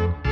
[0.00, 0.29] Ik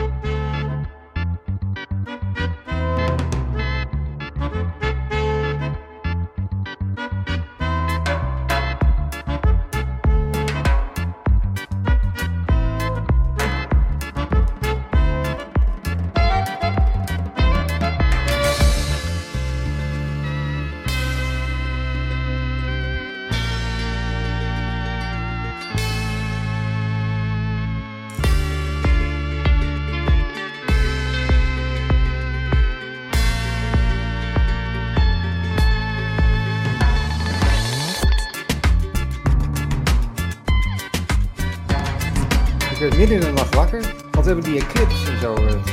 [42.98, 43.80] midden in de nacht wakker,
[44.11, 45.34] want we hebben die eclipse en zo.
[45.34, 45.65] eh,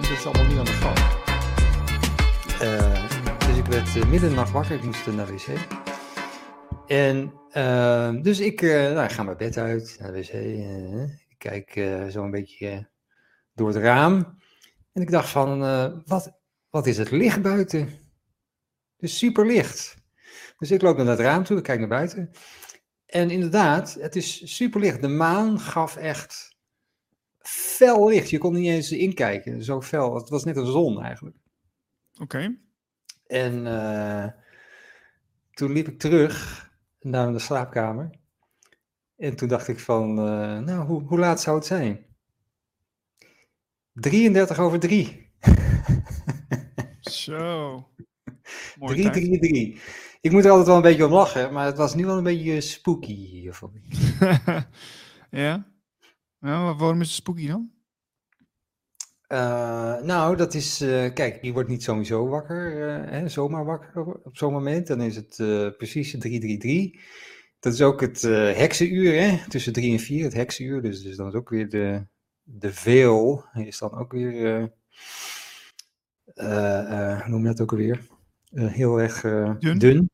[0.00, 0.98] Het is, allemaal nu aan de gang.
[2.60, 3.08] Eh,
[3.48, 5.46] dus ik werd eh, midden in de nacht wakker, ik moest eh, naar de wc.
[6.86, 10.28] En eh, dus ik, eh, nou, ik ga mijn bed uit, naar de wc.
[10.28, 12.78] eh, ik kijk eh, zo een beetje eh,
[13.54, 14.38] door het raam.
[14.92, 16.32] En ik dacht van, eh, wat,
[16.70, 17.88] wat is het licht buiten?
[18.98, 19.94] Is super licht.
[20.58, 22.30] Dus ik loop naar het raam toe, ik kijk naar buiten.
[23.06, 25.00] En inderdaad, het is super licht.
[25.00, 26.53] De maan gaf echt
[27.48, 28.30] fel licht.
[28.30, 30.14] Je kon niet eens inkijken, zo fel.
[30.14, 31.36] Het was net een zon eigenlijk.
[32.20, 32.56] Oké.
[33.26, 34.26] En eh,
[35.50, 36.62] toen liep ik terug
[37.00, 38.10] naar de slaapkamer.
[39.16, 42.06] En toen dacht ik van, eh, nou, hoe, hoe laat zou het zijn?
[43.92, 45.32] 33 over 3.
[47.00, 47.88] Zo.
[48.78, 49.14] Mooi 3, tijd.
[49.14, 49.80] 3, 3.
[50.20, 52.24] Ik moet er altijd wel een beetje om lachen, maar het was nu wel een
[52.24, 53.50] beetje spooky.
[53.50, 53.80] voor me.
[55.42, 55.73] ja?
[56.44, 57.70] Waarom is het spooky dan?
[59.26, 64.04] Eh, nou, dat is, eh, kijk, je wordt niet sowieso wakker, eh, hè, zomaar wakker
[64.04, 64.86] op, zo'n moment.
[64.86, 65.36] Dan is het
[65.76, 67.00] precies 333.
[67.60, 68.22] Dat is ook het
[68.56, 70.82] heksenuur, hè, tussen 3 en 4, het heksenuur.
[70.82, 72.06] Dus, dus dan is ook weer de,
[72.42, 74.60] de veel, is dan ook weer,
[76.34, 78.06] hoe noem je dat ook alweer?
[78.50, 79.20] Heel erg
[79.58, 79.78] Dun.
[79.78, 80.13] dun.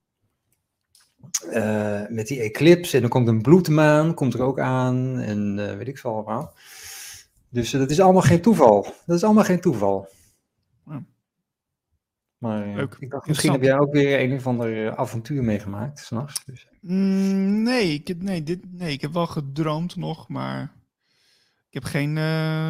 [1.52, 5.76] Eh, met die eclipse en dan komt een bloedmaan, komt er ook aan en eh,
[5.76, 6.54] weet ik veel allemaal.
[7.48, 8.82] Dus eh, dat is allemaal geen toeval.
[9.06, 10.08] Dat is allemaal geen toeval.
[10.86, 11.04] Ja.
[12.38, 12.96] Maar Leuk.
[12.98, 16.44] ik dacht, misschien heb jij ook weer een of ander avontuur meegemaakt, s'nachts.
[16.44, 16.68] Dus.
[16.80, 20.72] Mm, nee, ik, heb- nee, dit, nee, ik heb wel gedroomd nog, maar
[21.68, 22.18] ik heb geen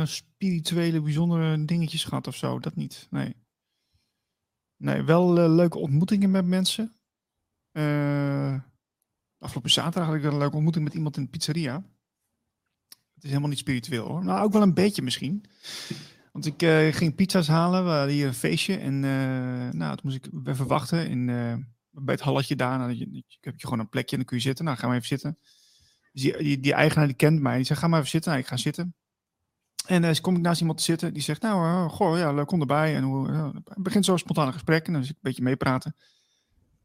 [0.07, 2.59] spirituele bijzondere dingetjes gehad of zo.
[2.59, 3.35] Dat niet, nee.
[4.77, 6.93] Nee, wel leuke ontmoetingen met mensen.
[7.73, 8.55] Eh,
[9.39, 11.75] afgelopen zaterdag had ik een leuke ontmoeting met iemand in de pizzeria.
[12.89, 14.25] Het is helemaal niet spiritueel hoor.
[14.25, 15.45] Nou, ook wel een beetje misschien.
[16.33, 18.77] Want ik eh, ging pizza's halen, we hadden hier een feestje.
[18.77, 21.27] En eh, nou, toen moest ik even wachten in,
[21.91, 22.79] bij het halletje daar.
[22.79, 24.65] Nou, je, heb je gewoon een plekje en dan kun je zitten.
[24.65, 25.39] Nou, ga maar even zitten.
[26.13, 27.57] Dus die, die, eigenaar die kent mij.
[27.57, 28.31] Die zegt, ga maar even zitten.
[28.31, 28.95] Nou, ik ga zitten.
[29.87, 31.13] En eh, dus kom ik naast iemand te zitten.
[31.13, 32.97] Die zegt, nou, goh, ja, leuk, kom erbij.
[32.97, 33.31] En hoe,
[33.65, 34.87] het begint zo spontaan gesprek.
[34.87, 35.97] En dan zit ik een beetje meepraten.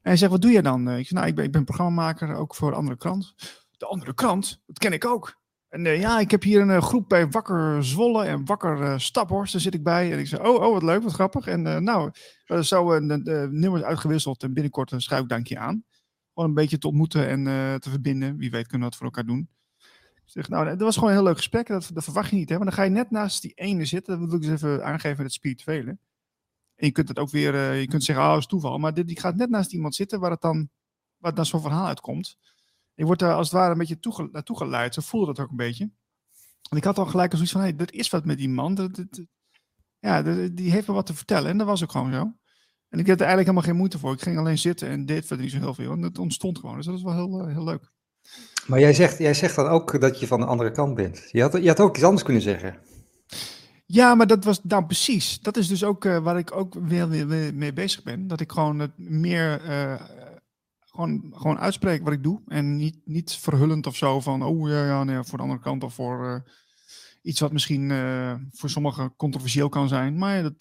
[0.05, 0.89] En hij zegt, wat doe je dan?
[0.89, 3.35] Eh, Ik zeg, nou, ik ben, ik ben programmamaker, ook voor een andere krant.
[3.77, 4.61] De andere krant?
[4.65, 5.43] Dat ken ik ook.
[5.69, 8.97] En eh, ja, ik heb hier een eh, groep bij Wakker Zwolle en Wakker eh,
[8.97, 9.51] Staphorst.
[9.51, 10.11] Daar zit ik bij.
[10.11, 11.47] En ik zeg, oh, oh, wat leuk, wat grappig.
[11.47, 12.11] En nou,
[12.47, 15.83] uh, zo een uh, nummers uitgewisseld en binnenkort een schuifdankje aan.
[16.33, 18.37] Gewoon een beetje te ontmoeten en uh, te verbinden.
[18.37, 19.49] Wie weet kunnen we dat voor elkaar doen.
[20.25, 21.67] Ik zeg, nou, dat was gewoon een heel leuk gesprek.
[21.67, 22.55] Dat, verwacht je niet, hè.
[22.55, 24.19] Maar dan ga je net naast die ene zitten.
[24.19, 25.97] Dat wil ik eens even aangeven het spirituele.
[26.75, 28.77] En je kunt het ook weer, uh, je kunt zeggen, oh, dat is toeval.
[28.77, 30.69] Maar dit, die gaat net naast iemand zitten waar het dan,
[31.17, 32.37] waar dan zo'n verhaal uitkomt.
[32.93, 34.93] Je wordt daar als het ware een beetje naartoe geleid.
[34.93, 35.89] Ze voelde dat ook een beetje.
[36.69, 38.75] En ik had al gelijk zoiets van, hé, hey, er is wat met die man.
[38.75, 39.21] Dat, dat,
[39.99, 41.49] ja, dat, die heeft me wat te vertellen.
[41.49, 42.33] En dat was ook gewoon zo.
[42.89, 44.13] En ik had er eigenlijk helemaal geen moeite voor.
[44.13, 45.91] Ik ging alleen zitten en deed verder niet zo heel veel.
[45.91, 46.75] En het ontstond gewoon.
[46.75, 47.91] Dus dat is wel heel, heel leuk.
[48.67, 51.27] Maar jij zegt, jij zegt dan ook dat je van de andere kant bent.
[51.31, 52.79] Je had, je had ook iets anders kunnen zeggen.
[53.87, 55.39] Ja, maar dat was nou precies.
[55.39, 58.27] Dat is dus ook uh, waar ik ook weer, weer, weer, mee bezig ben.
[58.27, 60.01] Dat ik gewoon het meer uh,
[60.79, 62.41] gewoon, gewoon uitspreek wat ik doe.
[62.47, 65.83] En niet, niet verhullend of zo van, oh ja, ja nee, voor de andere kant
[65.83, 66.51] of voor uh,
[67.21, 67.91] iets wat misschien
[68.51, 70.17] voor sommigen controversieel kan zijn.
[70.17, 70.59] Maar dat,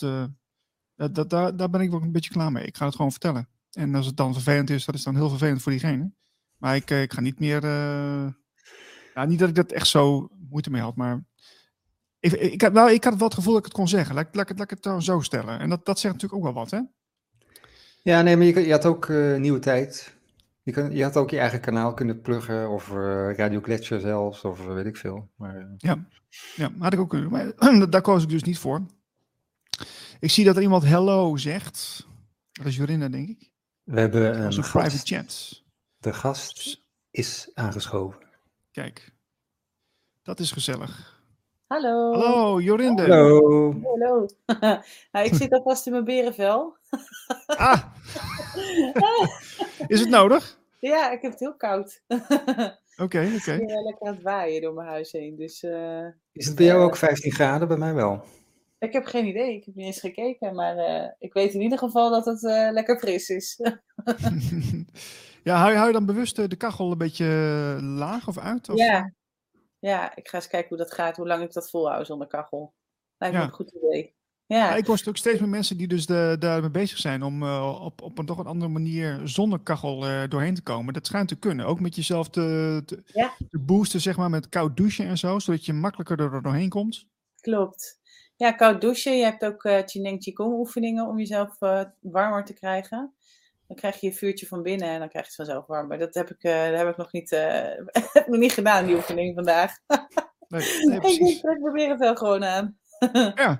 [0.96, 2.64] dat, dat, daar, daar ben ik wel een beetje klaar mee.
[2.64, 3.48] Ik ga het gewoon vertellen.
[3.70, 6.12] En als het dan vervelend is, dat is dan heel vervelend voor diegene.
[6.56, 7.64] Maar ik, ik ga niet meer.
[9.14, 11.24] ja, niet dat ik dat echt zo moeite mee had, maar
[12.24, 14.14] ik, ik, had, nou, ik had wel het gevoel dat ik het kon zeggen.
[14.14, 15.58] Laat, laat, laat ik het dan zo stellen.
[15.58, 16.80] En dat, dat zegt natuurlijk ook wel wat, hè?
[18.02, 20.14] Ja, nee, maar je, je had ook uh, nieuwe tijd.
[20.62, 24.44] Je, kan, je had ook je eigen kanaal kunnen pluggen, of uh, Radio Gletscher zelfs,
[24.44, 25.30] of weet ik veel.
[25.36, 25.74] Maar.
[25.76, 26.06] Ja,
[26.56, 27.30] ja, had ik ook kunnen.
[27.30, 27.52] Maar
[27.90, 28.86] daar koos ik dus niet voor.
[30.20, 32.06] Ik zie dat er iemand hello zegt.
[32.52, 33.50] Dat is Jorinda, denk ik.
[33.82, 34.70] We hebben een, een gast.
[34.70, 35.62] private chat.
[35.98, 38.20] De gast is aangeschoven.
[38.70, 39.12] Kijk,
[40.22, 41.13] dat is gezellig.
[41.66, 42.12] Hallo.
[42.12, 43.02] Hallo, Jorinde.
[43.02, 43.74] Hallo.
[43.82, 44.26] Hallo.
[45.12, 46.76] nou, ik zit alvast in mijn berenvel.
[47.46, 47.82] Ah.
[49.86, 50.58] Is het nodig?
[50.78, 52.02] Ja, ik heb het heel koud.
[53.02, 53.56] Oké, Ik oké.
[53.56, 55.36] ben wel lekker aan het waaien door mijn huis heen.
[55.36, 57.68] Dus eh, Is het bij jou ook 15 graden?
[57.68, 58.24] Bij mij wel.
[58.78, 59.54] ik heb geen idee.
[59.54, 60.54] Ik heb niet eens gekeken.
[60.54, 63.60] Maar eh, ik weet in ieder geval dat het eh, lekker fris is.
[65.42, 67.26] ja, hou je, hou je dan bewust eh, de kachel een beetje
[67.76, 68.68] eh, laag of uit?
[68.68, 68.78] Of?
[68.78, 69.12] ja.
[69.88, 71.16] Ja, ik ga eens kijken hoe dat gaat.
[71.16, 72.74] Hoe lang ik dat volhoud zonder kachel.
[73.18, 74.14] Lijkt me een goed idee.
[74.46, 77.42] Ja, Ja, ik hoor ook steeds meer mensen die dus de, daarmee bezig zijn om
[77.42, 80.94] eh, op, op een toch een andere manier zonder kachel eh, doorheen te komen.
[80.94, 81.66] Dat schijnt te kunnen.
[81.66, 83.34] Ook met jezelf te, te, Ja.
[83.50, 87.06] te boosten, zeg maar, met koud douchen en zo, zodat je makkelijker er doorheen komt.
[87.40, 88.02] klopt.
[88.36, 89.16] Ja, koud douchen.
[89.16, 93.14] Je hebt ook eh Chineng Qigong oefeningen om jezelf eh, warmer te krijgen.
[93.66, 95.88] Dan krijg je je vuurtje van binnen en dan krijg je het vanzelf warm.
[95.88, 97.52] Maar dat heb ik, eh, dat heb ik nog niet, eh,
[98.12, 99.72] heb nog niet gedaan, die oefening vandaag.
[100.48, 100.96] Nee, nee,
[101.30, 102.76] ik trek mijn berenvel gewoon aan.
[103.34, 103.58] Ja,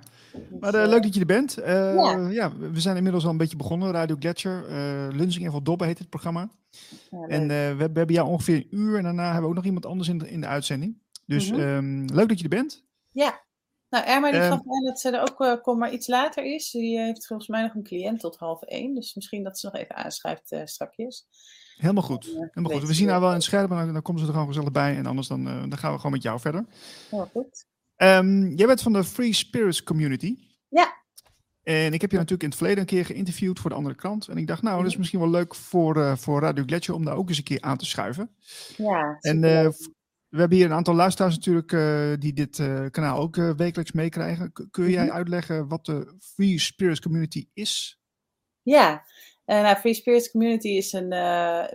[0.60, 1.54] maar Dus, eh, eh, leuk dat je er bent.
[1.54, 2.28] Ja.
[2.30, 2.56] ja.
[2.56, 3.92] we zijn inmiddels al een beetje begonnen.
[3.92, 4.64] Radio Gletscher,
[5.14, 6.48] Lunzing en Van Dobbe heet het programma.
[7.10, 7.26] ja.
[7.28, 9.86] En we, we hebben jou ongeveer een uur en daarna hebben we ook nog iemand
[9.86, 10.98] anders in de, in de uitzending.
[11.26, 11.60] Dus Mhm.
[11.60, 12.84] ehm, leuk dat je er bent.
[13.10, 13.42] Ja.
[13.94, 16.44] Nou, Erma die Ehm, gaf aan dat ze er ook uh, kom maar iets later
[16.44, 16.70] is.
[16.70, 18.94] Die eh, heeft volgens mij nog een cliënt tot half één.
[18.94, 21.26] Dus misschien dat ze nog even aanschrijft uh, strakjes.
[21.76, 22.25] Helemaal goed.
[22.25, 22.88] Helemaal goed.
[22.88, 24.96] We zien haar wel in het scherm dan, dan komen ze er gewoon gezellig bij.
[24.96, 26.67] En anders dan, eh, dan gaan we gewoon met jou verder.
[27.11, 27.67] Heel goed.
[27.96, 30.37] Ehm, jij bent van de Free Spirits Community.
[30.69, 31.02] Ja.
[31.62, 34.29] En ik heb je natuurlijk in het verleden een keer geïnterviewd voor de andere krant.
[34.29, 37.05] En ik dacht, nou, dat is misschien wel leuk voor, eh, voor Radio Gletscher om
[37.05, 38.31] daar ook eens een keer aan te schuiven.
[38.76, 39.69] Ja, En eh,
[40.34, 43.92] we hebben hier een aantal luisteraars natuurlijk eh, die dit eh, kanaal ook eh, wekelijks
[43.92, 44.52] meekrijgen.
[44.70, 45.14] Kun jij Mhm.
[45.14, 48.00] uitleggen wat de Free Spirits Community is?
[48.62, 49.04] Ja,
[49.46, 51.10] nou, Free Spirits Community is een,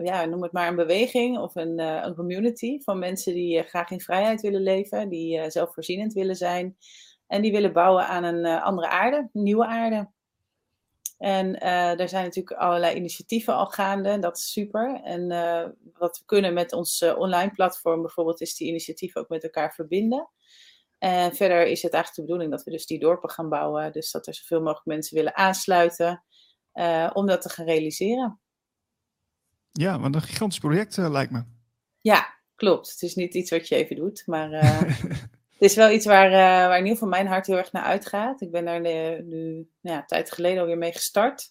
[0.03, 4.00] ja, noem het maar een beweging of een, een community van mensen die graag in
[4.00, 6.77] vrijheid willen leven, die zelfvoorzienend willen zijn
[7.27, 10.09] en die willen bouwen aan een andere aarde, een nieuwe aarde.
[11.19, 15.01] En eh er zijn natuurlijk allerlei initiatieven al gaande, dat is super.
[15.04, 19.30] En eh, wat we kunnen met ons eh, online platform bijvoorbeeld, is die initiatieven ook
[19.30, 20.30] met elkaar verbinden.
[20.98, 23.92] En verder is het eigenlijk de bedoeling dat we dus die dorpen gaan bouwen.
[23.92, 26.24] Dus dat er zoveel mogelijk mensen willen aansluiten
[27.13, 28.39] om dat te gaan realiseren.
[29.72, 31.44] Ja, want een gigantisch project lijkt me.
[32.01, 32.92] Ja, klopt.
[32.92, 34.50] Het is niet iets wat je even doet, maar
[35.61, 38.41] is wel iets waar, eh, waar in ieder geval mijn hart heel erg naar uitgaat.
[38.41, 41.50] Ik ben daar nu, nu nou ja, een tijd geleden alweer mee gestart.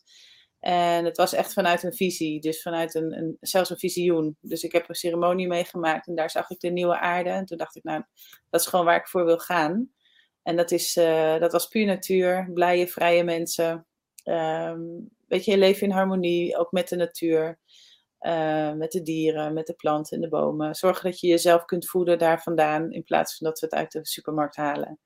[0.61, 4.37] En het was echt vanuit een visie, dus vanuit een, een, zelfs een visioen.
[4.41, 7.31] Dus ik heb een ceremonie meegemaakt en daar zag ik de nieuwe aarde.
[7.31, 8.03] En toen dacht ik, nou,
[8.51, 9.91] dat is gewoon waar ik voor wil gaan.
[10.43, 13.87] En dat, is, eh, dat was puur natuur, blije, vrije mensen.
[14.25, 14.81] Ehm,
[15.27, 17.59] weet je leven in harmonie, ook met de natuur.
[18.21, 20.75] Uh, met de dieren, met de planten en de bomen.
[20.75, 23.93] Zorgen dat je jezelf kunt voeden daar vandaan, in plaats van dat we het uit
[23.93, 24.99] de supermarkt halen.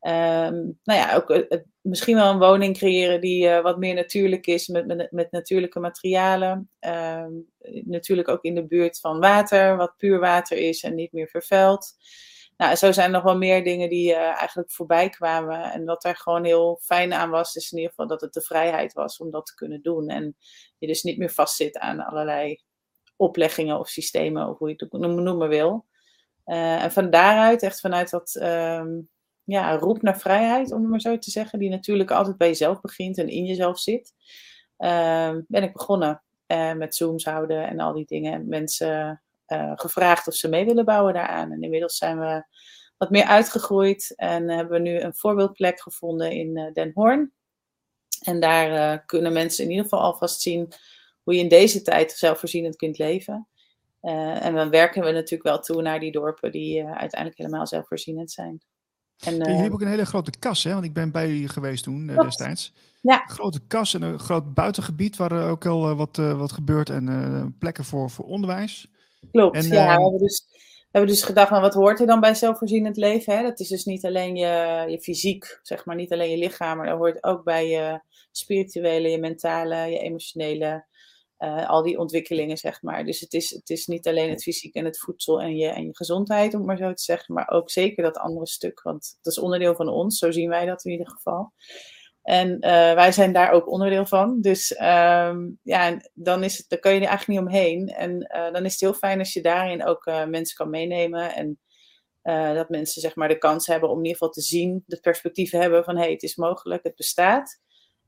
[0.00, 4.68] Um, nou ja, ook uh, misschien wel een woning creëren die wat meer natuurlijk is,
[4.68, 6.70] met, met, met natuurlijke materialen.
[6.80, 7.46] Um,
[7.84, 11.94] natuurlijk ook in de buurt van water, wat puur water is en niet meer vervuild.
[12.56, 15.72] Nou, zo zijn er nog wel meer dingen die uh, eigenlijk voorbij kwamen.
[15.72, 18.40] En wat daar gewoon heel fijn aan was, is in ieder geval dat het de
[18.40, 20.08] vrijheid was om dat te kunnen doen.
[20.08, 20.36] En
[20.78, 22.60] je dus niet meer vastzit aan allerlei
[23.16, 25.86] opleggingen of systemen, of hoe je het noemen, wil.
[26.46, 29.08] Uh, en van daaruit, echt vanuit dat um,
[29.44, 32.80] ja, roep naar vrijheid, om het maar zo te zeggen, die natuurlijk altijd bij jezelf
[32.80, 34.14] begint en in jezelf zit,
[34.78, 38.32] uh, ben ik begonnen uh, met Zooms houden en al die dingen.
[38.32, 41.52] En mensen uh, gevraagd of ze mee willen bouwen daaraan.
[41.52, 42.44] En inmiddels zijn we
[42.96, 47.32] wat meer uitgegroeid en hebben we nu een voorbeeldplek gevonden in uh, Den Hoorn.
[48.22, 50.72] En daar uh, kunnen mensen in ieder geval alvast zien
[51.22, 53.48] hoe je in deze tijd zelfvoorzienend kunt leven.
[54.02, 57.66] Uh, en dan werken we natuurlijk wel toe naar die dorpen die uh, uiteindelijk helemaal
[57.66, 58.60] zelfvoorzienend zijn.
[59.24, 60.72] En, uh, je hebt ook een hele grote kas, hè?
[60.72, 62.72] Want ik ben bij jullie geweest toen destijds.
[63.00, 63.22] Ja.
[63.22, 67.84] Een grote kas en een groot buitengebied waar ook al wat, wat gebeurt en plekken
[67.84, 68.90] voor, voor onderwijs.
[69.32, 69.96] Klopt, en, ja.
[69.96, 70.44] We hebben, dus,
[70.78, 73.36] we hebben dus gedacht, nou, wat hoort er dan bij zelfvoorzienend leven?
[73.36, 73.42] Hè?
[73.42, 76.86] Dat is dus niet alleen je, je fysiek, zeg maar, niet alleen je lichaam, maar
[76.86, 80.86] dat hoort ook bij je spirituele, je mentale, je emotionele,
[81.38, 83.04] uh, al die ontwikkelingen, zeg maar.
[83.04, 85.86] Dus het is, het is niet alleen het fysiek en het voedsel en je, en
[85.86, 89.18] je gezondheid, om het maar zo te zeggen, maar ook zeker dat andere stuk, want
[89.22, 91.52] dat is onderdeel van ons, zo zien wij dat in ieder geval.
[92.26, 94.40] En uh, wij zijn daar ook onderdeel van.
[94.40, 97.88] Dus um, ja, dan, is het, dan kan je er eigenlijk niet omheen.
[97.88, 101.34] En uh, dan is het heel fijn als je daarin ook uh, mensen kan meenemen.
[101.34, 101.58] En
[102.54, 105.60] dat mensen zeg maar de kans hebben om in ieder geval te zien, de perspectieven
[105.60, 107.60] hebben van hé, hey, het is mogelijk, het bestaat.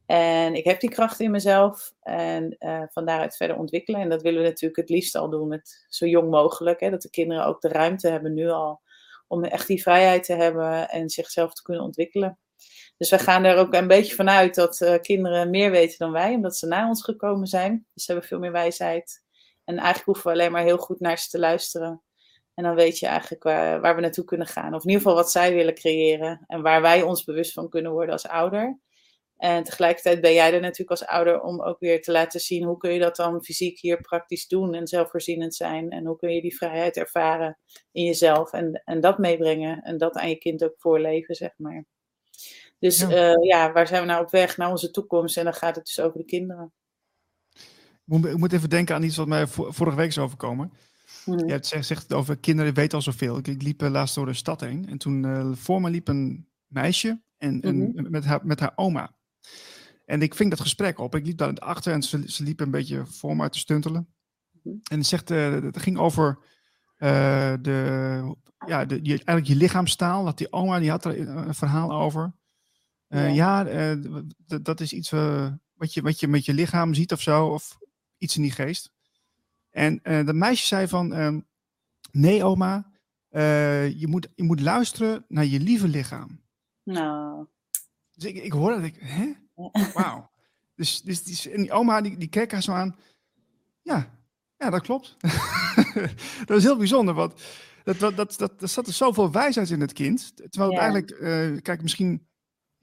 [0.06, 2.56] En ik heb die kracht in mezelf en
[2.92, 4.00] van daaruit verder ontwikkelen.
[4.00, 6.80] En dat willen we natuurlijk het liefst al doen met zo jong mogelijk.
[6.80, 8.80] Hè, dat de kinderen ook de ruimte hebben nu al
[9.28, 12.38] om echt die vrijheid te hebben en zichzelf te kunnen ontwikkelen.
[12.98, 16.34] Dus we gaan er ook een beetje vanuit dat uh, kinderen meer weten dan wij,
[16.34, 17.86] omdat ze na ons gekomen zijn.
[17.94, 19.22] Dus ze hebben veel meer wijsheid.
[19.64, 22.02] En eigenlijk hoeven we alleen maar heel goed naar ze te luisteren.
[22.54, 24.74] En dan weet je eigenlijk waar, waar we naartoe kunnen gaan.
[24.74, 26.44] Of in ieder geval wat zij willen creëren.
[26.46, 28.78] En waar wij ons bewust van kunnen worden als ouder.
[29.36, 32.76] En tegelijkertijd ben jij er natuurlijk als ouder om ook weer te laten zien hoe
[32.76, 35.90] kun je dat dan fysiek hier praktisch doen en zelfvoorzienend zijn.
[35.90, 37.58] En hoe kun je die vrijheid ervaren
[37.92, 41.84] in jezelf en, en dat meebrengen en dat aan je kind ook voorleven, zeg maar.
[42.78, 43.08] Dus ja.
[43.08, 45.36] Uh, ja, waar zijn we nou op weg naar onze toekomst?
[45.36, 46.72] En dan gaat het dus over de kinderen.
[48.06, 50.72] Ik moet even denken aan iets wat mij vorige week is overkomen.
[51.24, 51.38] Mm.
[51.38, 53.38] Je hebt zegt over kinderen weten al zoveel.
[53.38, 56.48] Ik, ik liep laatst door de stad heen en toen uh, voor me liep een
[56.66, 57.98] meisje en, mm -hmm.
[57.98, 59.14] en met, haar, met haar oma.
[60.04, 61.14] En ik ving dat gesprek op.
[61.14, 64.08] Ik liep daar achter en ze, ze liep een beetje voor me uit te stuntelen.
[64.52, 64.80] Mm-hmm.
[64.90, 66.38] En het, zegt, uh, het ging over
[66.98, 70.24] uh, de, ja, de, je, eigenlijk je lichaamstaal.
[70.24, 72.32] Dat die oma, die had er een verhaal over.
[73.08, 73.96] Uh, ja, ja
[74.62, 75.10] dat is iets
[75.74, 77.46] wat, je, wat je met je lichaam ziet of zo.
[77.46, 77.78] Of
[78.18, 78.92] iets in die geest.
[79.70, 81.40] En dat meisje zei van, ehm,
[82.12, 82.90] nee oma,
[83.30, 86.40] je, moet, je moet luisteren naar je lieve lichaam.
[86.82, 87.46] Nou.
[88.14, 89.32] Dus ik, ik hoorde dat ik, hè?
[89.94, 90.30] Wauw.
[90.74, 92.96] Dus, dus die, en die oma die, die keek haar zo aan.
[93.82, 94.10] Ja,
[94.56, 95.16] ja dat klopt.
[96.46, 97.42] dat is heel bijzonder, want
[97.84, 100.32] dat, dat, dat, dat, er zat er zoveel wijsheid in het kind.
[100.36, 102.27] Terwijl het eigenlijk, kijk, misschien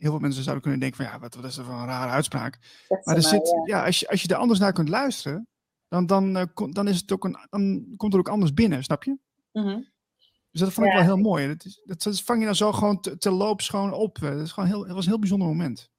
[0.05, 2.11] heel veel mensen zouden kunnen denken van ja, wat, wat is er voor een rare
[2.11, 2.57] uitspraak.
[3.03, 3.77] maar er zit, ja.
[3.77, 5.47] ja, als, je, als je er anders naar kunt luisteren,
[5.87, 9.03] dan, dan, uh, dan, is het ook een, dan komt er ook anders binnen, snap
[9.03, 9.17] je?
[9.51, 9.93] Mm -hmm.
[10.51, 11.47] Dus dat vond ik wel heel mooi.
[11.47, 14.19] Dat, is, dat, vang je dan zo gewoon te, te loops gewoon op.
[14.19, 15.89] Dat, is gewoon heel, dat was een heel bijzonder moment.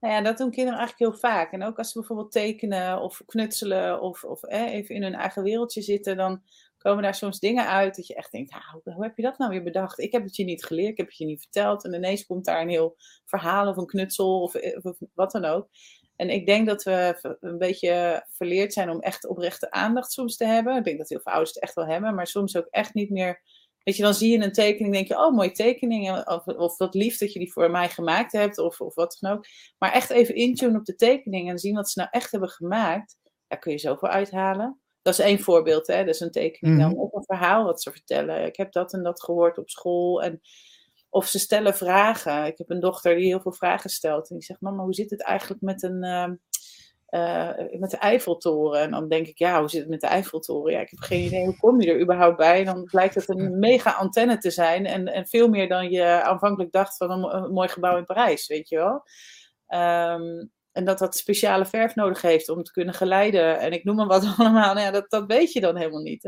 [0.00, 1.52] Nou ja, dat doen kinderen eigenlijk heel vaak.
[1.52, 5.42] En ook als ze bijvoorbeeld tekenen of knutselen of, of eh, even in hun eigen
[5.42, 6.42] wereldje zitten, dan
[6.88, 8.54] komen daar soms dingen uit dat je echt denkt,
[8.84, 9.98] hoe, heb je dat nou weer bedacht?
[9.98, 11.84] Ik heb het je niet geleerd, ik heb het je niet verteld.
[11.84, 15.68] En ineens komt daar een heel verhaal of een knutsel of, of wat dan ook.
[16.16, 20.44] En ik denk dat we een beetje verleerd zijn om echt oprechte aandacht soms te
[20.44, 20.76] hebben.
[20.76, 23.10] Ik denk dat heel veel ouders het echt wel hebben, maar soms ook echt niet
[23.10, 23.42] meer
[23.88, 26.26] Weet je, dan zie je een tekening, denk je, oh, mooie tekening.
[26.26, 29.32] Of, of wat lief dat je die voor mij gemaakt hebt, of, of wat dan
[29.32, 29.44] ook.
[29.78, 33.16] Maar echt even intunen op de tekening en zien wat ze nou echt hebben gemaakt.
[33.46, 34.80] Daar kun je zoveel uithalen.
[35.08, 36.04] Dat is één voorbeeld, hè.
[36.04, 38.44] Dat is een tekening dan op een verhaal wat ze vertellen.
[38.44, 40.22] Ik heb dat en dat gehoord op school.
[40.22, 40.40] En,
[41.10, 42.46] of ze stellen vragen.
[42.46, 44.30] Ik heb een dochter die heel veel vragen stelt.
[44.30, 46.04] En die zegt, mama, hoe zit het eigenlijk met een...
[46.04, 46.28] Uh,
[47.10, 48.80] uh, met de Eiffeltoren.
[48.80, 50.72] En dan denk ik, ja, hoe zit het met de Eiffeltoren?
[50.72, 52.58] Ja, ik heb geen idee, hoe kom je er überhaupt bij?
[52.58, 54.86] En dan blijkt het een mega antenne te zijn.
[54.86, 58.46] En, en veel meer dan je aanvankelijk dacht van een, een mooi gebouw in Parijs,
[58.46, 59.02] weet je wel.
[60.14, 63.58] Um, en dat dat speciale verf nodig heeft om te kunnen geleiden.
[63.58, 64.74] En ik noem maar wat allemaal.
[64.74, 66.24] Nou ja, dat, dat weet je dan helemaal niet.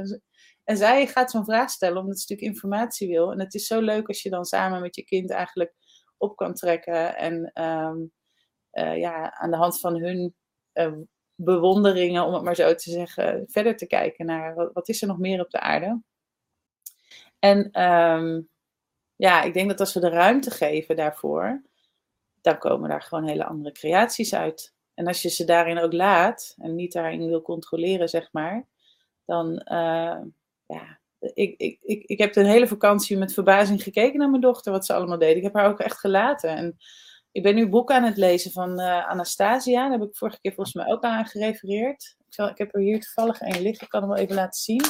[0.65, 3.33] En, zij gaat zo'n vraag stellen omdat ze natuurlijk informatie wil.
[3.33, 5.75] En het is zo leuk als je dan samen met je kind eigenlijk
[6.17, 7.17] op kan trekken.
[7.17, 8.13] En um,
[8.73, 10.35] uh, ja, aan de hand van hun
[10.75, 10.93] uh,
[11.35, 15.19] bewonderingen, om het maar zo te zeggen, verder te kijken naar wat, is er nog
[15.19, 16.03] meer op de aarde.
[17.39, 18.49] En um,
[19.17, 21.63] ja, ik denk dat als we de ruimte geven daarvoor,
[22.41, 24.75] dan komen daar gewoon hele andere creaties uit.
[24.95, 28.67] En als je ze daarin ook laat en niet daarin wil controleren, zeg maar,
[29.25, 30.21] dan, uh,
[30.67, 34.73] ja, ik, ik, ik, ik heb de hele vakantie met verbazing gekeken naar mijn dochter,
[34.73, 35.37] wat ze allemaal deed.
[35.37, 36.51] Ik heb haar ook echt gelaten.
[36.51, 36.77] En
[37.33, 39.89] ik ben nu boeken aan het lezen van uh, Anastasia.
[39.89, 42.17] Daar heb ik vorige keer volgens mij ook aan gerefereerd.
[42.27, 43.85] Ik, zal, ik heb er hier toevallig een liggen.
[43.85, 44.83] Ik kan hem wel even laten zien.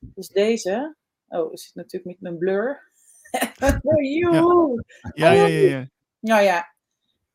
[0.00, 0.96] Dus deze.
[1.28, 2.90] Oh, is het natuurlijk met mijn blur.
[5.14, 5.30] ja.
[5.30, 5.88] Ja, ja, ja, ja.
[6.20, 6.75] Nou ja,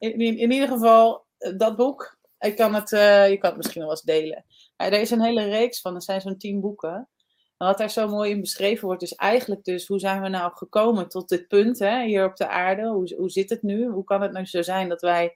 [0.01, 2.20] in, in, ieder geval, eh, dat boek.
[2.39, 4.46] Ik kan het, uh, je kan het misschien wel eens delen.
[4.77, 5.96] Maar er is een hele reeks van.
[5.96, 7.10] Er zijn zo'n tien boeken.
[7.58, 10.51] En wat daar zo mooi in beschreven wordt, is eigenlijk dus hoe zijn we nou
[10.53, 12.88] gekomen tot dit punt hè, hier op de aarde?
[12.88, 13.88] Hoe, hoe zit het nu?
[13.88, 15.36] Hoe kan het nou zo zijn dat wij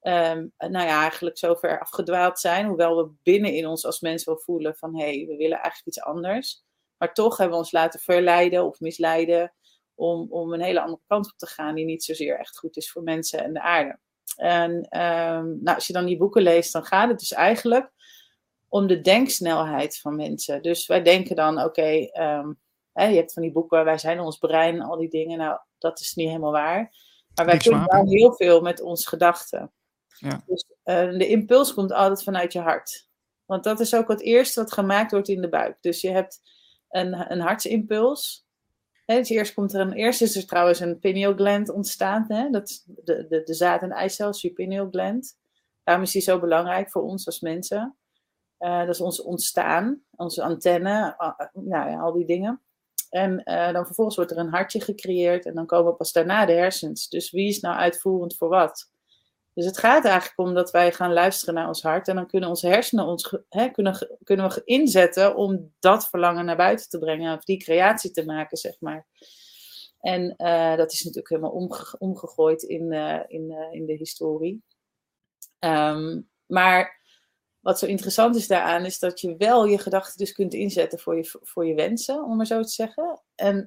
[0.00, 2.66] um, nou ja, eigenlijk zo ver afgedwaald zijn?
[2.66, 5.86] Hoewel we binnen in ons als mensen wel voelen van hé, hey, we willen eigenlijk
[5.86, 6.64] iets anders.
[6.96, 9.55] Maar toch hebben we ons laten verleiden of misleiden
[9.96, 12.90] om, om een hele andere kant op te gaan die niet zozeer echt goed is
[12.90, 13.98] voor mensen en de aarde.
[14.36, 17.90] En um, nou, als je dan die boeken leest, dan gaat het dus eigenlijk
[18.68, 20.62] om de denksnelheid van mensen.
[20.62, 22.58] Dus wij denken dan, oké, okay, um,
[22.92, 25.38] je hebt van die boeken, wij zijn ons brein, al die dingen.
[25.38, 26.94] Nou, dat is niet helemaal waar.
[27.34, 29.72] Maar wij kunnen wel heel veel met onze gedachten.
[30.18, 30.42] Ja.
[30.46, 33.08] Dus uh, de impuls komt altijd vanuit je hart.
[33.44, 35.82] Want dat is ook het eerste wat gemaakt wordt in de buik.
[35.82, 36.40] Dus je hebt
[36.88, 38.45] een, een hartsimpuls.
[39.06, 42.24] Dus eerst, komt er een, eerst is er trouwens een pineal gland ontstaan.
[42.28, 42.50] Hè?
[42.50, 45.36] Dat is de, de, de zaad- en eicel, pineal gland.
[45.84, 47.96] Daarom is die zo belangrijk voor ons als mensen.
[48.58, 51.16] Uh, dat is ons ontstaan, onze antenne,
[51.52, 52.60] nou ja, al die dingen.
[53.10, 56.52] En eh, dan vervolgens wordt er een hartje gecreëerd en dan komen pas daarna de
[56.52, 57.08] hersens.
[57.08, 58.90] Dus wie is nou uitvoerend voor wat?
[59.56, 62.48] Dus het gaat eigenlijk om dat wij gaan luisteren naar ons hart en dan kunnen
[62.48, 67.36] onze hersenen ons hè, kunnen, kunnen we inzetten om dat verlangen naar buiten te brengen
[67.36, 69.06] of die creatie te maken, zeg maar.
[70.00, 74.62] En uh, dat is natuurlijk helemaal omge omgegooid in, uh, in, uh, in de historie.
[75.58, 77.02] Um, maar
[77.60, 81.16] wat zo interessant is daaraan, is dat je wel je gedachten dus kunt inzetten voor
[81.16, 83.22] je, voor je wensen, om maar zo te zeggen.
[83.34, 83.66] En,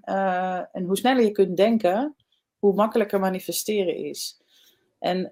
[0.71, 2.15] en hoe sneller je kunt denken,
[2.59, 4.41] hoe makkelijker manifesteren is.
[4.99, 5.23] En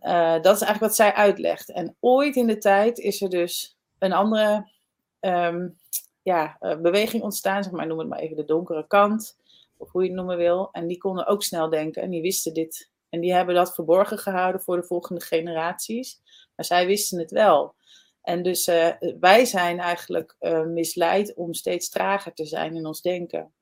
[0.42, 1.72] dat is eigenlijk wat zij uitlegt.
[1.72, 4.72] En ooit in de tijd is er dus een andere
[5.20, 5.78] um,
[6.22, 9.38] ja, beweging ontstaan, zeg maar, noem het maar even de donkere kant
[9.78, 10.70] of hoe je het noemen wil.
[10.72, 12.92] En die konden ook snel denken en die wisten dit.
[13.10, 16.22] En die hebben dat verborgen gehouden voor de volgende generaties.
[16.56, 17.76] Maar zij wisten het wel.
[18.22, 23.54] En dus uh, wij zijn eigenlijk misleid om steeds trager te zijn in ons denken.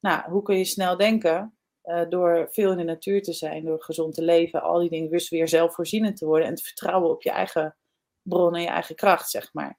[0.00, 1.55] Nou, hoe kun je snel denken?
[1.86, 5.10] Uh, door veel in de natuur te zijn, door gezond te leven, al die dingen,
[5.10, 7.76] dus weer zelfvoorzienend te worden en te vertrouwen op je eigen
[8.22, 9.78] bron en je eigen kracht, zeg maar.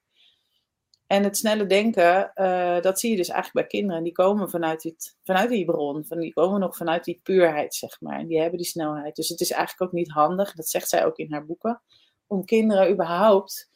[1.08, 4.04] En het snelle denken, uh, dat zie je dus eigenlijk bij kinderen.
[4.04, 8.02] Die komen vanuit, dit, vanuit die bron, van, die komen nog vanuit die puurheid, zeg
[8.02, 8.20] maar.
[8.20, 9.16] En die hebben die snelheid.
[9.16, 11.82] Dus het is eigenlijk ook niet handig, dat zegt zij ook in haar boeken,
[12.28, 13.70] om kinderen überhaupt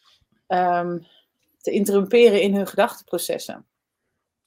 [0.48, 1.06] um,
[1.58, 3.66] te interrumperen in hun gedachteprocessen.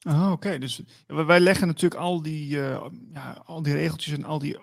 [0.04, 0.58] Ah, oké.
[0.58, 4.58] Dus wij leggen natuurlijk al die, uh, ja, al die regeltjes en al die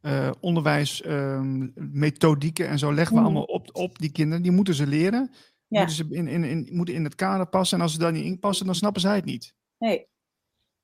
[0.00, 3.26] uh, onderwijsmethodieken um, en zo leggen we mm.
[3.26, 4.42] allemaal op, op die kinderen.
[4.42, 5.30] Die moeten ze leren.
[5.66, 5.78] Ja.
[5.78, 7.76] Moeten ze in, in, in, moeten in het kader passen.
[7.76, 9.54] En als ze daar niet in passen, dan snappen zij het niet.
[9.78, 10.10] Nee.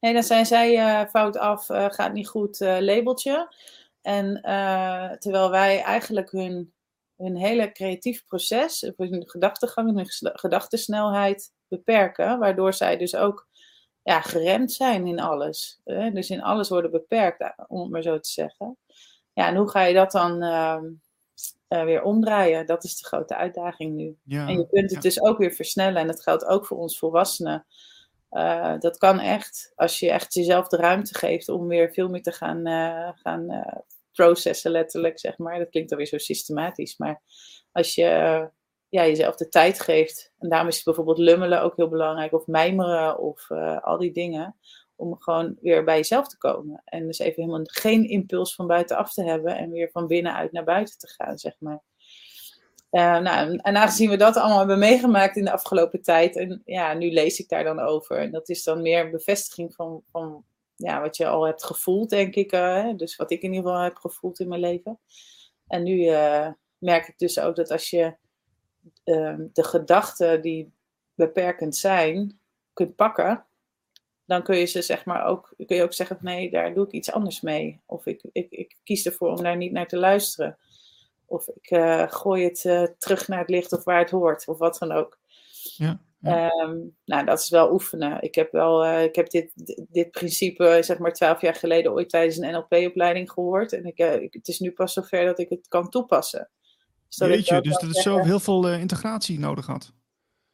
[0.01, 3.55] Nee, dan zijn zij uh, fout af, gaat niet goed labeltje.
[4.03, 4.41] En
[5.19, 6.73] terwijl wij eigenlijk hun,
[7.17, 10.07] hun hele creatief proces, hun gedachtegang, hun
[10.39, 12.39] gedachtesnelheid beperken.
[12.39, 13.48] Waardoor zij dus ook
[14.09, 15.81] ja, geremd zijn in alles.
[15.85, 18.77] dus in alles worden beperkt, om het maar zo te zeggen.
[19.33, 20.85] Ja, en hoe ga je dat dan ehm,
[21.69, 22.67] uh, weer omdraaien.
[22.67, 24.17] Dat is de grote uitdaging nu.
[24.25, 25.01] Ja, en je kunt het ja.
[25.01, 26.01] dus ook weer versnellen.
[26.01, 27.67] En dat geldt ook voor ons volwassenen.
[28.31, 32.23] Uh, dat kan echt, als je echt jezelf de ruimte geeft om weer veel meer
[32.23, 32.67] te gaan,
[33.17, 33.65] gaan
[34.13, 35.59] processen, letterlijk, zeg maar.
[35.59, 36.97] Dat klinkt dan weer zo systematisch.
[36.97, 37.21] Maar
[37.73, 38.51] als je
[38.89, 43.19] ja, jezelf de tijd geeft, en daarom is bijvoorbeeld lummelen ook heel belangrijk, of mijmeren,
[43.19, 44.57] of al die dingen
[44.97, 46.83] om gewoon weer bij jezelf te komen.
[46.85, 50.65] En dus even helemaal geen impuls van buitenaf te hebben en weer van binnenuit naar
[50.65, 51.83] buiten te gaan, zeg maar.
[52.91, 57.11] Nou, en aangezien we dat allemaal hebben meegemaakt in de afgelopen tijd, en ja, nu
[57.11, 58.19] lees ik daar dan over.
[58.19, 60.45] En dat is dan meer bevestiging van, van
[60.77, 62.53] ja, wat je al hebt gevoeld, denk ik.
[62.53, 64.99] Uh, dus wat ik in ieder geval heb gevoeld in mijn leven.
[65.67, 66.49] En nu uh,
[66.79, 68.17] merk ik dus ook dat als je
[69.05, 70.73] ehm, de gedachten die
[71.15, 72.41] beperkend zijn,
[72.73, 73.47] kunt pakken,
[74.29, 76.93] dan kun je ze zeg maar ook, kun je ook zeggen, nee, daar doe ik
[76.93, 77.81] iets anders mee.
[77.87, 80.59] Of ik, ik, ik kies ervoor om daar niet naar te luisteren.
[81.27, 84.59] Of ik uh, gooi het uh, terug naar het licht of waar het hoort, of
[84.59, 85.19] wat dan ook.
[85.77, 86.51] Ja, ja.
[86.51, 88.23] Um, nou, dat is wel oefenen.
[88.23, 89.53] Ik heb wel, uh, ik heb dit,
[89.91, 93.73] dit principe, zeg maar, twaalf jaar geleden ooit tijdens een NLP-opleiding gehoord.
[93.73, 96.51] En ik, ik, het is nu pas zover dat ik het kan toepassen.
[97.17, 99.93] Weet je, dus dat het zo heel veel integratie nodig had.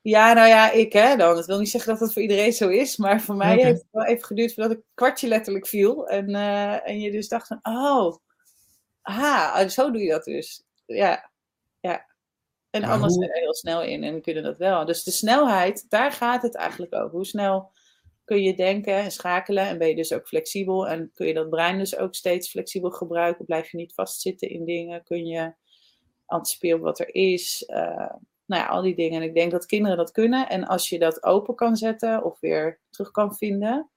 [0.00, 1.34] Ja, nou ja, ik hè dan.
[1.34, 2.96] Dat wil niet zeggen dat dat voor iedereen zo is.
[2.96, 3.64] Maar voor mij okay.
[3.64, 6.08] heeft het wel even geduurd voordat ik kwartje letterlijk viel.
[6.08, 8.16] En, uh, en je dus dacht van, oh,
[9.02, 10.64] aha, zo doe je dat dus.
[10.86, 11.30] Ja,
[11.80, 12.06] ja.
[12.70, 13.28] En maar anders hoe...
[13.28, 14.84] er heel snel in en kunnen dat wel.
[14.84, 17.10] Dus de snelheid, daar gaat het eigenlijk over.
[17.10, 17.70] Hoe snel
[18.24, 20.88] kun je denken en schakelen en ben je dus ook flexibel.
[20.88, 23.44] En kun je dat brein dus ook steeds flexibel gebruiken.
[23.44, 25.04] Blijf je niet vastzitten in dingen.
[25.04, 25.54] Kun je
[26.26, 27.64] anticiperen wat er is.
[27.66, 28.12] Uh,
[28.46, 29.22] nou ja, al die dingen.
[29.22, 30.48] En ik denk dat kinderen dat kunnen.
[30.48, 33.90] En als je dat open kan zetten of weer terug kan vinden.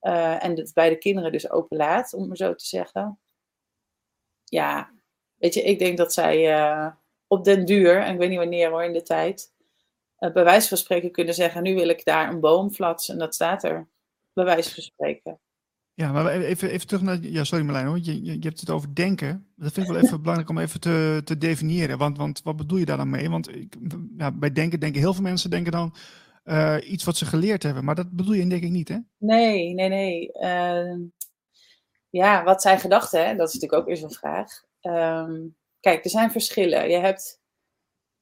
[0.00, 3.18] Uh, en het bij de kinderen dus open laat, om maar zo te zeggen.
[4.44, 4.92] Ja,
[5.36, 6.92] weet je, ik denk dat zij uh,
[7.26, 9.52] op den duur, en ik weet niet wanneer hoor in de tijd,
[10.18, 13.14] bij wijze van spreken kunnen zeggen: Nu wil ik daar een boom flatsen.
[13.14, 13.88] En dat staat er,
[14.32, 15.40] bij wijze van spreken.
[16.00, 17.18] Ja, maar even, even terug naar.
[17.20, 17.98] Ja, sorry Marlijn hoor.
[18.02, 19.46] Je, je, je, hebt het over denken.
[19.56, 21.98] Dat vind ik wel even belangrijk om even te, te definiëren.
[21.98, 23.30] Want, want wat bedoel je daar dan mee?
[23.30, 23.76] Want ik,
[24.18, 25.94] ja, bij denken denken heel veel mensen denken dan
[26.44, 27.84] uh, iets wat ze geleerd hebben.
[27.84, 28.96] Maar dat bedoel je denk ik niet, hè?
[29.18, 30.30] Nee, nee, nee.
[30.32, 30.96] Uh,
[32.10, 33.26] ja, wat zijn gedachten?
[33.26, 33.36] Hè?
[33.36, 34.64] Dat is natuurlijk ook weer zo'n vraag.
[34.82, 36.90] Um, kijk, er zijn verschillen.
[36.90, 37.40] Je hebt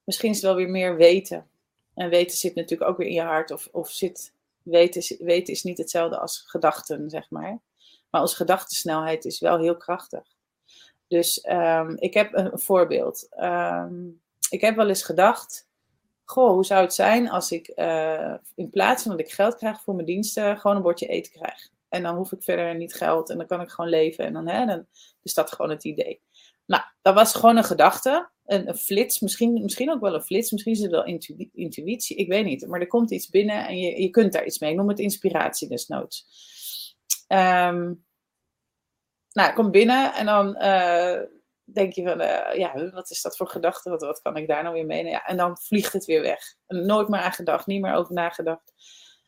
[0.04, 1.46] misschien is het wel weer meer weten.
[1.94, 3.50] En weten zit natuurlijk ook weer in je hart.
[3.50, 7.58] Of, of zit weten, weten is niet hetzelfde als gedachten, zeg maar.
[8.18, 10.22] Maar onze gedachtensnelheid is wel heel krachtig.
[11.08, 13.28] Dus um, ik heb een voorbeeld.
[13.40, 15.68] Um, ik heb wel eens gedacht:
[16.24, 19.82] Goh, hoe zou het zijn als ik uh, in plaats van dat ik geld krijg
[19.82, 21.68] voor mijn diensten, gewoon een bordje eten krijg?
[21.88, 24.24] En dan hoef ik verder niet geld en dan kan ik gewoon leven.
[24.24, 24.86] En dan, hè, dan
[25.22, 26.20] is dat gewoon het idee.
[26.66, 30.72] Nou, dat was gewoon een gedachte, een, flits, misschien, misschien ook wel een flits, misschien
[30.72, 32.66] is het wel intu intuïtie, ik weet niet.
[32.66, 34.74] Maar er komt iets binnen en je, je kunt daar iets mee.
[34.74, 36.26] Noem het inspiratie desnoods.
[37.28, 38.06] Um,
[39.38, 41.20] nou, kom binnen en dan uh,
[41.64, 43.90] denk je van, uh, ja, wat is dat voor gedachte?
[43.90, 45.04] Wat, wat kan ik daar nou weer mee?
[45.04, 46.54] Ja, en dan vliegt het weer weg.
[46.66, 48.72] nooit meer aan gedacht, niet meer over nagedacht.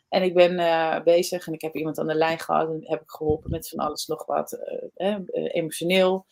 [0.08, 3.00] En ik ben uh, bezig en ik heb iemand aan de lijn gehad en heb
[3.00, 4.52] ik geholpen met van alles nog wat,
[4.94, 6.26] eh, emotioneel.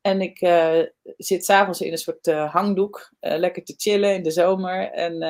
[0.00, 4.90] En ik uh, zit s'avonds in een soort hangdoek, lekker te chillen in de zomer.
[4.90, 5.22] En,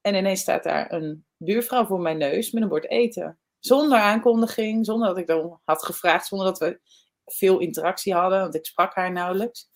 [0.00, 3.38] en ineens staat daar een buurvrouw voor mijn neus met een bord eten.
[3.58, 6.80] Zonder aankondiging, zonder dat ik dan had gevraagd, zonder dat we
[7.26, 9.68] veel interactie hadden, want ik sprak haar nauwelijks.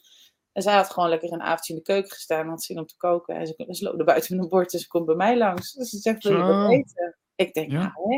[0.53, 2.97] En zij had gewoon lekker een avondje in de keuken gestaan, had zin om te
[2.97, 3.35] koken.
[3.37, 5.73] En ze, ze buiten met een bord, dus ze komt bij mij langs.
[5.73, 7.19] Dus ze zegt, wil je wat eten?
[7.35, 8.17] Ik denk, nou, hè?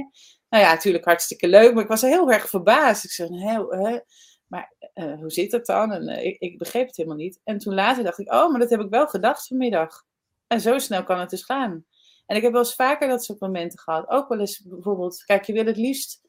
[0.49, 3.05] nou ja, natuurlijk hartstikke leuk, maar ik was heel erg verbaasd.
[3.05, 4.01] Ik zeg, hè,
[4.47, 5.93] maar uh, hoe zit het dan?
[5.93, 7.41] En uh, ik, ik, begreep het helemaal niet.
[7.45, 10.05] En toen later dacht ik, oh, maar dat heb ik wel gedacht vanmiddag.
[10.47, 11.85] En zo snel kan het dus gaan.
[12.27, 14.09] En ik heb wel eens vaker dat soort momenten gehad.
[14.09, 16.21] Ook wel eens bijvoorbeeld, kijk, je wil het liefst,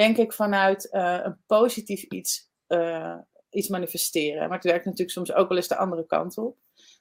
[0.00, 2.48] denk ik, vanuit uh, een positief iets,
[3.50, 4.48] iets manifesteren.
[4.48, 6.56] Maar het werkt natuurlijk soms ook wel eens de andere kant op.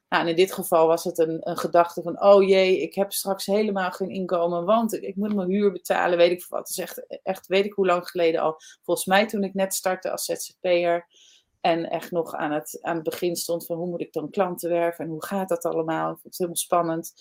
[0.09, 3.11] Nou, en in dit geval was het een, een gedachte van, oh jee, ik heb
[3.11, 6.59] straks helemaal geen inkomen, want ik, moet mijn huur betalen, weet ik wat.
[6.59, 8.55] Het is echt, echt, weet ik hoe lang geleden al.
[8.81, 11.07] Volgens mij toen ik net startte als ZZP'er
[11.61, 14.69] en echt nog aan het, aan het begin stond van, hoe moet ik dan klanten
[14.69, 16.11] werven en hoe gaat dat allemaal?
[16.11, 17.13] Ik vond het helemaal spannend.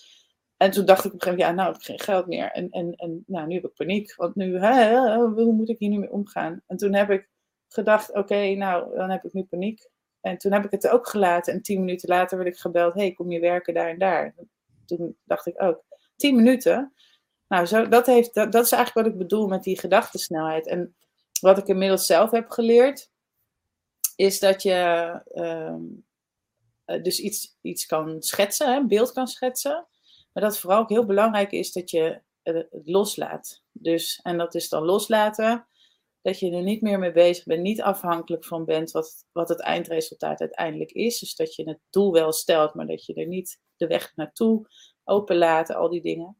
[0.59, 2.51] En toen dacht ik op een gegeven moment, ja, nou, ik heb geen geld meer.
[2.51, 5.89] En, en, en nou, nu heb ik paniek, want nu, hè, hoe moet ik hier
[5.89, 6.61] nu mee omgaan?
[6.67, 7.29] En toen heb ik
[7.67, 9.89] gedacht, oké, nou, dan heb ik nu paniek.
[10.21, 11.53] En toen heb ik het ook gelaten.
[11.53, 14.35] En tien minuten later werd ik gebeld: hey, kom je werken daar en daar?
[14.85, 15.83] Toen dacht ik ook:
[16.15, 16.93] tien minuten?
[17.47, 20.67] Nou, zo, dat, heeft, dat, dat is eigenlijk wat ik bedoel met die gedachtensnelheid.
[20.67, 20.95] En
[21.41, 23.09] wat ik inmiddels zelf heb geleerd,
[24.15, 25.75] is dat je uh,
[27.03, 29.87] dus iets, iets kan schetsen, een beeld kan schetsen.
[30.31, 33.63] Maar dat vooral ook heel belangrijk is dat je het loslaat.
[33.71, 35.67] Dus, en dat is dan loslaten
[36.21, 39.61] dat je er niet meer mee bezig bent, niet afhankelijk van bent wat, wat het
[39.61, 41.19] eindresultaat uiteindelijk is.
[41.19, 44.67] Dus dat je het doel wel stelt, maar dat je er niet de weg naartoe
[45.03, 46.37] openlaat, al die dingen.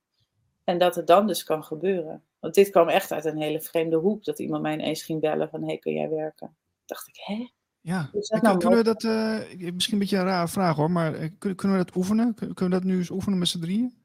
[0.64, 2.24] En dat het dan dus kan gebeuren.
[2.40, 5.50] Want dit kwam echt uit een hele vreemde hoek, dat iemand mij ineens ging bellen
[5.50, 6.58] van, hé, hey, kun jij werken?
[6.86, 7.48] dacht ik, hè?
[7.82, 8.10] Ja,
[8.42, 9.40] nou kunnen we dat, uh,
[9.74, 12.34] misschien een beetje een rare vraag hoor, maar eh, kunnen, we dat oefenen?
[12.36, 13.98] Kunnen we dat nu eens oefenen met z'n drieën?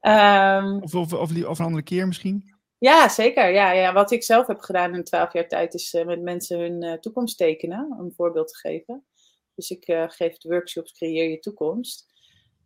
[0.00, 2.56] um, of, of, of, of, een andere keer misschien?
[2.78, 3.52] Ja, zeker.
[3.52, 6.58] Ja, ja, wat ik zelf heb gedaan in twaalf jaar tijd is uh, met mensen
[6.58, 9.04] hun uh, toekomst tekenen, om een voorbeeld te geven.
[9.54, 12.06] Dus ik geef de workshops Creëer je toekomst.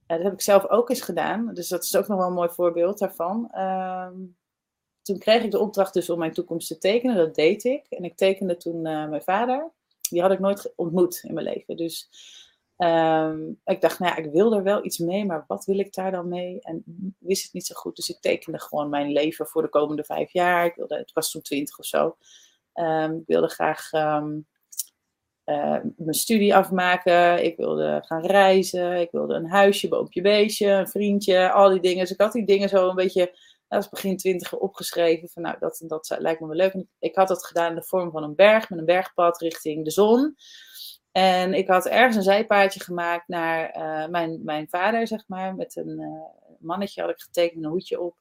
[0.07, 2.51] dat heb ik zelf ook eens gedaan, dus dat is ook nog wel een mooi
[2.51, 3.51] voorbeeld daarvan.
[3.51, 4.17] Ehm,
[5.03, 7.87] toen kreeg ik de opdracht dus om mijn toekomst te tekenen, dat deed ik.
[7.89, 9.73] En ik tekende toen mijn vader.
[10.13, 11.77] Die had ik nooit ontmoet in mijn leven.
[11.77, 12.11] Dus
[12.77, 15.95] Um, ik dacht, nou ja, ik wil er wel iets mee, maar wat wil ik
[15.95, 16.61] daar dan mee?
[16.61, 16.85] En
[17.19, 20.33] wist het niet zo goed, dus ik tekende gewoon mijn leven voor de komende vijf
[20.33, 20.67] jaar.
[20.67, 22.17] Ik wilde, het was toen twintig of zo.
[22.75, 24.25] Um, ik wilde graag uh,
[25.97, 27.45] mijn studie afmaken.
[27.45, 29.01] Ik wilde gaan reizen.
[29.01, 32.01] Ik wilde een huisje, boompje, beestje, een vriendje, al die dingen.
[32.01, 33.39] Dus ik had die dingen zo een beetje,
[33.73, 35.29] als begin twintig opgeschreven.
[35.29, 36.85] Van nou, dat, dat lijkt me wel leuk.
[36.99, 39.91] ik had dat gedaan in de vorm van een berg, met een bergpad richting de
[39.91, 40.37] zon.
[41.13, 45.55] En ik had ergens een zijpaadje gemaakt naar uh, mijn, mijn vader, zeg maar.
[45.55, 48.17] Met een uh, mannetje had ik getekend, een hoedje op.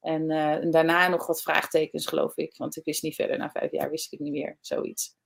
[0.00, 2.56] En, uh, en, daarna nog wat vraagtekens, geloof ik.
[2.56, 5.16] Want ik wist niet verder, na vijf jaar wist ik het niet meer, zoiets.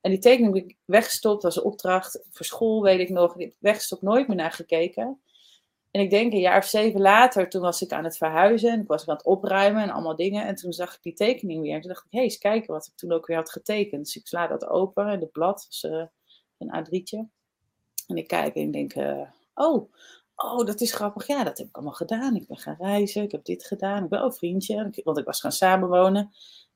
[0.00, 3.34] En die tekening heb ik weggestopt als opdracht voor school, weet ik nog.
[3.36, 5.20] Ik heb weggestopt, nooit meer naar gekeken.
[5.90, 8.70] En ik denk een jaar of zeven later, toen was ik aan het verhuizen.
[8.70, 10.46] En ik was aan het opruimen en allemaal dingen.
[10.46, 11.74] En toen zag ik die tekening weer.
[11.74, 14.04] En toen dacht ik, hé, hey, eens kijken wat ik toen ook weer had getekend.
[14.04, 16.04] Dus ik sla dat open en het blad was uh,
[16.58, 17.38] een A3'tje.
[18.06, 19.92] En ik kijk en ik denk, uh, oh,
[20.36, 21.26] oh, dat is grappig.
[21.26, 22.36] Ja, dat heb ik allemaal gedaan.
[22.36, 24.04] Ik ben gaan reizen, ik heb dit gedaan.
[24.04, 26.30] Ik ben ook vriendje, want ik was gaan samenwonen.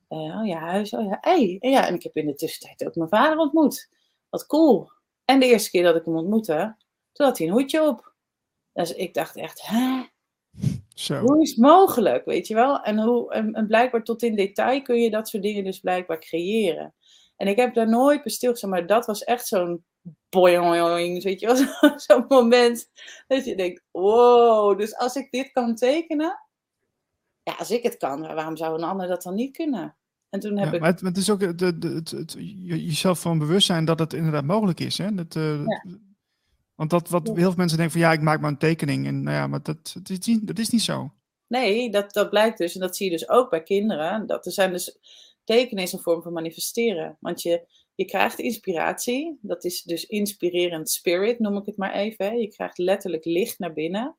[0.09, 1.57] Uh, oh ja, huis, oh ja, hey.
[1.59, 3.89] En ja, en ik heb in de tussentijd ook mijn vader ontmoet.
[4.29, 4.89] Wat cool.
[5.25, 6.75] En de eerste keer dat ik hem ontmoette,
[7.11, 8.14] toen had hij een hoedje op.
[8.75, 10.03] Dus ik dacht echt, hè?
[10.93, 11.19] Zo.
[11.19, 12.81] Hoe is het mogelijk, weet je wel?
[12.81, 16.93] En, hoe, en, blijkbaar tot in detail kun je dat soort dingen dus blijkbaar creëren.
[17.35, 19.83] En ik heb daar nooit bij stilgestaan, maar dat was echt zo'n
[20.29, 21.55] boing, weet je wel?
[22.07, 22.89] Zo'n moment
[23.27, 26.39] dat je denkt, wow, dus als ik dit kan tekenen,
[27.43, 29.95] ja, als ik het kan, waarom zou een ander dat dan niet kunnen?
[30.29, 30.79] En toen heb ja, ik...
[30.79, 34.45] Maar het, is ook de, de, het, het, jezelf van bewust zijn dat het inderdaad
[34.45, 34.97] mogelijk is.
[34.97, 35.15] Hè?
[35.15, 35.83] Dat, uh, ja.
[36.75, 39.07] Want dat wat heel veel mensen denken van ja, ik maak maar een tekening.
[39.07, 41.13] En nou ja, maar dat, dat, is, niet, dat is niet zo.
[41.47, 44.51] nee, dat, dat blijkt dus, en dat zie je dus ook bij kinderen, dat er
[44.51, 44.99] zijn dus
[45.43, 47.17] tekenen is een vorm van manifesteren.
[47.19, 52.25] Want je, je krijgt inspiratie, dat is dus inspirerend spirit, noem ik het maar even.
[52.25, 52.31] Hè.
[52.31, 54.15] Je krijgt letterlijk licht naar binnen.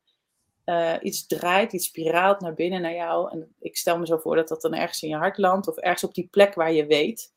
[0.65, 3.31] Uh, iets draait, iets spiraalt naar binnen naar jou.
[3.31, 5.77] En ik stel me zo voor dat dat dan ergens in je hart landt of
[5.77, 7.33] ergens op die plek waar je weet.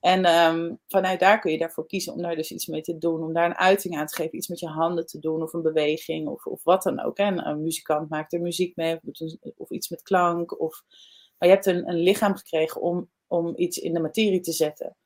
[0.00, 3.22] En um, vanuit daar kun je daarvoor kiezen om daar dus iets mee te doen,
[3.22, 5.62] om daar een uiting aan te geven, iets met je handen te doen of een
[5.62, 7.18] beweging of, of wat dan ook.
[7.18, 7.24] Hè.
[7.24, 9.20] Een, muzikant maakt er muziek mee of,
[9.56, 10.60] of, iets met klank.
[10.60, 10.82] Of,
[11.38, 14.96] maar je hebt een, een lichaam gekregen om, om iets in de materie te zetten.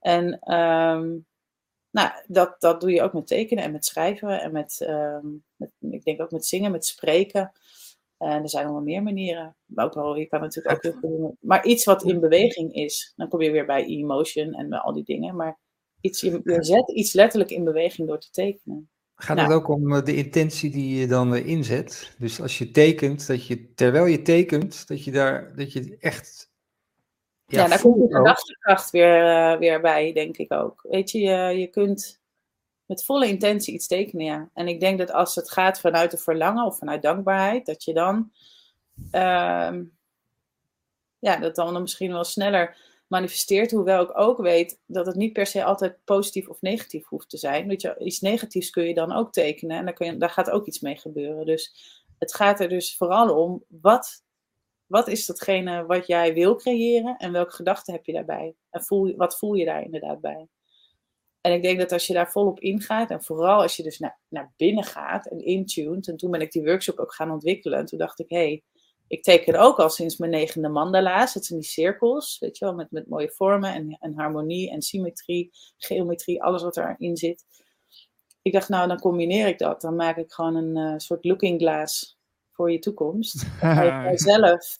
[0.00, 1.26] En um,
[1.90, 5.70] nou, dat, dat doe je ook met tekenen en met schrijven en met, um, met
[5.80, 7.52] ik denk ook met zingen, met spreken.
[8.20, 9.56] En er zijn nog wel meer manieren.
[9.74, 13.12] Ook wel, je kan natuurlijk ook heel veel Maar iets wat in beweging is.
[13.16, 15.36] Dan kom je weer bij emotion en al die dingen.
[15.36, 15.58] Maar
[16.00, 18.90] iets, je, je zet iets letterlijk in beweging door te tekenen.
[19.14, 19.60] Gaat het nou.
[19.60, 22.14] ook om eh, de intentie die je dan eh, inzet?
[22.18, 26.50] Dus als je tekent, dat je terwijl je tekent, dat je daar dat je echt.
[27.46, 30.86] Ja, ja daar komt de gedachtekracht weer, uh, weer bij, denk ik ook.
[30.90, 32.19] Weet je, je, je kunt
[32.90, 34.50] met volle intentie iets tekenen, ja.
[34.54, 37.92] En ik denk dat als het gaat vanuit een verlangen of vanuit dankbaarheid, dat je
[37.92, 38.32] dan,
[39.12, 39.78] uh,
[41.18, 42.76] ja, dat dan misschien wel sneller
[43.06, 43.70] manifesteert.
[43.70, 47.36] Hoewel ik ook weet dat het niet per se altijd positief of negatief hoeft te
[47.36, 47.68] zijn.
[47.68, 50.66] Weet je, iets negatiefs kun je dan ook tekenen en daar, kun daar gaat ook
[50.66, 51.46] iets mee gebeuren.
[51.46, 51.74] Dus
[52.18, 54.24] het gaat er dus vooral om, wat,
[54.86, 58.54] wat is datgene wat jij wil creëren en welke gedachten heb je daarbij?
[58.70, 60.48] En voel, wat voel je daar inderdaad bij?
[61.40, 64.18] En ik denk dat als je daar volop ingaat, en vooral als je dus naar,
[64.28, 67.84] naar binnen gaat en intuned, en toen ben ik die workshop ook gaan ontwikkelen, en
[67.84, 68.62] toen dacht ik, hé, hey,
[69.06, 72.74] ik teken ook al sinds mijn negende mandala's, dat zijn die cirkels, weet je wel,
[72.74, 77.44] met, met mooie vormen en, en harmonie en symmetrie, geometrie, alles wat erin zit.
[78.42, 81.60] Ik dacht, nou, dan combineer ik dat, dan maak ik gewoon een uh, soort looking
[81.60, 82.18] glass
[82.52, 83.44] voor je toekomst.
[83.60, 84.78] Dan ga je zelf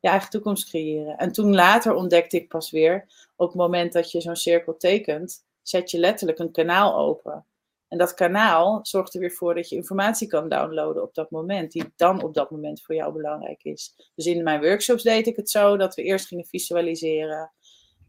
[0.00, 1.16] je eigen toekomst creëren.
[1.16, 5.44] En toen later ontdekte ik pas weer, op het moment dat je zo'n cirkel tekent,
[5.62, 7.44] zet je letterlijk een kanaal open.
[7.90, 11.72] En dat kanaal zorgt er weer voor dat je informatie kan downloaden op dat moment,
[11.72, 14.10] die dan op dat moment voor jou belangrijk is.
[14.14, 17.52] Dus in mijn workshops deed ik het zo dat we eerst gingen visualiseren.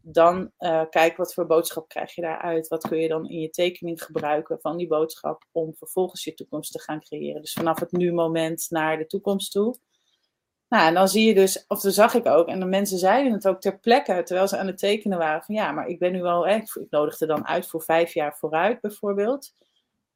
[0.04, 2.68] Dan uh, kijken wat voor boodschap krijg je daaruit.
[2.68, 6.72] Wat kun je dan in je tekening gebruiken van die boodschap om vervolgens je toekomst
[6.72, 7.40] te gaan creëren.
[7.40, 9.76] Dus vanaf het nu-moment naar de toekomst toe.
[10.72, 13.32] Nou, en dan zie je dus, of dat zag ik ook, en de mensen zeiden
[13.32, 16.12] het ook ter plekke, terwijl ze aan het tekenen waren, van ja, maar ik ben
[16.12, 19.54] nu echt, ik nodigde dan uit voor vijf jaar vooruit bijvoorbeeld.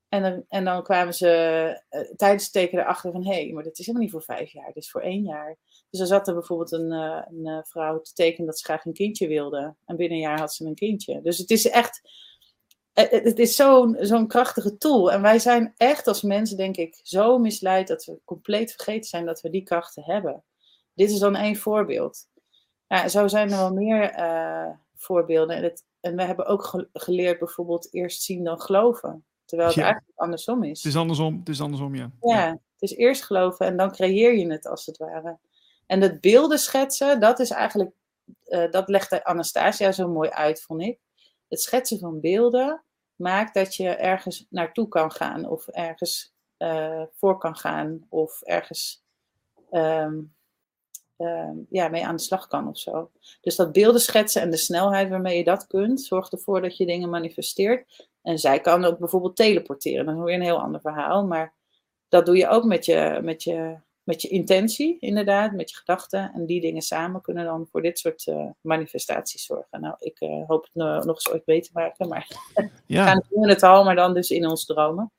[0.08, 3.62] En dan, en dan kwamen ze uh, tijdens het tekenen erachter van, hé, hey, maar
[3.62, 5.56] dat is helemaal niet voor vijf jaar, dit is voor één jaar.
[5.90, 8.84] Dus dan zat er bijvoorbeeld een, uh, een uh, vrouw te tekenen dat ze graag
[8.84, 9.74] een kindje wilde.
[9.84, 11.20] En binnen een jaar had ze een kindje.
[11.22, 12.00] Dus het is echt,
[13.04, 15.12] het is zo'n zo'n krachtige tool.
[15.12, 19.26] En wij zijn echt als mensen, denk ik, zo misleid dat we compleet vergeten zijn
[19.26, 20.44] dat we die krachten hebben.
[20.94, 22.26] Dit is dan één voorbeeld.
[22.86, 25.56] Ja, zo zijn er wel meer uh, voorbeelden.
[25.56, 29.24] En, het, en we hebben ook geleerd bijvoorbeeld eerst zien dan geloven.
[29.44, 29.84] Terwijl het ja.
[29.84, 30.82] eigenlijk andersom is.
[30.82, 32.10] Het is andersom, het is andersom, ja.
[32.20, 35.38] Ja, het is eerst geloven en dan creëer je het als het ware.
[35.86, 37.90] En het beelden schetsen, dat is eigenlijk,
[38.46, 40.98] uh, dat legt Anastasia zo mooi uit, vond ik.
[41.48, 42.84] Het schetsen van beelden
[43.16, 49.04] maakt dat je ergens naartoe kan gaan of ergens uh, voor kan gaan of ergens
[49.70, 50.34] um,
[51.18, 53.10] uh, ja, mee aan de slag kan of zo.
[53.40, 56.86] Dus dat beelden schetsen en de snelheid waarmee je dat kunt, zorgt ervoor dat je
[56.86, 58.08] dingen manifesteert.
[58.22, 61.54] En zij kan ook bijvoorbeeld teleporteren, dan hoor je een heel ander verhaal, maar
[62.08, 63.76] dat doe je ook met je, met je,
[64.06, 66.32] met je intentie, inderdaad, met je gedachten.
[66.34, 69.80] En die dingen samen kunnen dan voor dit soort uh, manifestaties zorgen.
[69.80, 72.28] Nou, ik uh, hoop het nog eens ooit beter te maken, maar
[72.86, 73.04] ja.
[73.04, 75.12] we gaan doen het al, maar dan dus in ons dromen.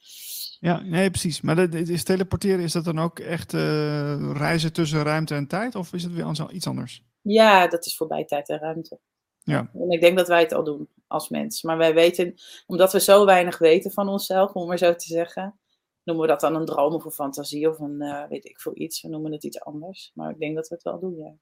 [0.60, 1.42] Ja, nee, precies.
[1.42, 5.76] Maar dat, is teleporteren, is dat dan ook echt uh, reizen tussen ruimte en tijd?
[5.76, 7.04] Of is het weer iets anders?
[7.22, 9.00] Ja, dat is voorbij tijd en ruimte.
[9.44, 9.70] Ja.
[9.74, 11.62] En ik denk dat wij het al doen als mens.
[11.62, 15.60] Maar wij weten, omdat we zo weinig weten van onszelf, om maar zo te zeggen,
[16.08, 18.72] noemen we dat dan een droom of een fantasie of een, uh, weet ik veel
[18.76, 19.02] iets.
[19.02, 20.12] We noemen het iets anders.
[20.14, 21.34] Maar ik denk dat we het wel doen, ja.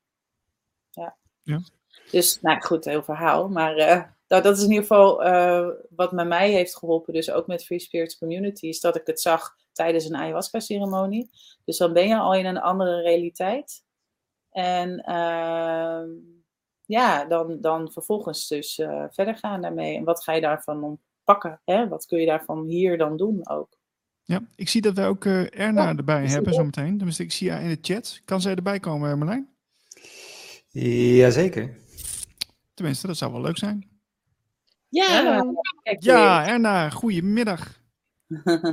[0.89, 1.17] Ja.
[1.41, 1.59] ja.
[2.11, 3.49] Dus, nou goed, heel verhaal.
[3.49, 7.13] Maar uh, nou, dat is in ieder geval uh, wat met mij heeft geholpen.
[7.13, 8.67] Dus ook met Free Spirits Community.
[8.67, 11.29] Is dat ik het zag tijdens een ayahuasca-ceremonie.
[11.65, 13.83] Dus dan ben je al in een andere realiteit.
[14.49, 16.09] En ehm,
[16.85, 18.73] ja, dan, dan vervolgens dus
[19.09, 19.97] verder gaan daarmee.
[19.97, 21.61] En wat ga je daarvan pakken?
[21.65, 21.87] Hè?
[21.87, 23.77] Wat kun je daarvan hier dan doen ook?
[24.27, 26.95] Ja, ik zie dat wij ook uh, Erna ja, erbij hebben zometeen.
[26.95, 28.21] Tenminste, ik zie haar in de chat.
[28.25, 29.49] Kan zij erbij komen, Marlijn?
[30.71, 31.77] Jazeker.
[32.73, 33.89] Tenminste, dat zou wel leuk zijn.
[34.89, 35.55] Ja,
[35.99, 37.81] ja Erna, goedemiddag.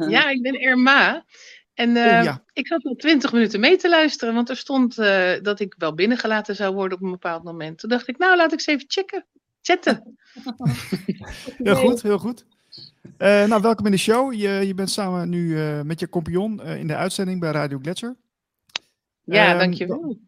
[0.08, 1.24] ja, ik ben Erma.
[1.74, 2.44] En Oh, eh, ja.
[2.52, 5.94] ik zat al twintig minuten mee te luisteren, want er stond eh, dat ik wel
[5.94, 7.78] binnengelaten zou worden op een bepaald moment.
[7.78, 9.26] Toen dacht ik, nou laat ik eens even checken.
[9.62, 10.18] Chatten.
[11.62, 12.46] Heel goed, heel goed.
[13.02, 14.32] Eh, nou, welkom in de show.
[14.32, 17.78] Je, je bent samen nu eh, met je compagnon eh, in de uitzending bij Radio
[17.82, 18.16] Gletscher.
[19.24, 20.18] Ja, Ehm, dankjewel.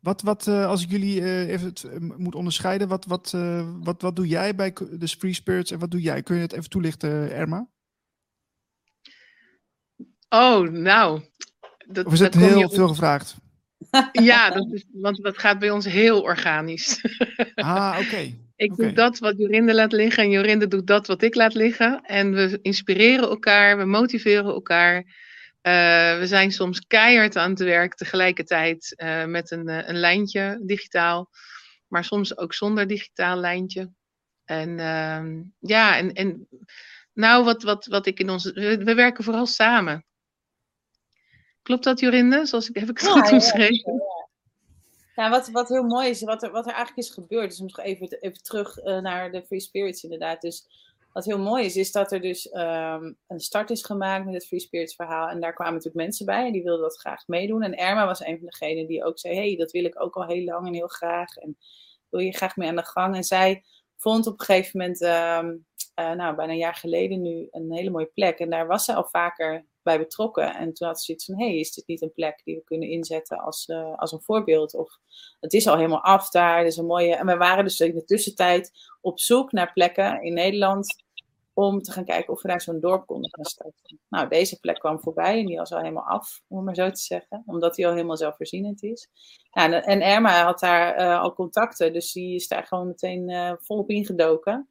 [0.00, 1.86] Wat, wat als ik jullie even het,
[2.18, 3.30] moet onderscheiden, wat, wat,
[3.82, 6.22] wat, wat doe jij bij de Free Spirits en wat doe jij?
[6.22, 7.68] Kun je het even toelichten, Erma?
[10.28, 11.20] Oh, nou.
[11.86, 13.36] Dat, Of is het dat je heel op- veel gevraagd?
[14.12, 17.00] Ja, dat is, want dat gaat bij ons heel organisch.
[17.54, 18.34] Ah, oké.
[18.56, 22.00] Ik doe dat wat Jorinde laat liggen en Jorinde doet dat wat ik laat liggen.
[22.02, 24.96] En we inspireren elkaar, we motiveren elkaar.
[25.60, 30.60] Eh, we zijn soms keihard aan het werk tegelijkertijd eh, met een, eh, een lijntje
[30.62, 31.30] digitaal.
[31.88, 33.90] Maar soms ook zonder digitaal lijntje.
[34.44, 36.48] En ehm, ja, en, en
[37.12, 38.52] nou wat, wat, wat ik in onze...
[38.52, 40.04] We, we werken vooral samen.
[41.62, 42.46] Klopt dat Jorinde?
[42.46, 44.02] Zoals ik, heb ik het Ja, goed ja, omschreven?
[45.16, 47.78] Ja, wat, wat heel mooi is, wat er, wat er eigenlijk is gebeurd, dus nog
[47.78, 50.40] even, even terug eh, naar de Free Spirits inderdaad.
[50.40, 50.66] Dus
[51.12, 54.46] wat heel mooi is, is dat er dus ehm, een start is gemaakt met het
[54.46, 55.28] Free Spirits verhaal.
[55.28, 57.62] En daar kwamen natuurlijk mensen bij en die wilden dat graag meedoen.
[57.62, 60.26] En Erma was een van degenen die ook zei, hey, dat wil ik ook al
[60.26, 61.36] heel lang en heel graag.
[61.36, 61.56] En
[62.08, 63.16] wil je graag mee aan de gang?
[63.16, 63.64] En zij
[63.96, 65.56] vond op een gegeven moment, ehm,
[65.94, 68.38] eh, nou bijna een jaar geleden nu, een hele mooie plek.
[68.38, 70.54] En daar was ze al vaker bij betrokken.
[70.54, 72.88] En toen had ze zoiets van, hey, is dit niet een plek die we kunnen
[72.88, 74.74] inzetten als, eh, als een voorbeeld?
[74.74, 74.98] Of
[75.40, 77.16] het is al helemaal af daar, dus een mooie...
[77.16, 81.04] En we waren dus in de tussentijd op zoek naar plekken in Nederland
[81.52, 84.00] om te gaan kijken of we daar zo'n dorp konden gaan starten.
[84.08, 86.90] Nou, deze plek kwam voorbij en die was al helemaal af, om het maar zo
[86.90, 87.42] te zeggen.
[87.46, 89.08] Omdat die al helemaal zelfvoorzienend is.
[89.50, 93.90] En, Erma had daar eh, al contacten, dus die is daar gewoon meteen eh, volop
[93.90, 94.68] ingedoken.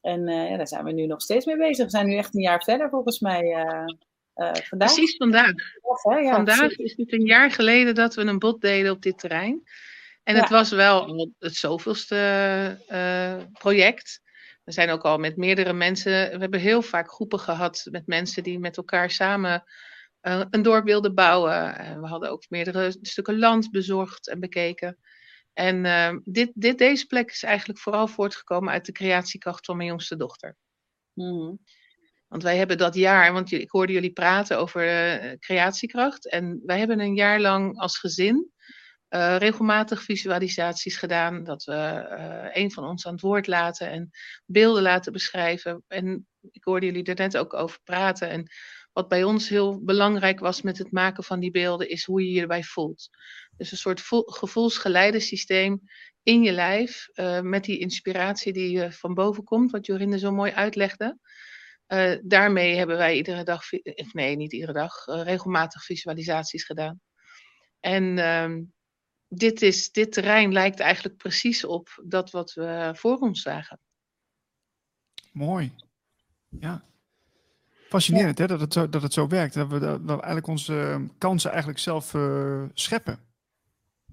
[0.00, 1.84] En ja, daar zijn we nu nog steeds mee bezig.
[1.84, 3.66] We zijn nu echt een jaar verder volgens mij
[4.36, 4.94] eh, vandaag.
[4.94, 5.52] Precies vandaag.
[5.80, 6.16] Of, hè?
[6.16, 6.78] Ja, Vandaag precies.
[6.78, 9.62] is het een jaar geleden dat we een bod deden op dit terrein.
[10.22, 10.40] En Ja.
[10.40, 12.16] het was wel het zoveelste
[12.86, 14.20] eh, project.
[14.64, 16.12] We zijn ook al met meerdere mensen.
[16.12, 19.64] We hebben heel vaak groepen gehad met mensen die met elkaar samen
[20.20, 21.76] eh, een dorp wilden bouwen.
[21.78, 24.98] En we hadden ook meerdere stukken land bezorgd en bekeken.
[25.52, 30.16] En dit, dit, deze plek is eigenlijk vooral voortgekomen uit de creatiekracht van mijn jongste
[30.16, 30.56] dochter.
[31.12, 31.54] Mhm.
[32.28, 36.30] Want wij hebben dat jaar, want ik hoorde jullie praten over eh, creatiekracht.
[36.30, 38.50] En wij hebben een jaar lang als gezin
[39.08, 41.44] eh, regelmatig visualisaties gedaan.
[41.44, 44.10] Dat we eh, een van ons aan het woord laten en
[44.46, 45.84] beelden laten beschrijven.
[45.88, 48.28] En ik hoorde jullie er net ook over praten.
[48.28, 48.50] En
[48.92, 52.32] wat bij ons heel belangrijk was met het maken van die beelden, is hoe je
[52.32, 53.08] je erbij voelt.
[53.56, 55.80] Dus een soort vo- gevoelsgeleidensysteem
[56.22, 60.32] in je lijf, eh, met die inspiratie die eh, van boven komt, wat Jorinde zo
[60.32, 61.18] mooi uitlegde.
[61.86, 67.00] Eh, daarmee hebben wij iedere dag, of nee, niet iedere dag, eh, regelmatig visualisaties gedaan.
[67.80, 68.62] En ehm,
[69.28, 73.80] dit, is, dit terrein lijkt eigenlijk precies op dat wat we voor ons zagen.
[75.32, 75.74] Mooi.
[76.48, 76.84] Ja.
[77.88, 79.54] Fascinerend hè, dat, het zo, dat het zo werkt.
[79.54, 83.18] Dat we, dat we eigenlijk onze eh, kansen eigenlijk zelf eh, scheppen.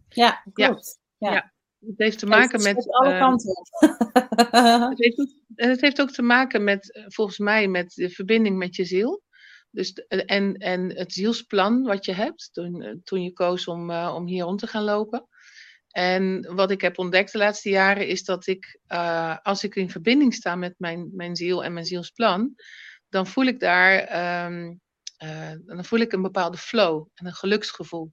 [0.09, 0.67] Ja, Ja.
[0.67, 0.99] klopt.
[1.17, 1.31] Ja.
[1.31, 1.52] Ja.
[1.87, 2.91] Het heeft te maken met.
[2.91, 3.51] alle eh, kanten.
[4.89, 8.57] Het heeft, ook, het heeft ook te maken met, eh, volgens mij, met de verbinding
[8.57, 9.23] met je ziel.
[9.71, 13.89] Dus, de- en, en het zielsplan wat je hebt toen, eh, toen je koos om,
[13.89, 15.27] eh, om hier rond te gaan lopen.
[15.89, 19.89] En wat ik heb ontdekt de laatste jaren is dat ik, eh, als ik in
[19.89, 22.55] verbinding sta met mijn, mijn ziel en mijn zielsplan,
[23.09, 24.73] dan voel ik daar ehm,
[25.17, 28.11] eh, dan voel ik een bepaalde flow en een geluksgevoel.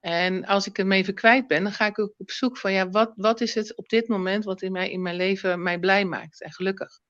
[0.00, 2.88] En als ik hem even kwijt ben, dan ga ik ook op zoek van ja,
[2.88, 6.04] wat, wat is het op dit moment wat in, mij, in mijn leven mij blij
[6.04, 7.00] maakt en gelukkig.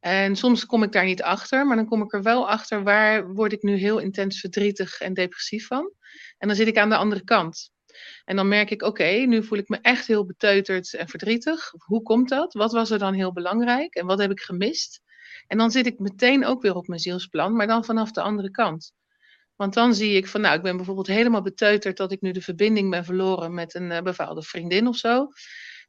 [0.00, 3.32] En soms kom ik daar niet achter, maar dan kom ik er wel achter waar
[3.32, 5.92] word ik nu heel intens verdrietig en depressief van.
[6.38, 7.70] En dan zit ik aan de andere kant.
[8.24, 11.72] En dan merk ik, oké, nu voel ik me echt heel beteuterd en verdrietig.
[11.76, 12.52] Hoe komt dat?
[12.52, 15.00] Wat was er dan heel belangrijk en wat heb ik gemist?
[15.46, 18.50] En dan zit ik meteen ook weer op mijn zielsplan, maar dan vanaf de andere
[18.50, 18.92] kant.
[19.56, 22.40] Want dan zie ik van, nou, ik ben bijvoorbeeld helemaal beteuterd dat ik nu de
[22.40, 25.28] verbinding ben verloren met een uh, bepaalde vriendin of zo.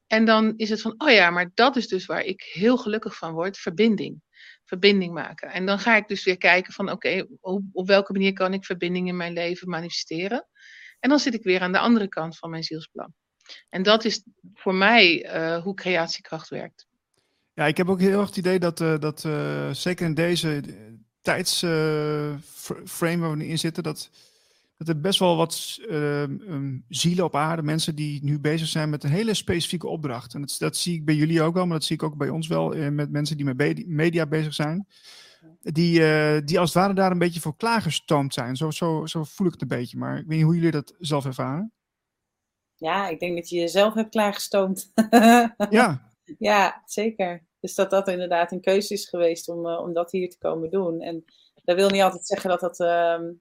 [0.08, 3.18] En dan is het van, oh ja, maar dat is dus waar ik heel gelukkig
[3.18, 4.22] van word, verbinding.
[4.64, 5.52] Verbinding maken.
[5.52, 8.66] En dan ga ik dus weer kijken van, oké, op, op welke manier kan ik
[8.66, 10.48] verbinding in mijn leven manifesteren?
[11.00, 13.14] En dan zit ik weer aan de andere kant van mijn zielsplan.
[13.70, 16.88] En dat is voor mij uh, hoe creatiekracht werkt.
[17.54, 19.20] Ja, ik heb ook heel erg het idee dat, uh, dat
[19.78, 20.62] zeker in deze
[21.26, 24.10] tijdsframe waar we nu in zitten, dat,
[24.78, 29.04] dat er best wel wat um, zielen op aarde, mensen die nu bezig zijn met
[29.04, 30.34] een hele specifieke opdracht.
[30.34, 32.30] En dat, dat zie ik bij jullie ook wel, maar dat zie ik ook bij
[32.30, 34.88] ons wel met mensen die met media bezig zijn.
[35.62, 38.56] die, eh, die als het ware daar een beetje voor klaargestoomd zijn.
[38.56, 40.96] Zo, zo, zo voel ik het een beetje, maar ik weet niet hoe jullie dat
[41.00, 41.74] zelf ervaren.
[42.76, 44.92] Ja, ik denk dat je jezelf hebt klaargestoomd.
[45.70, 47.44] Ja, Ja, zeker.
[47.66, 50.70] Dus dat dat inderdaad een keuze is geweest om, eh, om dat hier te komen
[50.70, 51.02] doen.
[51.02, 51.26] En
[51.64, 52.80] dat wil niet altijd zeggen dat dat.
[52.80, 53.32] ehm,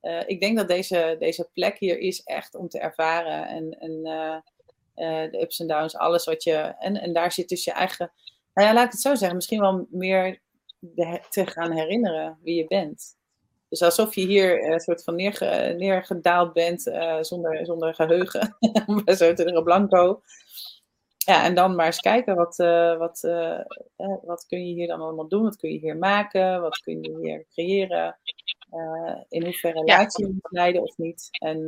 [0.00, 3.46] eh, ik denk dat deze, deze plek hier is echt om te ervaren.
[3.78, 6.54] En, eh, de ups en downs, alles wat je.
[6.78, 8.12] En, en daar zit dus je eigen.
[8.54, 9.36] Nou ja, laat ik het zo zeggen.
[9.36, 10.40] Misschien wel meer
[11.30, 13.16] te gaan herinneren wie je bent.
[13.68, 18.56] Dus alsof je hier een soort van neerge, neergedaald bent eh, zonder, zonder geheugen.
[19.16, 20.22] Zo te blanco.
[21.24, 23.60] Ja, en dan maar eens kijken wat, eh, wat, eh,
[24.22, 25.42] wat kun je hier dan allemaal doen?
[25.42, 26.60] Wat kun je hier maken?
[26.60, 28.18] Wat kun je hier creëren?
[28.70, 31.28] Eh, in hoeverre laat je je leiden of niet?
[31.30, 31.66] En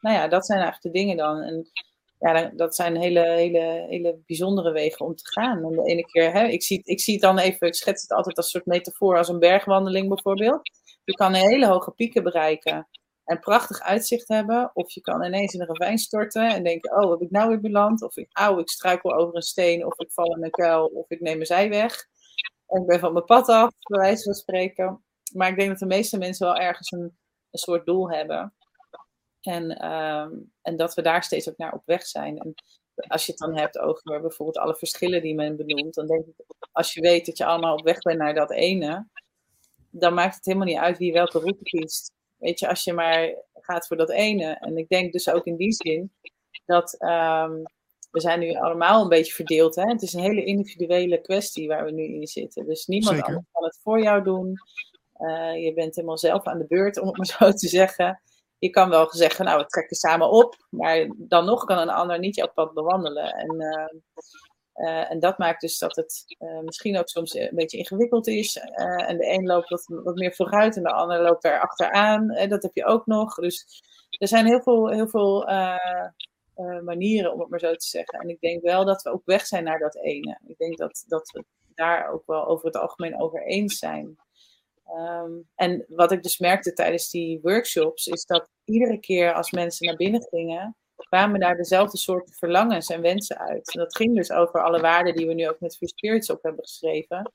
[0.00, 1.40] nou ja, dat zijn eigenlijk de dingen dan.
[1.40, 1.70] En
[2.18, 5.64] ja, dat zijn hele, hele, hele bijzondere wegen om te gaan.
[5.64, 8.12] En de ene keer, hè, ik, zie, ik zie het dan even, ik schets het
[8.12, 10.60] altijd als een soort metafoor, als een bergwandeling bijvoorbeeld.
[11.04, 12.88] Je kan hele hoge pieken bereiken
[13.24, 14.70] en prachtig uitzicht hebben.
[14.74, 17.60] Of je kan ineens in een ravijn storten en denken, oh, heb ik nou weer
[17.60, 18.02] beland?
[18.02, 21.10] Of ik, auw, ik struikel over een steen, of ik val in een kuil, of
[21.10, 22.06] ik neem een zijweg.
[22.66, 25.04] En ik ben van mijn pad af, bij wijze van spreken.
[25.34, 27.18] Maar ik denk dat de meeste mensen wel ergens een,
[27.50, 28.54] een soort doel hebben.
[29.40, 30.30] En, ehm,
[30.62, 32.38] en dat we daar steeds ook naar op weg zijn.
[32.38, 32.54] En
[32.94, 36.34] als je het dan hebt over bijvoorbeeld alle verschillen die men benoemt, dan denk ik,
[36.72, 39.08] als je weet dat je allemaal op weg bent naar dat ene,
[39.90, 42.12] dan maakt het helemaal niet uit wie welke route kiest.
[42.42, 44.52] Weet je, als je maar gaat voor dat ene.
[44.60, 46.12] En ik denk dus ook in die zin
[46.64, 47.62] dat ehm,
[48.10, 49.74] we zijn nu allemaal een beetje verdeeld.
[49.74, 49.84] Hè?
[49.84, 52.66] Het is een hele individuele kwestie waar we nu in zitten.
[52.66, 53.28] Dus niemand Zeker.
[53.28, 54.54] anders kan het voor jou doen.
[55.12, 58.22] Eh, je bent helemaal zelf aan de beurt, om het maar zo te zeggen.
[58.58, 60.66] Je kan wel zeggen, nou, we trekken samen op.
[60.70, 63.32] Maar dan nog kan een ander niet jouw pad bewandelen.
[63.32, 63.98] En, eh,
[64.72, 68.56] eh, en dat maakt dus dat het eh, misschien ook soms een beetje ingewikkeld is.
[68.56, 72.48] Eh, en de een loopt wat, wat meer vooruit en de ander loopt daar achteraan.
[72.48, 73.34] Dat heb je ook nog.
[73.34, 73.82] Dus
[74.18, 76.06] er zijn heel veel, heel veel eh,
[76.54, 78.18] eh, manieren, om het maar zo te zeggen.
[78.18, 80.40] En ik denk wel dat we ook weg zijn naar dat ene.
[80.46, 81.44] Ik denk dat, dat we
[81.74, 84.16] daar ook wel over het algemeen over eens zijn.
[84.84, 89.86] Ehm, en wat ik dus merkte tijdens die workshops, is dat iedere keer als mensen
[89.86, 90.76] naar binnen gingen,
[91.06, 93.74] kwamen daar dezelfde soorten verlangens en wensen uit.
[93.74, 96.42] En dat ging dus over alle waarden die we nu ook met Free Spirits op
[96.42, 97.30] hebben geschreven.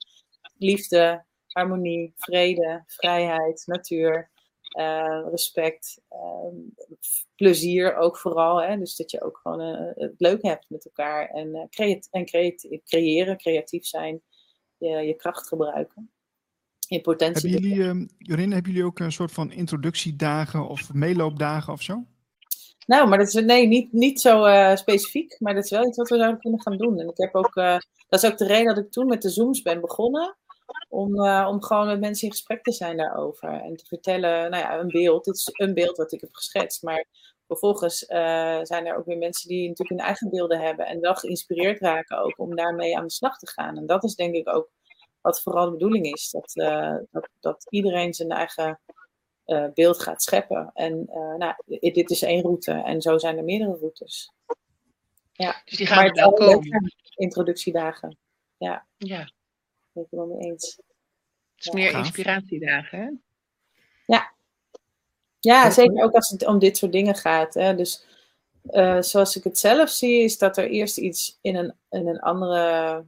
[0.58, 4.30] Liefde, harmonie, vrede, vrijheid, natuur,
[4.68, 6.56] eh, respect, ehm,
[7.36, 8.62] plezier ook vooral.
[8.62, 8.78] Hè?
[8.78, 12.68] Dus dat je ook gewoon eh, het leuk hebt met elkaar en, creat en creat
[12.84, 14.22] creëren, creatief zijn,
[14.76, 16.10] je, je kracht gebruiken.
[16.88, 17.50] Je potentie.
[17.50, 22.04] hebben jullie, ehm Jorin, hebben jullie ook een soort van introductiedagen of meeloopdagen of zo?
[22.88, 25.96] Nou, maar dat is nee, niet, niet zo eh, specifiek, maar dat is wel iets
[25.96, 26.98] wat we zouden kunnen gaan doen.
[26.98, 27.78] En ik heb ook, eh,
[28.08, 30.36] dat is ook de reden dat ik toen met de Zooms ben begonnen.
[30.88, 33.48] Om, eh, om gewoon met mensen in gesprek te zijn daarover.
[33.48, 35.24] En te vertellen, nou ja, een beeld.
[35.24, 36.82] Dit is een beeld wat ik heb geschetst.
[36.82, 37.06] Maar
[37.46, 37.98] vervolgens
[38.62, 40.86] zijn er ook weer mensen die natuurlijk hun eigen beelden hebben.
[40.86, 43.76] En wel geïnspireerd raken ook om daarmee aan de slag te gaan.
[43.76, 44.70] En dat is denk ik ook
[45.20, 46.30] wat vooral de bedoeling is.
[46.30, 46.52] Dat,
[47.10, 48.80] dat, dat iedereen zijn eigen
[49.48, 50.70] eh, beeld gaat scheppen.
[50.74, 52.72] En eh, nou, dit is één route.
[52.72, 54.32] En zo zijn er meerdere routes.
[55.64, 56.92] Dus die gaan maar het wel komen.
[57.14, 58.18] introductiedagen.
[58.56, 58.86] Ja,
[59.92, 60.76] Ben ik het wel mee eens.
[61.54, 62.98] het is meer inspiratiedagen.
[62.98, 63.10] Hè?
[65.40, 67.54] Ja, zeker ook als het om dit soort dingen gaat.
[67.54, 67.74] Hè.
[67.74, 68.06] Dus
[68.62, 72.20] eh, zoals ik het zelf zie, is dat er eerst iets in een, in een
[72.20, 73.04] andere.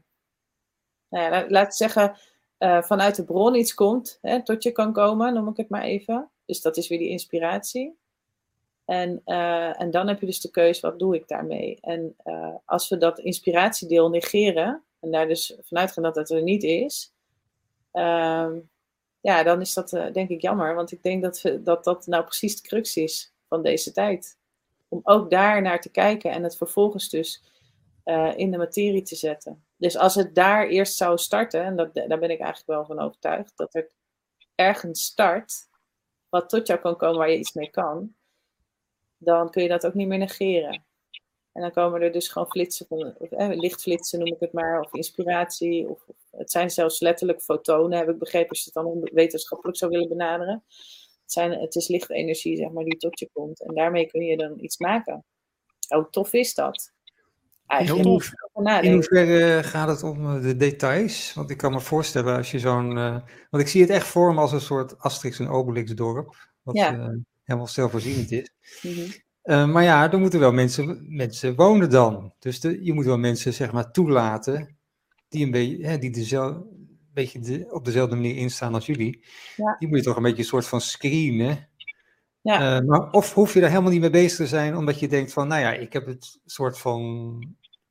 [1.08, 2.16] Nou ja, laat, laat ik zeggen,
[2.60, 5.82] eh, vanuit de bron iets komt, hè, tot je kan komen, noem ik het maar
[5.82, 6.30] even.
[6.44, 7.98] Dus dat is weer die inspiratie.
[8.84, 11.78] En, eh, en dan heb je dus de keuze, wat doe ik daarmee?
[11.80, 16.42] En eh, als we dat inspiratiedeel negeren, en daar dus vanuit gaan dat het er
[16.42, 17.12] niet is,
[17.92, 18.58] ehm,
[19.20, 20.74] ja, dan is dat denk ik jammer.
[20.74, 24.38] Want ik denk dat, we, dat dat nou precies de crux is van deze tijd.
[24.88, 27.42] Om ook daar naar te kijken en het vervolgens dus
[28.36, 29.64] in de materie te zetten.
[29.80, 32.98] Dus als het daar eerst zou starten, en dat, daar ben ik eigenlijk wel van
[32.98, 33.94] overtuigd, dat het
[34.54, 35.52] ergens start,
[36.28, 38.14] wat tot jou kan komen waar je iets mee kan,
[39.16, 40.84] dan kun je dat ook niet meer negeren.
[41.52, 44.80] En dan komen er dus gewoon flitsen, van, of, eh, lichtflitsen noem ik het maar,
[44.80, 45.88] of inspiratie.
[45.88, 49.90] Of, het zijn zelfs letterlijk fotonen, heb ik begrepen, als je het dan wetenschappelijk zou
[49.90, 50.64] willen benaderen.
[51.22, 53.62] Het, zijn, het is lichtenergie, zeg maar, die tot je komt.
[53.62, 55.24] En daarmee kun je dan iets maken.
[55.88, 56.92] Hoe tof is dat?
[57.70, 58.82] Eigenlijk Heel tof.
[58.82, 61.32] In hoeverre gaat het om eh, de details?
[61.34, 62.98] Want ik kan me voorstellen als je zo'n...
[62.98, 63.16] eh,
[63.50, 66.48] want ik zie het echt voor me als een soort Asterix en Obelix dorp.
[66.62, 66.92] Wat Ja.
[66.98, 67.08] eh,
[67.44, 68.50] helemaal zelfvoorzienend is.
[68.82, 69.70] Mhm.
[69.70, 72.34] Maar ja, er moeten wel mensen, mensen wonen dan.
[72.38, 74.78] Dus de, je moet wel mensen zeg maar toelaten
[75.28, 79.24] die een beetje, hè, die dezelfde, een beetje de, op dezelfde manier instaan als jullie,
[79.56, 79.76] Ja.
[79.78, 81.68] die moet je toch een beetje een soort van screenen.
[82.42, 82.80] Ja.
[82.80, 85.48] Maar of hoef je daar helemaal niet mee bezig te zijn, omdat je denkt van,
[85.48, 87.38] nou ja, ik heb het soort van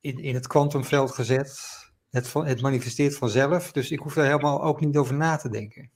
[0.02, 1.78] in, in het kwantumveld gezet.
[2.10, 5.50] Het, van, het manifesteert vanzelf, dus ik hoef daar helemaal ook niet over na te
[5.50, 5.92] denken.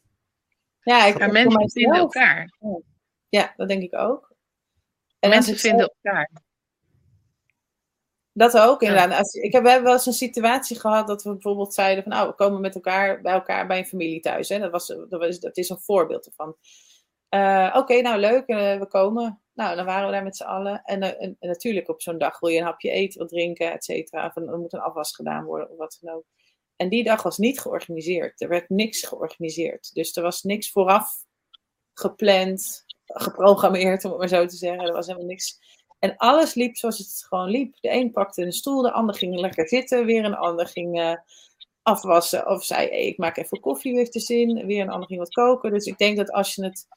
[0.80, 2.58] Ja, ik Maar mensen vinden elkaar.
[3.30, 4.36] Ja, dat denk ik ook.
[5.20, 6.32] En Mensen vinden elkaar.
[8.34, 8.88] Dat ook, Ja.
[8.88, 9.18] inderdaad.
[9.18, 12.12] Als, ik heb we hebben wel eens een situatie gehad dat we bijvoorbeeld zeiden van,
[12.12, 14.50] nou, we komen met elkaar bij elkaar bij een familie thuis.
[14.50, 14.60] Hè.
[14.60, 16.56] Dat, was, dat, was, dat is een voorbeeld ervan.
[17.30, 19.42] Eh, Oké, nou leuk, eh, we komen.
[19.54, 20.82] Nou, dan waren we daar met z'n allen.
[20.84, 23.72] En, eh, en, en natuurlijk op zo'n dag wil je een hapje eten, wat drinken,
[23.72, 24.32] et cetera.
[24.36, 26.26] Een- er moet een afwas gedaan worden of wat dan ook.
[26.76, 28.42] En die dag was niet georganiseerd.
[28.42, 29.94] Er werd niks georganiseerd.
[29.94, 31.24] Dus er was niks vooraf
[31.94, 34.88] gepland, geprogrammeerd, om het maar zo te zeggen.
[34.88, 35.60] Er was helemaal niks.
[36.00, 37.76] En alles liep zoals het gewoon liep.
[37.82, 41.16] De een pakte een stoel, de ander ging lekker zitten, weer een ander ging eh,
[41.82, 42.48] afwassen.
[42.48, 44.66] Of zei, ik maak even koffie, heeft de zin.
[44.66, 45.72] Weer een ander ging wat koken.
[45.72, 46.88] Dus ik denk dat als je het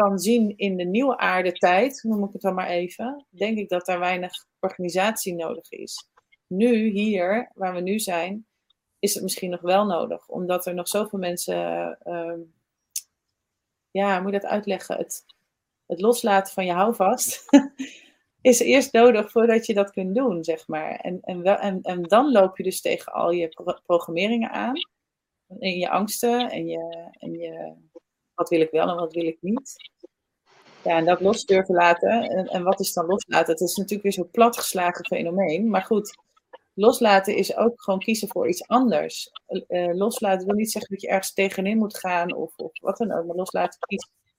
[0.00, 3.86] kan zien in de nieuwe aardetijd, noem ik het dan maar even, denk ik dat
[3.86, 6.08] daar weinig organisatie nodig is.
[6.46, 8.46] Nu, hier, waar we nu zijn,
[8.98, 10.28] is het misschien nog wel nodig.
[10.28, 12.40] Omdat er nog zoveel mensen, ehm,
[13.90, 14.96] ja, moet je dat uitleggen?
[14.96, 15.24] Het,
[15.86, 17.44] het loslaten van je houvast
[18.40, 20.94] is eerst nodig voordat je dat kunt doen, zeg maar.
[20.94, 24.74] En, en, en, dan loop je dus tegen al je pro- programmeringen aan.
[25.58, 27.74] En je angsten en je, en je
[28.40, 29.74] wat wil ik wel en wat wil ik niet.
[30.84, 32.22] Ja, en dat los durven laten.
[32.22, 33.52] En, en wat is dan loslaten?
[33.52, 35.68] Het is natuurlijk weer zo'n platgeslagen fenomeen.
[35.70, 36.14] Maar goed,
[36.74, 39.30] loslaten is ook gewoon kiezen voor iets anders.
[39.66, 43.12] Eh, loslaten wil niet zeggen dat je ergens tegenin moet gaan of, of wat dan
[43.12, 43.26] ook.
[43.26, 43.78] Maar loslaten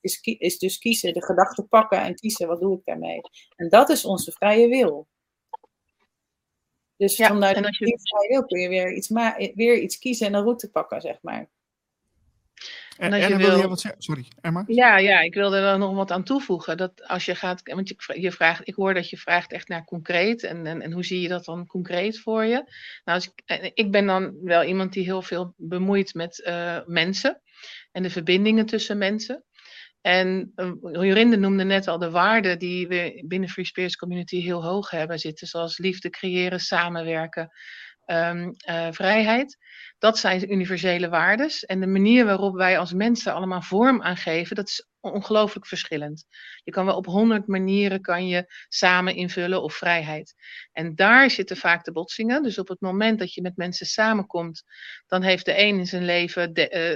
[0.00, 3.20] is, is dus kiezen, de gedachten pakken en kiezen, wat doe ik daarmee?
[3.56, 5.06] En dat is onze vrije wil.
[6.96, 9.08] Dus Ja, vanuit je- die vrije wil kun je weer iets,
[9.54, 11.50] weer iets kiezen en een route pakken, zeg maar.
[13.02, 14.02] En, wil je wat zeggen?
[14.02, 14.64] Sorry, Emma?
[14.66, 16.76] Ja, ja, ik wilde er nog wat aan toevoegen.
[16.76, 19.84] Dat als je gaat, want je, je vraagt, ik hoor dat je vraagt echt naar
[19.84, 20.42] concreet.
[20.42, 22.54] En, en, en hoe zie je dat dan concreet voor je?
[23.04, 27.40] Nou, als ik, ik ben dan wel iemand die heel veel bemoeit met eh, mensen
[27.92, 29.44] en de verbindingen tussen mensen.
[30.00, 34.64] En uh, Jorinde noemde net al de waarden die we binnen Free Spirits Community heel
[34.64, 37.50] hoog hebben zitten, zoals liefde creëren, samenwerken,
[38.04, 39.58] ehm, eh, vrijheid.
[39.98, 41.64] Dat zijn universele waardes.
[41.64, 46.26] En de manier waarop wij als mensen allemaal vorm aan geven, dat is ongelooflijk verschillend.
[46.64, 50.34] Je kan wel op honderd manieren kan je samen invullen of vrijheid.
[50.72, 52.42] En daar zitten vaak de botsingen.
[52.42, 54.62] Dus op het moment dat je met mensen samenkomt,
[55.06, 56.90] dan heeft de een in zijn leven eh,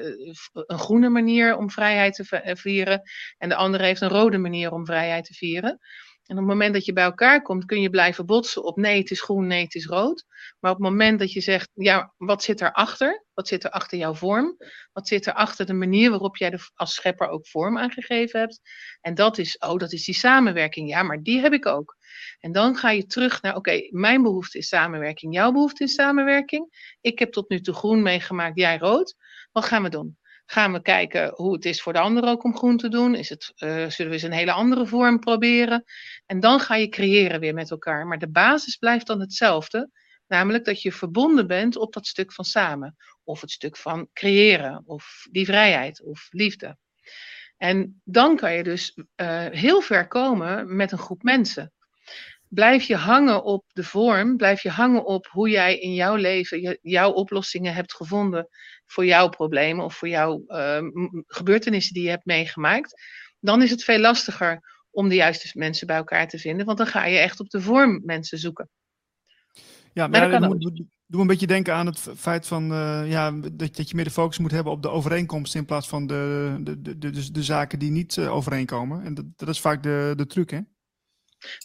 [0.53, 3.03] een groene manier om vrijheid te eh, vieren.
[3.39, 5.79] En de andere heeft een rode manier om vrijheid te vieren.
[6.27, 8.99] En op het moment dat je bij elkaar komt, kun je blijven botsen op nee,
[8.99, 10.25] het is groen, nee, het is rood.
[10.61, 13.25] Maar op het moment dat je zegt, ja, wat zit erachter?
[13.35, 14.57] Wat zit er achter jouw vorm?
[14.93, 18.41] Wat zit er achter de manier waarop jij er als schepper ook vorm aan gegeven
[18.41, 18.61] hebt?
[19.01, 20.89] En dat is, oh, dat is die samenwerking.
[20.89, 21.97] Ja, maar die heb ik ook.
[22.41, 26.95] En dan ga je terug naar, oké, mijn behoefte is samenwerking, jouw behoefte is samenwerking.
[27.01, 29.15] Ik heb tot nu toe groen meegemaakt, jij rood.
[29.53, 30.19] Wat gaan we doen?
[30.47, 33.15] Gaan we kijken hoe het is voor de ander ook om groen te doen?
[33.15, 35.85] Is het, uh, zullen we eens een hele andere vorm proberen?
[36.27, 38.07] En dan ga je creëren weer met elkaar.
[38.07, 39.91] Maar de basis blijft dan hetzelfde.
[40.27, 42.97] Namelijk dat je verbonden bent op dat stuk van samen.
[43.25, 44.83] Of het stuk van creëren.
[44.87, 46.03] Of die vrijheid.
[46.03, 46.77] Of liefde.
[47.57, 51.73] En dan kan je dus uh, heel ver komen met een groep mensen.
[52.49, 56.79] Blijf je hangen op de vorm, blijf je hangen op hoe jij in jouw leven
[56.83, 58.49] jouw oplossingen hebt gevonden
[58.87, 60.83] voor jouw problemen of voor jouw uh,
[61.27, 63.03] gebeurtenissen die je hebt meegemaakt,
[63.41, 66.87] dan is het veel lastiger om de juiste mensen bij elkaar te vinden, want dan
[66.87, 68.69] ga je echt op de vorm mensen zoeken.
[69.93, 73.59] Ja, maar dat doe, doe een beetje denken aan het feit van uh, ja, dat,
[73.59, 76.81] dat je meer de focus moet hebben op de overeenkomsten in plaats van de, de,
[76.81, 79.05] de, de, de, de zaken die niet uh, overeenkomen.
[79.05, 80.61] En dat, dat is vaak de, de truc, hè?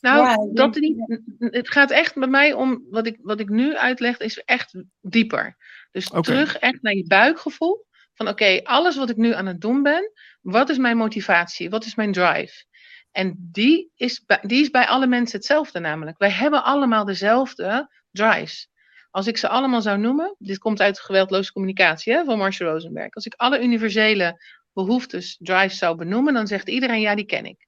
[0.02, 1.22] Nou, ja, dat niet.
[1.38, 5.58] Het gaat echt bij mij om, wat ik, wat ik nu uitleg, is echt dieper.
[5.92, 6.22] Dus okay.
[6.22, 7.86] terug echt naar je buikgevoel.
[8.14, 10.12] Van oké, okay, alles wat ik nu aan het doen ben,
[10.42, 11.70] wat is mijn motivatie?
[11.70, 12.66] Wat is mijn drive?
[13.12, 16.18] En die is, bij, die is bij alle mensen hetzelfde namelijk.
[16.18, 18.70] Wij hebben allemaal dezelfde drives.
[19.10, 23.14] Als ik ze allemaal zou noemen, dit komt uit geweldloze communicatie hè, van Marshall Rosenberg.
[23.14, 27.68] Als ik alle universele behoeftes, drives zou benoemen, dan zegt iedereen ja, die ken ik.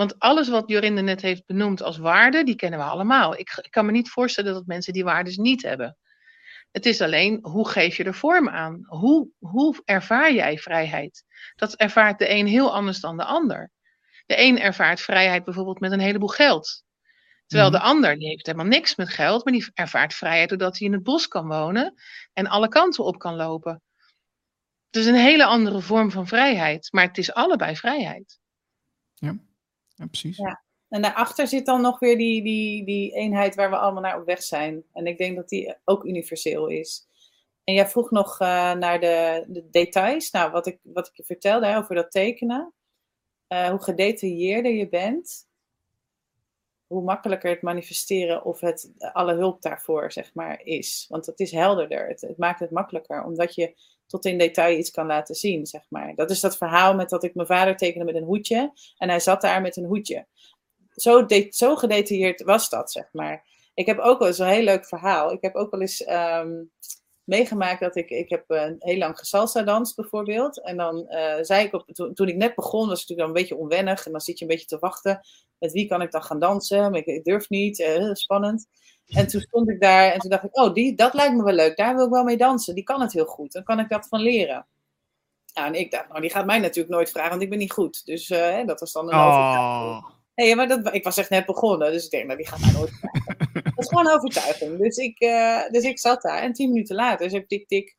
[0.00, 3.38] Want alles wat Jorinde net heeft benoemd als waarde, die kennen we allemaal.
[3.38, 5.96] Ik, ik, kan me niet voorstellen dat mensen die waardes niet hebben.
[6.70, 8.84] Het is alleen, hoe geef je er vorm aan?
[8.86, 11.24] Hoe, hoe ervaar jij vrijheid?
[11.56, 13.70] Dat ervaart de een heel anders dan de ander.
[14.26, 16.84] De een ervaart vrijheid bijvoorbeeld met een heleboel geld.
[17.46, 20.86] Terwijl de ander, die heeft helemaal niks met geld, maar die ervaart vrijheid doordat hij
[20.86, 21.94] in het bos kan wonen
[22.32, 23.82] en alle kanten op kan lopen.
[24.90, 28.38] Het is een hele andere vorm van vrijheid, maar het is allebei vrijheid.
[29.14, 29.36] Ja,
[30.00, 30.36] ja precies.
[30.36, 30.62] Ja.
[30.88, 34.26] En daarachter zit dan nog weer die, die, die eenheid waar we allemaal naar op
[34.26, 34.84] weg zijn.
[34.92, 37.06] En ik denk dat die ook universeel is.
[37.64, 40.30] En jij vroeg nog uh, naar de, de, details.
[40.30, 42.72] Nou, wat ik, wat ik je vertelde hè, over dat tekenen.
[43.48, 45.48] Uh, hoe gedetailleerder je bent,
[46.86, 51.06] hoe makkelijker het manifesteren of het alle hulp daarvoor, zeg maar, is.
[51.08, 52.08] Want het is helderder.
[52.08, 53.74] Het, maakt het makkelijker, omdat je
[54.10, 56.14] tot in detail iets kan laten zien, zeg maar.
[56.14, 59.20] Dat is dat verhaal met dat ik mijn vader tekende met een hoedje en hij
[59.20, 60.26] zat daar met een hoedje.
[60.90, 63.44] Zo, zo gedetailleerd was dat, zeg maar.
[63.74, 65.32] Ik heb ook wel eens een heel leuk verhaal.
[65.32, 66.70] Ik heb ook wel eens um,
[67.24, 70.62] meegemaakt dat ik, ik heb een heel lang gesalsa dans bijvoorbeeld.
[70.62, 73.42] En dan uh, zei ik, op, toen, ik net begon, was het natuurlijk dan een
[73.42, 74.06] beetje onwennig.
[74.06, 75.20] En dan zit je een beetje te wachten,
[75.58, 76.94] met wie kan ik dan gaan dansen?
[76.94, 78.66] Ik, ik durf niet, uh, spannend.
[79.10, 81.54] En toen stond ik daar en toen dacht ik, oh, die, dat lijkt me wel
[81.54, 81.76] leuk.
[81.76, 82.74] Daar wil ik wel mee dansen.
[82.74, 83.52] Die kan het heel goed.
[83.52, 84.66] Dan kan ik dat van leren.
[85.44, 87.72] Ja, en ik dacht, nou, die gaat mij natuurlijk nooit vragen, want ik ben niet
[87.72, 88.06] goed.
[88.06, 90.04] Dus uh, dat was dan een oh.
[90.34, 92.72] Nee, maar dat, ik was echt net begonnen, dus ik denk, nou, die gaat mij
[92.72, 93.36] nooit vragen.
[93.64, 94.78] dat is gewoon overtuiging.
[94.78, 97.96] Dus ik, uh, dus ik zat daar en tien minuten later, dus ik tik, tik,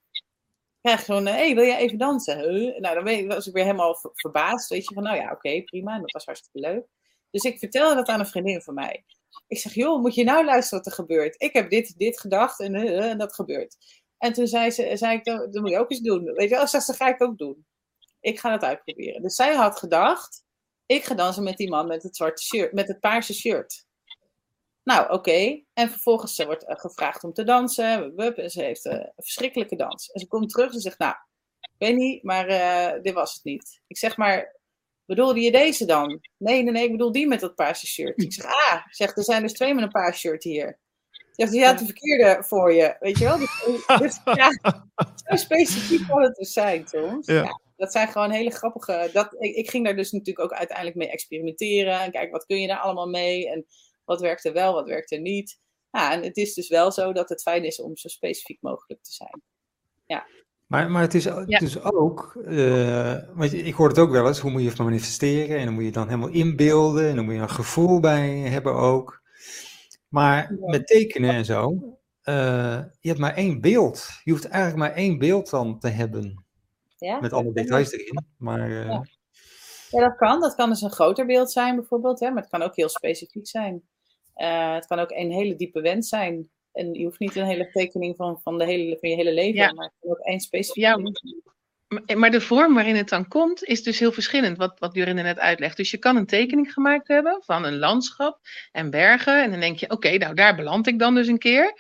[0.82, 2.40] krijg gewoon, hé, hey, wil jij even dansen?
[2.40, 2.80] Huh?
[2.80, 5.94] Nou, dan was ik weer helemaal verbaasd, weet je, van, nou ja, oké, okay, prima,
[5.96, 6.86] en dat was hartstikke leuk.
[7.32, 9.04] Dus ik vertelde dat aan een vriendin van mij.
[9.48, 11.42] Ik zeg, joh, moet je nou luisteren wat er gebeurt?
[11.42, 13.76] Ik heb dit, dit gedacht en, uh, en dat gebeurt.
[14.18, 16.24] En toen zei, ze, zei ik, dat, moet je ook eens doen.
[16.24, 17.66] Weet je wel, dat ga ik ook doen.
[18.20, 19.22] Ik ga het uitproberen.
[19.22, 20.44] Dus zij had gedacht,
[20.86, 23.86] ik ga dansen met die man met het zwarte shirt, met het paarse shirt.
[24.84, 25.64] Nou, oké.
[25.74, 28.16] En vervolgens ze wordt gevraagd om te dansen.
[28.16, 30.12] En ze heeft een verschrikkelijke dans.
[30.12, 31.16] En ze komt terug en zegt, nou,
[31.60, 32.48] ik weet niet, maar
[33.02, 33.82] dit was het niet.
[33.88, 34.60] Ik zeg maar,
[35.06, 36.20] bedoelde je deze dan?
[36.38, 38.22] Nee, nee, nee, ik bedoel die met dat paarse shirt.
[38.22, 40.80] Ik zeg, ah, zeg, er zijn dus twee met een paars shirt hier.
[41.32, 43.38] Zegt, had de verkeerde voor je, weet je wel?
[43.38, 43.64] Dus,
[44.00, 44.50] dus ja,
[45.26, 47.28] zo specifiek kan het dus zijn soms.
[47.28, 47.34] Ja.
[47.34, 47.60] ja.
[47.76, 49.10] dat zijn gewoon hele grappige...
[49.14, 52.00] Dat, ik, ik, ging daar dus natuurlijk ook uiteindelijk mee experimenteren.
[52.00, 53.50] En kijken, wat kun je daar allemaal mee?
[53.50, 53.66] En
[54.06, 55.60] wat werkt er wel, wat werkt er niet?
[55.92, 59.04] Ja, en het is dus wel zo dat het fijn is om zo specifiek mogelijk
[59.04, 59.42] te zijn.
[60.06, 60.28] Ja.
[60.72, 61.60] Maar, maar het is ja.
[61.60, 65.58] dus ook, uh, want ik hoor het ook wel eens, hoe moet je het manifesteren?
[65.58, 68.74] En dan moet je dan helemaal inbeelden en dan moet je een gevoel bij hebben
[68.74, 69.22] ook.
[70.08, 71.70] Maar met tekenen en zo,
[72.24, 74.10] uh, je hebt maar één beeld.
[74.24, 76.46] Je hoeft eigenlijk maar één beeld dan te hebben.
[76.98, 78.26] Ja, met alle details erin.
[78.38, 79.06] Maar, uh, ja.
[79.90, 80.00] ja.
[80.00, 80.40] dat kan.
[80.40, 82.30] Dat kan dus een groter beeld zijn bijvoorbeeld, hè?
[82.32, 83.84] maar het kan ook heel specifiek zijn.
[84.34, 86.50] het kan ook een hele diepe wens zijn.
[86.74, 89.62] En je hoeft niet een hele tekening van, van, de hele, van je hele leven,
[89.62, 89.74] ja.
[89.74, 90.84] maar ook één specifiek.
[90.84, 90.98] Ja,
[92.16, 95.40] maar de vorm waarin het dan komt, is dus heel verschillend, wat, wat Durinde net
[95.40, 95.78] uitlegt.
[95.78, 98.40] Dus je kan een tekening gemaakt hebben van een landschap
[98.72, 99.44] en bergen.
[99.44, 101.74] En dan denk je, oké, okay, nou daar beland ik dan dus een keer.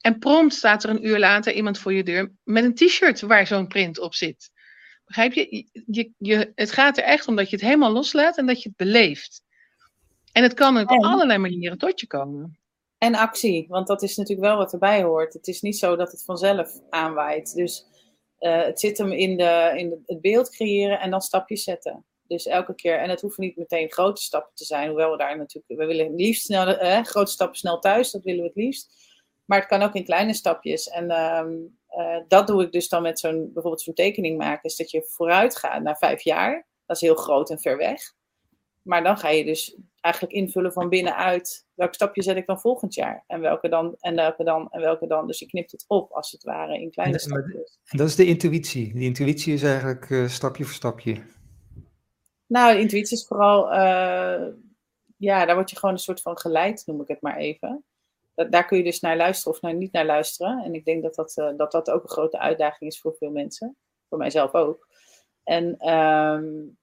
[0.00, 3.46] En prompt staat er een uur later iemand voor je deur met een t-shirt waar
[3.46, 4.50] zo'n print op zit.
[5.04, 5.66] Begrijp je?
[5.86, 6.52] Je, je?
[6.54, 9.42] Het gaat er echt om dat je het helemaal loslaat en dat je het beleeft.
[10.32, 12.58] En het kan op allerlei manieren tot je komen.
[12.98, 15.32] En actie, want dat is natuurlijk wel wat erbij hoort.
[15.32, 17.54] Het is niet zo dat het vanzelf aanwaait.
[17.54, 17.86] Dus
[18.40, 22.04] uh, het zit hem in, de, in het beeld creëren en dan stapjes zetten.
[22.26, 25.36] Dus elke keer, en het hoeven niet meteen grote stappen te zijn, hoewel we daar
[25.36, 28.56] natuurlijk, we willen het liefst snel, eh, grote stappen snel thuis, dat willen we het
[28.56, 29.14] liefst.
[29.44, 30.88] Maar het kan ook in kleine stapjes.
[30.88, 34.76] En um, uh, dat doe ik dus dan met zo'n, bijvoorbeeld zo'n tekening maken, is
[34.76, 36.66] dat je vooruit gaat naar vijf jaar.
[36.86, 38.14] Dat is heel groot en ver weg.
[38.86, 41.66] Maar dan ga je dus eigenlijk invullen van binnenuit.
[41.74, 43.24] Welk stapje zet ik dan volgend jaar?
[43.26, 45.26] En welke dan, en welke dan, en welke dan.
[45.26, 47.78] Dus je knipt het op, als het ware, in kleine en, stapjes.
[47.84, 48.92] En dat is de intuïtie.
[48.92, 51.22] Die intuïtie is eigenlijk uh, stapje voor stapje.
[52.46, 53.72] Nou, de intuïtie is vooral...
[53.72, 54.46] Uh,
[55.16, 57.84] ja, daar word je gewoon een soort van geleid, noem ik het maar even.
[58.34, 60.64] Dat, daar kun je dus naar luisteren of naar niet naar luisteren.
[60.64, 63.30] En ik denk dat dat, uh, dat, dat ook een grote uitdaging is voor veel
[63.30, 63.76] mensen.
[64.08, 64.88] Voor mijzelf ook.
[65.44, 65.94] En...
[65.94, 66.78] Um,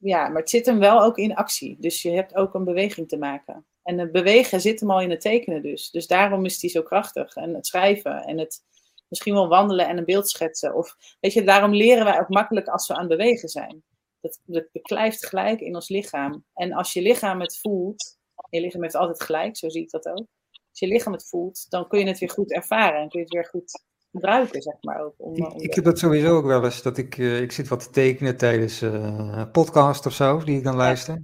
[0.00, 1.76] ja, maar het zit hem wel ook in actie.
[1.80, 3.64] Dus je hebt ook een beweging te maken.
[3.82, 5.90] En het bewegen zit hem al in het tekenen dus.
[5.90, 7.34] Dus daarom is die zo krachtig.
[7.34, 8.62] En het schrijven en het
[9.08, 10.74] misschien wel wandelen en een beeld schetsen.
[10.74, 13.82] Of weet je, daarom leren wij ook makkelijk als we aan het bewegen zijn.
[14.20, 16.44] Dat, dat beklijft gelijk in ons lichaam.
[16.54, 18.18] En als je lichaam het voelt,
[18.50, 20.26] je lichaam heeft altijd gelijk, zo zie ik dat ook.
[20.70, 23.24] Als je lichaam het voelt, dan kun je het weer goed ervaren en kun je
[23.24, 23.82] het weer goed
[24.12, 25.00] gebruiken, zeg maar.
[25.00, 27.68] Ook, om, om ik heb dat sowieso ook wel eens, dat ik, uh, ik zit
[27.68, 28.92] wat te tekenen tijdens uh,
[29.32, 31.14] een podcast of zo, die ik dan luister.
[31.14, 31.20] Ja.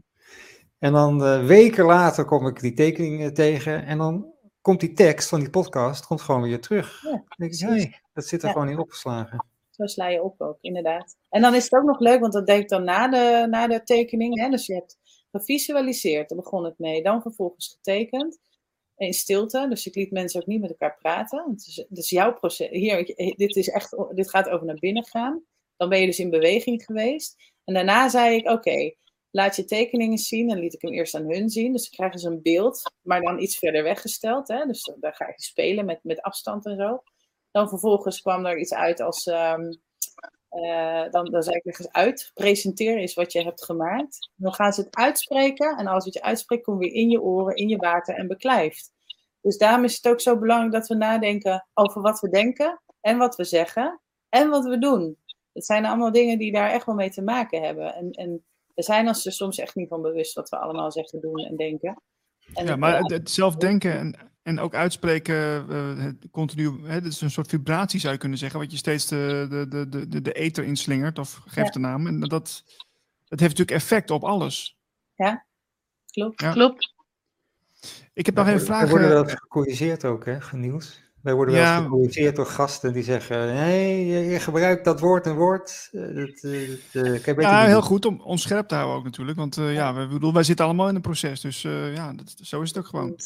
[0.79, 5.29] En dan uh, weken later kom ik die tekening tegen en dan komt die tekst
[5.29, 7.03] van die podcast komt gewoon weer terug.
[7.03, 8.53] Ja, denk ik, hey, dat zit er ja.
[8.53, 9.45] gewoon in opgeslagen.
[9.71, 11.17] Zo sla je op ook, inderdaad.
[11.29, 13.67] En dan is het ook nog leuk, want dat deed ik dan na de, na
[13.67, 14.41] de tekening.
[14.41, 14.49] Hè?
[14.49, 14.99] Dus je hebt
[15.31, 17.03] gevisualiseerd, daar begon het mee.
[17.03, 18.39] Dan vervolgens getekend
[18.97, 19.67] in stilte.
[19.69, 21.45] Dus ik liet mensen ook niet met elkaar praten.
[21.89, 22.69] Het is, jouw proces.
[22.71, 23.05] Hier,
[23.37, 25.45] dit, is echt, dit gaat over naar binnen gaan.
[25.77, 27.53] dan ben je dus in beweging geweest.
[27.65, 28.95] En daarna zei ik, oké,
[29.31, 30.51] laat je tekeningen zien.
[30.51, 31.73] En liet ik hem eerst aan hun zien.
[31.73, 34.49] Dus dan krijgen ze een beeld, maar dan iets verder weggesteld.
[34.49, 34.67] Hè?
[34.67, 37.03] Dus daar ga je spelen met, met afstand en zo.
[37.51, 39.27] Dan vervolgens kwam er iets uit als...
[39.27, 39.71] ehm,
[40.63, 42.31] eh, dan, dan zei ik ergens uit.
[42.35, 44.31] Presenteer is wat je hebt gemaakt.
[44.35, 45.77] Dan gaan ze het uitspreken.
[45.77, 48.93] En alles wat je uitspreekt komt weer in je oren, in je water en beklijft.
[49.41, 52.81] Dus daarom is het ook zo belangrijk dat we nadenken over wat we denken.
[53.01, 54.01] En wat we zeggen.
[54.29, 55.17] En wat we doen.
[55.53, 57.95] Het zijn allemaal dingen die daar echt wel mee te maken hebben.
[57.95, 58.45] En, en
[58.75, 61.57] we zijn ons er soms echt niet van bewust wat we allemaal zeggen, doen en
[61.57, 62.03] denken.
[62.55, 67.01] En Ja, maar het, het zelf denken en, en ook uitspreken, eh, het continu, hè,
[67.01, 70.09] dat is een soort vibratie zou je kunnen zeggen, wat je steeds de, de, de,
[70.09, 71.73] de, de, ether inslingert, of geeft Ja.
[71.73, 72.07] de naam.
[72.07, 74.77] En dat, dat heeft natuurlijk effect op alles.
[76.11, 76.41] klopt.
[76.41, 76.53] Ja.
[76.53, 76.95] Klopt.
[78.13, 78.89] Ik heb nog even vragen.
[78.89, 81.05] worden wel gecorrigeerd ook, hè, Niels?
[81.23, 81.83] Wij worden wel Ja.
[81.83, 85.89] gecorrigeerd door gasten die zeggen: nee, je, je gebruikt dat woord en woord.
[85.93, 89.39] eh, Dat, eh, dat, Ja, heel doen." goed om ons scherp te houden ook natuurlijk.
[89.39, 91.41] Want eh, ja, we, bedoel, wij zitten allemaal in een proces.
[91.41, 93.17] Dus eh, ja, dat, zo is het ook gewoon.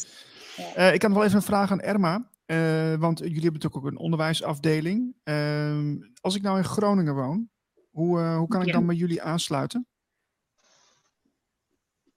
[0.75, 2.29] Eh, ik had nog wel even een vraag aan Erma.
[2.47, 5.15] eh, want jullie hebben natuurlijk ook een onderwijsafdeling.
[5.25, 7.49] Ehm, als ik nou in Groningen woon,
[7.91, 8.73] hoe, eh, hoe kan ik Ja.
[8.73, 9.87] dan bij jullie aansluiten?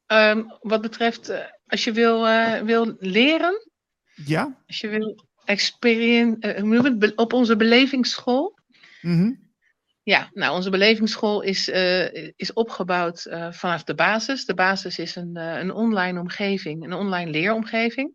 [0.06, 1.32] Ehm, wat betreft,
[1.68, 2.22] als je wil,
[2.66, 3.68] wil leren,
[4.26, 4.58] Ja?
[4.68, 5.26] als je wil?
[6.98, 8.58] Be- op onze belevingsschool.
[9.02, 9.32] Mhm.
[10.04, 11.68] Ja, nou, onze belevingsschool is,
[12.36, 14.46] is opgebouwd vanaf de basis.
[14.46, 18.14] De basis is een, een online omgeving, een online leeromgeving.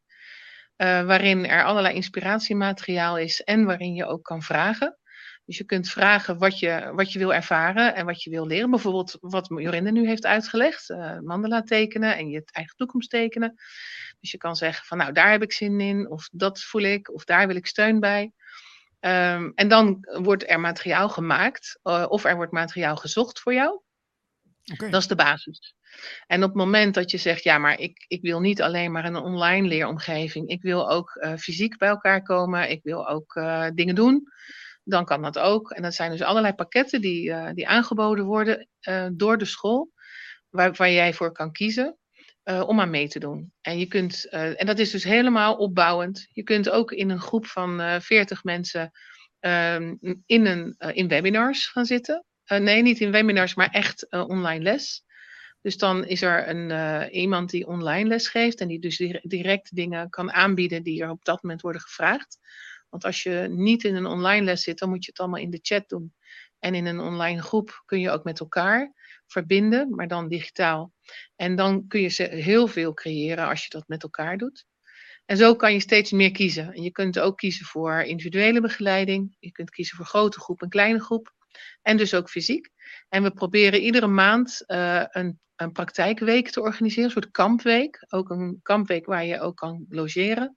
[0.79, 4.99] Eh, waarin er allerlei inspiratiemateriaal is en waarin je ook kan vragen.
[5.45, 8.71] Dus je kunt vragen wat je, wat je wil ervaren en wat je wil leren.
[8.71, 10.91] Bijvoorbeeld wat Jorinde nu heeft uitgelegd.
[10.91, 13.55] eh, mandala tekenen en je eigen toekomst tekenen.
[14.21, 16.11] Dus je kan zeggen van nou daar heb ik zin in.
[16.11, 17.13] Of dat voel ik.
[17.15, 18.33] Of daar wil ik steun bij.
[19.01, 21.79] Ehm, en dan wordt er materiaal gemaakt.
[21.83, 23.81] eh, of er wordt materiaal gezocht voor jou.
[24.77, 25.75] Dat is de basis.
[26.27, 29.05] En op het moment dat je zegt, ja, maar ik, ik wil niet alleen maar
[29.05, 30.49] een online leeromgeving.
[30.49, 32.71] Ik wil ook eh, fysiek bij elkaar komen.
[32.71, 34.29] Ik wil ook eh, dingen doen.
[34.85, 35.71] Dan kan dat ook.
[35.71, 38.69] En dat zijn dus allerlei pakketten die, eh, die aangeboden worden
[39.13, 39.93] door de school.
[40.49, 41.99] Waar, waar jij voor kan kiezen
[42.67, 43.53] om aan mee te doen.
[43.61, 46.29] En, je kunt, en dat is dus helemaal opbouwend.
[46.33, 48.91] Je kunt ook in een groep van eh 40 mensen
[49.41, 49.95] ehm,
[50.27, 52.25] in, een, in webinars gaan zitten.
[52.49, 55.05] Eh, nee, niet in webinars, maar echt eh, online les.
[55.61, 59.21] Dus dan is er een, eh, iemand die online les geeft en die dus dire-
[59.23, 62.39] direct dingen kan aanbieden die er op dat moment worden gevraagd.
[62.89, 65.51] Want als je niet in een online les zit, dan moet je het allemaal in
[65.51, 66.15] de chat doen.
[66.59, 68.93] En in een online groep kun je ook met elkaar
[69.27, 70.93] verbinden, maar dan digitaal.
[71.37, 74.67] En dan kun je ze heel veel creëren als je dat met elkaar doet.
[75.27, 76.73] En zo kan je steeds meer kiezen.
[76.73, 79.37] En je kunt ook kiezen voor individuele begeleiding.
[79.39, 81.37] Je kunt kiezen voor grote groep en kleine groep.
[81.83, 82.69] En dus ook fysiek.
[83.09, 88.05] En we proberen iedere maand eh, een, een praktijkweek te organiseren, een soort kampweek.
[88.09, 90.55] Ook een kampweek waar je ook kan logeren.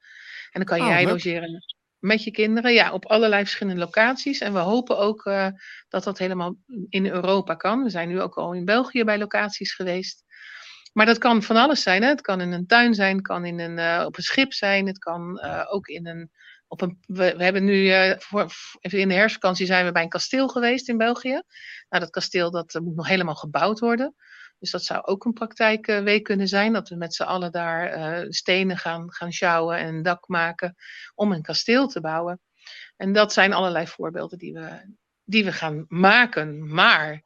[0.52, 1.12] En dan kan Oh, jij leuk.
[1.12, 1.64] logeren
[1.99, 4.39] met je kinderen, ja, op allerlei verschillende locaties.
[4.39, 5.47] En we hopen ook eh,
[5.89, 6.56] dat dat helemaal
[6.89, 7.84] in Europa kan.
[7.84, 10.24] We zijn nu ook al in België bij locaties geweest.
[10.93, 12.02] Maar dat kan van alles zijn.
[12.02, 12.08] Hè?
[12.08, 14.88] Het kan in een tuin zijn, het kan in een, eh, op een schip zijn,
[14.88, 16.32] het kan ook in een.
[16.72, 20.09] Op een we, we hebben nu, eh, voor, in de herfstvakantie zijn we bij een
[20.09, 21.41] kasteel geweest in België.
[21.89, 24.15] Nou, dat kasteel dat eh, moet nog helemaal gebouwd worden.
[24.59, 26.74] Dus dat zou ook een praktijkweek kunnen zijn.
[26.74, 30.76] Dat we met z'n allen daar eh, stenen gaan, gaan sjouwen en een dak maken
[31.15, 32.39] om een kasteel te bouwen.
[32.97, 36.74] En dat zijn allerlei voorbeelden die we, die we gaan maken.
[36.74, 37.22] Maar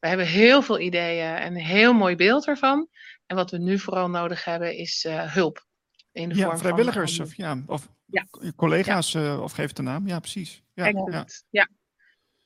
[0.00, 2.88] we hebben heel veel ideeën en een heel mooi beeld ervan.
[3.26, 5.66] En wat we nu vooral nodig hebben is eh, hulp.
[6.12, 8.26] In de Ja, vorm vrijwilligers van, of, ja, of Ja.
[8.56, 10.06] collega's, eh, of geef het een naam.
[10.06, 10.62] Ja, precies.
[10.72, 11.26] Ja, ja.
[11.50, 11.68] Ja.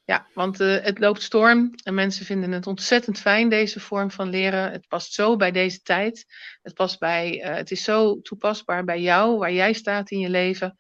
[0.05, 4.29] Ja, want eh, het loopt storm en mensen vinden het ontzettend fijn, deze vorm van
[4.29, 4.73] leren.
[4.73, 6.25] Het past zo bij deze tijd.
[6.63, 10.31] Het, past bij, eh, het is zo toepasbaar bij jou, waar jij staat in je
[10.31, 10.77] leven.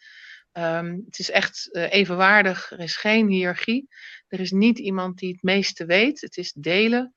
[0.53, 2.70] Ehm, het is echt evenwaardig.
[2.70, 3.89] Er is geen hiërarchie.
[4.29, 6.20] Er is niet iemand die het meeste weet.
[6.20, 7.14] Het is delen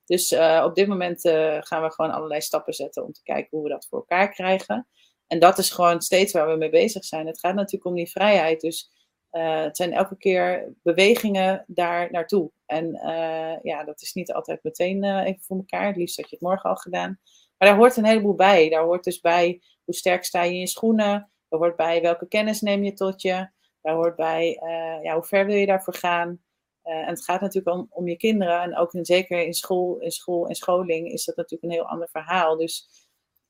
[0.04, 0.32] Dus
[0.64, 1.20] op dit moment
[1.60, 4.88] gaan we gewoon allerlei stappen zetten om te kijken hoe we dat voor elkaar krijgen.
[5.34, 7.26] En dat is gewoon steeds waar we mee bezig zijn.
[7.26, 8.60] Het gaat natuurlijk om die vrijheid.
[8.60, 8.90] Dus
[9.32, 12.50] uh, het zijn elke keer bewegingen daar naartoe.
[12.66, 15.86] En uh, ja, dat is niet altijd meteen uh, even voor elkaar.
[15.86, 17.18] Het liefst had je het morgen al gedaan.
[17.58, 18.68] Maar daar hoort een heleboel bij.
[18.68, 21.30] Daar hoort dus bij hoe sterk sta je in je schoenen.
[21.48, 23.48] Daar hoort bij welke kennis neem je tot je.
[23.80, 24.60] Daar hoort bij
[25.02, 26.42] ja, hoe ver wil je daarvoor gaan.
[26.82, 28.60] en het gaat natuurlijk om, om je kinderen.
[28.60, 32.08] En ook zeker in school, in school en scholing is dat natuurlijk een heel ander
[32.08, 32.56] verhaal.
[32.56, 33.03] Dus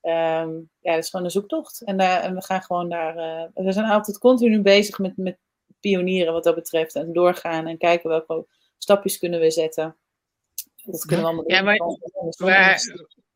[0.04, 1.82] um, ja, dat is gewoon een zoektocht.
[1.84, 3.14] En, en we gaan gewoon daar.
[3.54, 5.38] we zijn altijd continu bezig met, met
[5.80, 6.94] pionieren wat dat betreft.
[6.94, 8.46] En doorgaan en kijken welke
[8.78, 9.96] stapjes kunnen we zetten.
[10.84, 11.76] Dat kunnen we allemaal ja, maar,
[12.36, 12.80] waar,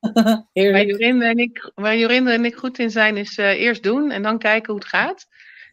[0.53, 4.11] waar, Jorinde en ik, waar Jorinde en ik goed in zijn, is uh, eerst doen
[4.11, 5.27] en dan kijken hoe het gaat.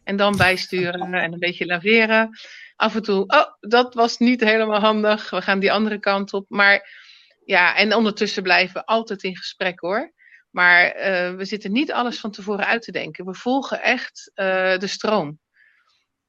[0.04, 2.30] En dan bijsturen en een beetje laveren.
[2.76, 5.30] Af en toe, oh, dat was niet helemaal handig.
[5.30, 6.44] We gaan die andere kant op.
[6.48, 6.88] Maar
[7.44, 10.12] ja, en ondertussen blijven we altijd in gesprek hoor.
[10.50, 13.24] Maar uh, we zitten niet alles van tevoren uit te denken.
[13.24, 15.38] We volgen echt uh, de stroom.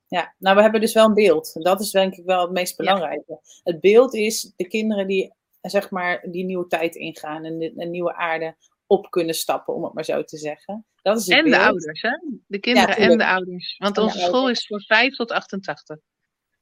[0.07, 1.63] Ja, nou we hebben dus wel een beeld.
[1.63, 3.39] Dat is denk ik wel het meest belangrijke.
[3.63, 8.15] Het beeld is de kinderen die zeg maar die nieuwe tijd ingaan en de, nieuwe
[8.15, 8.55] aarde
[8.85, 10.85] op kunnen stappen, om het maar zo te zeggen.
[11.01, 11.55] Dat is het en beeld.
[11.55, 12.11] de ouders, hè?
[12.47, 13.75] De kinderen en de ouders.
[13.77, 15.97] Want onze school is voor 5 tot 88.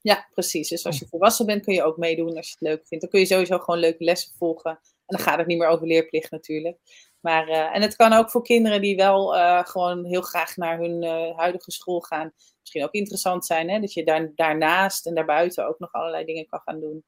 [0.01, 0.69] Ja, precies.
[0.69, 3.03] Dus als je volwassen bent, kun je ook meedoen als je het leuk vindt.
[3.03, 4.71] Dan kun je sowieso gewoon leuke lessen volgen.
[4.71, 6.77] En dan gaat het niet meer over leerplicht natuurlijk.
[7.25, 10.79] Maar, uh, en het kan ook voor kinderen die wel uh, gewoon heel graag naar
[10.79, 12.33] hun uh, huidige school gaan.
[12.59, 13.79] Misschien ook interessant zijn, hè?
[13.79, 17.05] dat je daar, daarnaast en daarbuiten ook nog allerlei dingen kan gaan doen.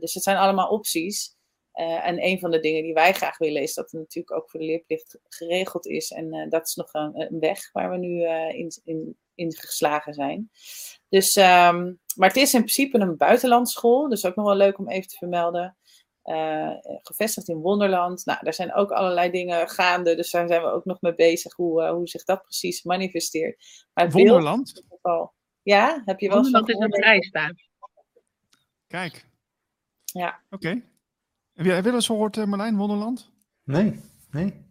[0.00, 1.36] dus het zijn allemaal opties.
[1.72, 4.60] en een van de dingen die wij graag willen is dat het natuurlijk ook voor
[4.60, 6.10] de leerplicht geregeld is.
[6.10, 10.50] En dat is nog een, weg waar we nu in, in, in geslagen zijn.
[11.08, 14.08] Dus, um, maar het is in principe een buitenlandschool.
[14.08, 15.76] Dus ook nog wel leuk om even te vermelden.
[16.24, 16.70] Uh,
[17.02, 18.24] gevestigd in Wonderland.
[18.24, 21.54] Nou, daar zijn ook allerlei dingen gaande, dus daar zijn we ook nog mee bezig
[21.54, 23.64] hoe, uh, hoe zich dat precies manifesteert.
[23.92, 24.82] Maar Wonderland?
[24.88, 27.54] Geval, ja, heb je wel Wonderland is een vrijstaat.
[28.86, 29.28] Kijk.
[30.04, 30.40] Ja.
[30.50, 30.66] Oké.
[30.66, 30.84] Okay.
[31.52, 33.30] Heb jij wel eens gehoord, uh, Marlijn, Wonderland?
[33.64, 34.00] Nee,
[34.30, 34.63] nee.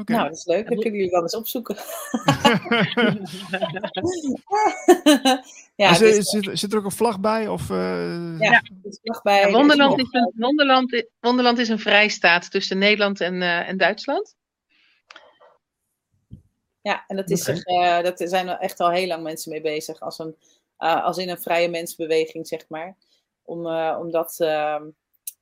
[0.00, 0.16] Okay.
[0.16, 0.68] Nou, dat is leuk.
[0.68, 1.76] Dan kunnen jullie wel eens opzoeken.
[5.74, 6.28] ja, zit, is...
[6.28, 7.48] zit, zit, er ook een vlag bij?
[7.48, 8.38] Of, uh...
[8.38, 9.40] Ja, er is vlag bij.
[9.40, 14.36] Ja, Wonderland, is een, Wonderland, Wonderland is een vrijstaat tussen Nederland en, uh, en Duitsland.
[16.82, 17.54] Ja, en dat, is okay.
[17.54, 20.00] zich, uh, dat zijn er echt al heel lang mensen mee bezig.
[20.00, 20.36] Als, een,
[20.76, 22.96] als in een vrije mensbeweging, zeg maar.
[23.42, 24.82] Om, omdat ehm,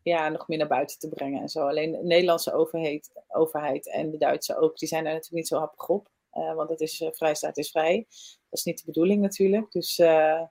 [0.08, 1.66] ja, nog meer naar buiten te brengen en zo.
[1.66, 5.58] Alleen de Nederlandse overheid, overheid en de Duitse ook, die zijn daar natuurlijk niet zo
[5.58, 6.08] happig op.
[6.34, 8.06] Uh, want het is uh, vrijstaat is vrij.
[8.48, 9.72] Dat is niet de bedoeling natuurlijk.
[9.72, 10.42] Dus uh,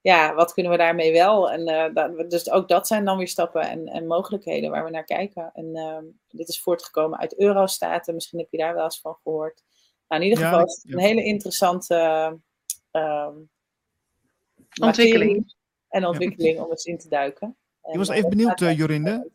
[0.00, 1.50] ja, wat kunnen we daarmee wel?
[1.50, 5.04] En dat, dus ook dat zijn dan weer stappen en, en mogelijkheden waar we naar
[5.04, 5.50] kijken.
[5.54, 8.14] En ehm, dit is voortgekomen uit Eurostaten.
[8.14, 9.62] Misschien heb je daar wel eens van gehoord.
[10.08, 11.94] Nou, in ieder geval ja, is het een hele interessante
[12.90, 13.36] ehm,
[14.80, 15.54] ontwikkeling.
[15.88, 17.56] En ontwikkeling om eens in te duiken.
[17.92, 19.30] Ik was even benieuwd, uh, Jorinde.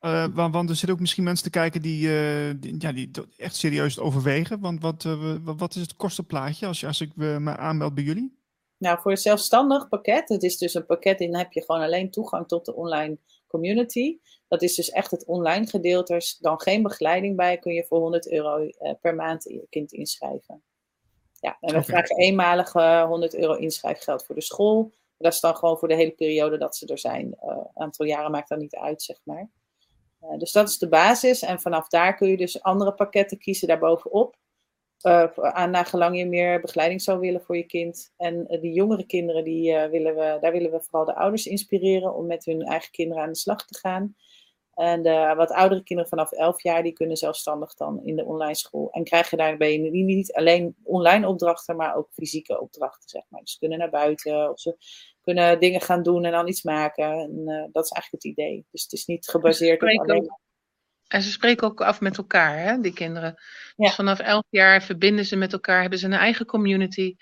[0.00, 3.10] Uh, want, want, er zitten ook misschien mensen te kijken die, uh, die, ja, die
[3.36, 4.60] echt serieus overwegen.
[4.60, 8.36] Want wat, uh, wat is het kostenplaatje als, als ik me aanmeld bij jullie?
[8.76, 12.10] Nou, voor het zelfstandig pakket, het is dus een pakket, dan heb je gewoon alleen
[12.10, 14.18] toegang tot de online community.
[14.48, 16.12] Dat is dus echt het online gedeelte.
[16.12, 18.70] Er is dan geen begeleiding bij, kun je voor 100 euro
[19.00, 20.62] per maand je kind inschrijven.
[21.40, 21.82] Ja, en we okay.
[21.82, 22.72] vragen eenmalig
[23.06, 24.92] 100 euro inschrijfgeld voor de school.
[25.18, 27.36] Dat is dan gewoon voor de hele periode dat ze er zijn.
[27.40, 29.50] Een uh, aantal jaren maakt dat niet uit, zeg maar.
[30.22, 31.42] Uh, dus dat is de basis.
[31.42, 34.36] En vanaf daar kun je dus andere pakketten kiezen daarbovenop.
[35.02, 38.12] Uh, aan naar gelang je meer begeleiding zou willen voor je kind.
[38.16, 42.26] En die jongere kinderen, die, willen we, daar willen we vooral de ouders inspireren om
[42.26, 44.16] met hun eigen kinderen aan de slag te gaan.
[44.78, 48.54] En de wat oudere kinderen vanaf 11 jaar, die kunnen zelfstandig dan in de online
[48.54, 48.90] school.
[48.90, 53.40] En krijgen daarbij niet alleen online opdrachten, maar ook fysieke opdrachten, zeg maar.
[53.40, 54.76] Dus ze kunnen naar buiten, of ze
[55.20, 57.04] kunnen dingen gaan doen en dan iets maken.
[57.04, 58.66] En uh, dat is eigenlijk het idee.
[58.70, 60.36] Dus het is niet gebaseerd op alleen...
[61.08, 63.34] En ze spreken ook af met elkaar, hè, die kinderen.
[63.76, 63.86] Ja.
[63.86, 67.16] Dus vanaf 11 jaar verbinden ze met elkaar, hebben ze een eigen community.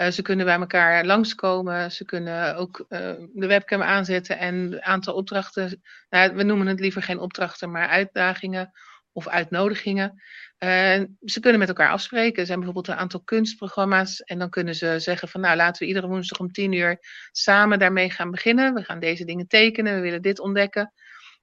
[0.00, 1.92] Uh, ze kunnen bij elkaar langskomen.
[1.92, 2.98] Ze kunnen ook uh,
[3.32, 5.82] de webcam aanzetten en een aantal opdrachten.
[6.10, 8.72] Nou, we noemen het liever geen opdrachten, maar uitdagingen
[9.12, 10.22] of uitnodigingen.
[10.58, 12.40] Uh, ze kunnen met elkaar afspreken.
[12.40, 14.20] Er zijn bijvoorbeeld een aantal kunstprogramma's.
[14.20, 16.98] En dan kunnen ze zeggen van nou laten we iedere woensdag om tien uur
[17.32, 18.74] samen daarmee gaan beginnen.
[18.74, 20.92] We gaan deze dingen tekenen, we willen dit ontdekken.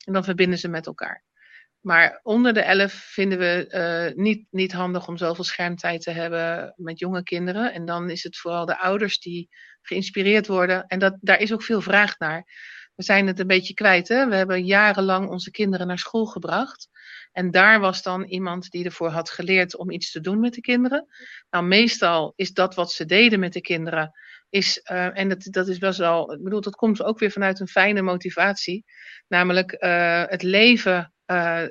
[0.06, 1.27] En dan verbinden ze met elkaar.
[1.82, 3.66] Maar onder de elf vinden we
[4.16, 7.74] uh, niet, niet handig om zoveel schermtijd te hebben met jonge kinderen.
[7.74, 9.50] En dan is het vooral de ouders die
[9.82, 10.86] geïnspireerd worden.
[10.88, 12.46] En dat, daar is ook veel vraag naar.
[12.96, 14.08] We zijn het een beetje kwijt.
[14.08, 14.28] Hè?
[14.28, 16.90] We hebben jarenlang onze kinderen naar school gebracht.
[17.32, 20.62] En daar was dan iemand die ervoor had geleerd om iets te doen met de
[20.62, 21.08] kinderen.
[21.50, 24.12] Nou, meestal is dat wat ze deden met de kinderen.
[24.50, 27.60] Is, uh, en dat, dat is best wel, ik bedoel, dat komt ook weer vanuit
[27.60, 28.86] een fijne motivatie.
[29.28, 31.64] Namelijk uh, het leven, uh,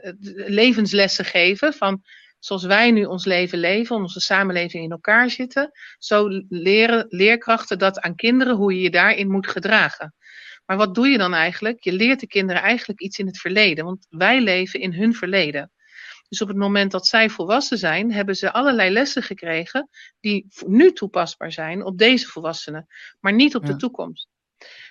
[0.47, 2.03] levenslessen geven van
[2.39, 5.71] zoals wij nu ons leven leven, onze samenleving in elkaar zitten.
[5.99, 10.15] Zo leren leerkrachten dat aan kinderen hoe je je daarin moet gedragen.
[10.67, 11.85] Maar wat doe je dan eigenlijk?
[11.85, 15.71] Je leert de kinderen eigenlijk iets in het verleden, want wij leven in hun verleden.
[16.29, 19.89] Dus op het moment dat zij volwassen zijn, hebben ze allerlei lessen gekregen
[20.21, 22.87] die nu toepasbaar zijn op deze volwassenen,
[23.21, 23.69] maar niet op ja.
[23.69, 24.29] de toekomst.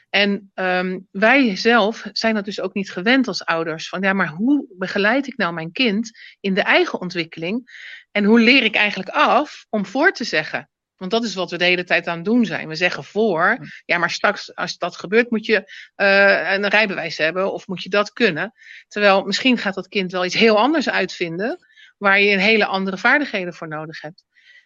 [0.10, 3.90] En um, wij zelf zijn dat dus ook niet gewend als ouders.
[3.90, 7.64] Van ja, maar hoe begeleid ik nou mijn kind in de eigen ontwikkeling?
[8.12, 10.70] En hoe leer ik eigenlijk af om voor te zeggen?
[10.98, 12.68] Want dat is wat we de hele tijd aan het doen zijn.
[12.68, 15.56] We zeggen voor, ja, maar straks als dat gebeurt moet je
[15.96, 18.54] uh, een rijbewijs hebben of moet je dat kunnen.
[18.88, 21.66] Terwijl misschien gaat dat kind wel iets heel anders uitvinden,
[21.98, 24.24] waar je een hele andere vaardigheden voor nodig hebt.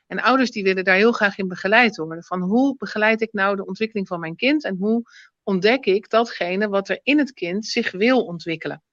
[0.07, 2.23] En ouders die willen daar heel graag in begeleid worden.
[2.23, 5.01] Van hoe begeleid ik nou de ontwikkeling van mijn kind en hoe
[5.43, 8.83] ontdek ik datgene wat er in het kind zich wil ontwikkelen.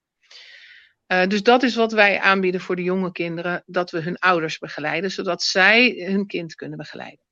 [1.12, 4.58] Uh, dus dat is wat wij aanbieden voor de jonge kinderen, dat we hun ouders
[4.58, 7.25] begeleiden, zodat zij hun kind kunnen begeleiden.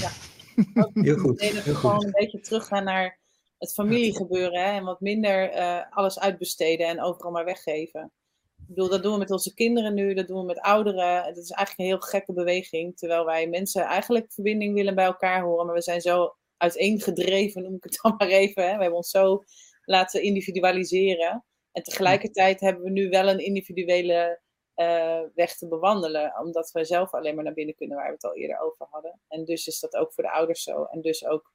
[0.00, 0.10] Ja,
[1.02, 1.40] heel goed.
[1.40, 3.18] Nee, dat we gewoon een beetje teruggaan naar
[3.58, 8.12] het familiegebeuren hè, en wat minder uh, alles uitbesteden en overal maar weggeven.
[8.56, 11.24] Ik bedoel, dat doen we met onze kinderen nu, dat doen we met ouderen.
[11.24, 15.42] Het is eigenlijk een heel gekke beweging, terwijl wij mensen eigenlijk verbinding willen bij elkaar
[15.42, 18.62] horen, maar we zijn zo uiteengedreven, noem ik het dan maar even.
[18.62, 18.74] Hè.
[18.74, 19.44] We hebben ons zo
[19.84, 21.44] laten individualiseren.
[21.72, 24.40] En tegelijkertijd hebben we nu wel een individuele
[24.76, 28.24] uh, weg te bewandelen, omdat we zelf alleen maar naar binnen kunnen, waar we het
[28.24, 29.20] al eerder over hadden.
[29.28, 30.84] En dus is dat ook voor de ouders zo.
[30.84, 31.52] En dus ook,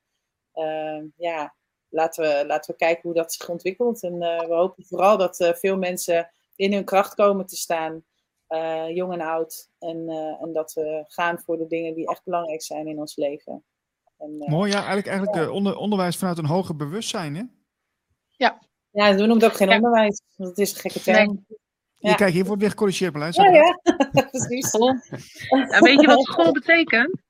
[0.55, 1.55] uh, ja,
[1.89, 4.03] laten we, laten we kijken hoe dat zich ontwikkelt.
[4.03, 8.03] En uh, we hopen vooral dat veel mensen in hun kracht komen te staan,
[8.93, 9.69] jong en oud.
[9.79, 10.09] En,
[10.41, 13.63] en dat we gaan voor de dingen die echt belangrijk zijn in ons leven.
[14.17, 15.51] En, Mooi, ja, eigenlijk, eigenlijk ja.
[15.51, 17.43] Onder, onderwijs vanuit een hoger bewustzijn, hè?
[18.29, 18.59] Ja.
[18.91, 19.75] Ja, we noemen het ook geen ja.
[19.75, 21.27] onderwijs, want het is een gekke term.
[21.47, 21.59] Nee.
[21.99, 22.15] Ja.
[22.15, 23.33] Kijk, hier wordt weer gecorrigeerd, Marlijn.
[23.33, 23.79] Ja, ja.
[24.31, 24.71] precies.
[25.79, 27.21] Weet je wat school betekent?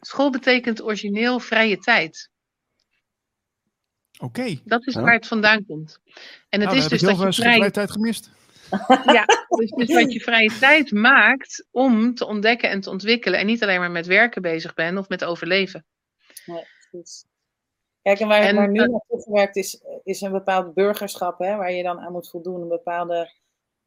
[0.00, 2.30] School betekent origineel vrije tijd.
[4.14, 4.40] Oké.
[4.40, 4.60] Okay.
[4.64, 6.00] Dat is waar het vandaan komt.
[6.48, 8.30] En het nou, is dus dat je vrije tijd gemist.
[9.16, 13.38] ja, dus, dus wat je vrije tijd maakt om te ontdekken en te ontwikkelen.
[13.38, 15.84] En niet alleen maar met werken bezig bent of met overleven.
[16.44, 17.24] Ja, precies.
[18.02, 21.72] Kijk, en waar, en, waar nu naartoe gewerkt is, is een bepaald burgerschap, hè, waar
[21.72, 22.62] je dan aan moet voldoen.
[22.62, 23.32] Een bepaalde,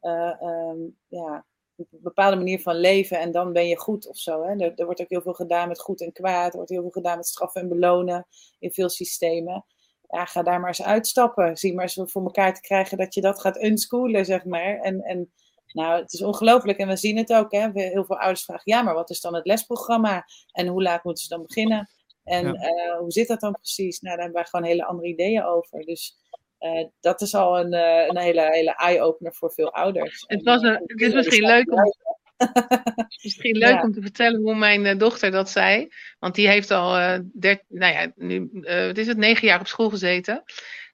[0.04, 1.44] uh, um, ja,
[1.76, 4.42] een bepaalde manier van leven en dan ben je goed of zo.
[4.42, 4.50] Hè.
[4.50, 6.50] Er, er, wordt ook heel veel gedaan met goed en kwaad.
[6.50, 8.26] Er wordt heel veel gedaan met straffen en belonen
[8.58, 9.64] in veel systemen.
[10.08, 11.56] Ja, ga daar maar eens uitstappen.
[11.56, 14.78] Zie maar eens voor elkaar te krijgen dat je dat gaat unschoolen, zeg maar.
[14.80, 15.32] En, en
[15.72, 17.52] nou, het is ongelooflijk en we zien het ook.
[17.52, 17.70] Hè.
[17.72, 20.24] Heel veel ouders vragen, ja, maar wat is dan het lesprogramma?
[20.52, 21.88] En hoe laat moeten ze dan beginnen?
[22.24, 22.52] En ja.
[22.52, 24.00] uh, hoe zit dat dan precies?
[24.00, 25.80] Nou, daar hebben wij gewoon hele andere ideeën over.
[25.80, 26.18] Dus
[26.64, 30.24] uh, dat is al een, uh, een hele, hele eye-opener voor veel ouders.
[30.26, 31.94] Het, was een, het is misschien leuk om,
[33.22, 33.82] misschien leuk ja.
[33.82, 35.88] om te vertellen hoe mijn dochter dat zei.
[36.18, 38.48] Want die heeft al, der, nou ja, nu,
[38.86, 40.44] wat is het, negen jaar op school gezeten.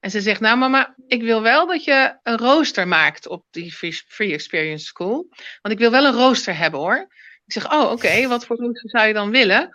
[0.01, 3.73] En ze zegt, nou mama, ik wil wel dat je een rooster maakt op die
[3.73, 5.27] Free, free Experience School.
[5.63, 7.07] Want ik wil wel een rooster hebben hoor.
[7.47, 9.71] Ik zeg, oh oké, okay, wat voor rooster zou je dan willen?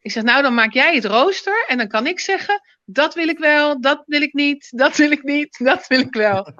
[0.00, 2.60] Ik zeg, nou dan maak jij het rooster en dan kan ik zeggen,
[2.92, 6.14] dat wil ik wel, dat wil ik niet, dat wil ik niet, dat wil ik
[6.14, 6.52] wel.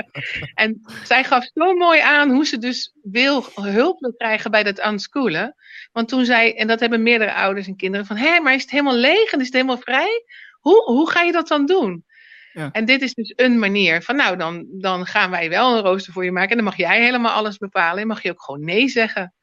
[0.54, 4.86] en zij gaf zo mooi aan hoe ze dus wil, hulp wil krijgen bij dat
[4.86, 5.54] unschoolen.
[5.92, 8.70] Want toen zij, en dat hebben meerdere ouders en kinderen, van hé, maar is het
[8.70, 10.24] helemaal leeg en is het helemaal vrij?
[10.60, 12.04] Hoe, hoe ga je dat dan doen?
[12.52, 12.68] Ja.
[12.72, 16.12] En dit is dus een manier van, nou, dan, dan gaan wij wel een rooster
[16.12, 16.50] voor je maken.
[16.50, 18.00] En dan mag jij helemaal alles bepalen.
[18.00, 19.34] En mag je ook gewoon nee zeggen.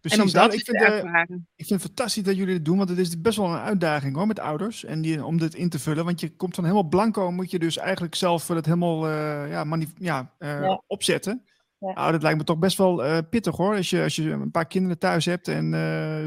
[0.00, 1.22] Precies, en om dat ik, vind, uh,
[1.56, 4.16] ik vind het fantastisch dat jullie dit doen, want het is best wel een uitdaging
[4.16, 4.84] hoor, met ouders.
[4.84, 7.58] En die, om dit in te vullen, want je komt van helemaal blanco, moet je
[7.58, 9.64] dus eigenlijk zelf dat helemaal uh, ja,
[9.98, 11.44] ja, uh, ja, opzetten.
[11.78, 11.92] Ja.
[11.92, 14.66] Nou, dat lijkt me toch best wel pittig hoor, als je, als je een paar
[14.66, 15.74] kinderen thuis hebt en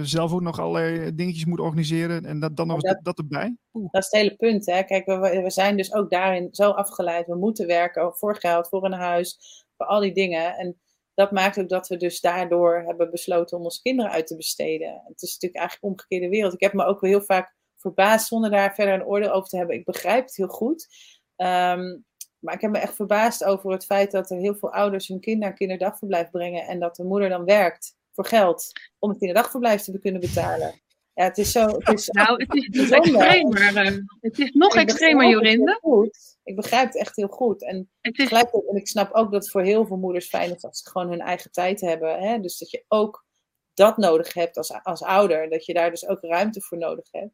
[0.03, 3.55] zelf ook nog allerlei dingetjes moet organiseren en dat, dan nog dat, dat erbij.
[3.73, 3.91] Oeh.
[3.91, 4.83] Dat is het hele punt hè.
[4.83, 7.27] Kijk, we, we zijn dus ook daarin zo afgeleid.
[7.27, 9.37] We moeten werken voor geld, voor een huis,
[9.77, 10.55] voor al die dingen.
[10.55, 10.77] En
[11.13, 15.01] dat maakt ook dat we dus daardoor hebben besloten om onze kinderen uit te besteden.
[15.05, 16.53] Het is natuurlijk eigenlijk omgekeerde wereld.
[16.53, 19.57] Ik heb me ook wel heel vaak verbaasd, zonder daar verder een oordeel over te
[19.57, 19.75] hebben.
[19.75, 20.87] Ik begrijp het heel goed.
[21.35, 21.97] Ehm,
[22.39, 25.19] maar ik heb me echt verbaasd over het feit dat er heel veel ouders hun
[25.19, 29.81] kind naar kinderdagverblijf brengen en dat de moeder dan werkt voor geld om het kinderdagverblijf
[29.81, 30.81] te kunnen betalen.
[31.13, 31.65] Ja, het is zo.
[31.67, 34.03] Het is nou, het is extremer.
[34.21, 35.77] Het is nog extremer, Jorinde.
[35.81, 36.37] Goed.
[36.43, 37.63] Ik begrijp het echt heel goed.
[37.63, 38.29] En, het is...
[38.31, 41.09] en ik snap ook dat het voor heel veel moeders fijn is dat ze gewoon
[41.09, 42.19] hun eigen tijd hebben.
[42.19, 42.39] Hè?
[42.39, 43.25] Dus dat je ook
[43.73, 45.49] dat nodig hebt als, als ouder.
[45.49, 47.33] Dat je daar dus ook ruimte voor nodig hebt.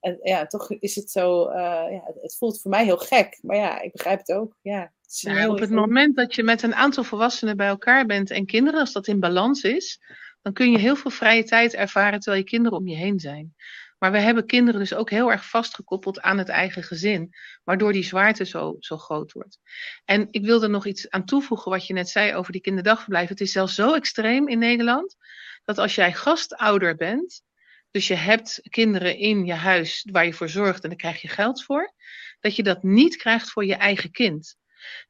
[0.00, 1.54] En ja, toch is het zo, uh,
[1.90, 3.38] ja, het voelt voor mij heel gek.
[3.42, 4.56] Maar ja, ik begrijp het ook.
[4.62, 8.30] Ja, het ja, op het moment dat je met een aantal volwassenen bij elkaar bent
[8.30, 10.00] en kinderen, als dat in balans is,
[10.48, 13.54] dan kun je heel veel vrije tijd ervaren terwijl je kinderen om je heen zijn.
[13.98, 17.34] Maar we hebben kinderen dus ook heel erg vastgekoppeld aan het eigen gezin,
[17.64, 19.58] waardoor die zwaarte zo, zo groot wordt.
[20.04, 23.30] En ik wilde nog iets aan toevoegen wat je net zei over die kinderdagverblijven.
[23.30, 25.16] Het is zelfs zo extreem in Nederland
[25.64, 27.42] dat als jij gastouder bent,
[27.90, 31.28] dus je hebt kinderen in je huis waar je voor zorgt en daar krijg je
[31.28, 31.92] geld voor,
[32.40, 34.56] dat je dat niet krijgt voor je eigen kind.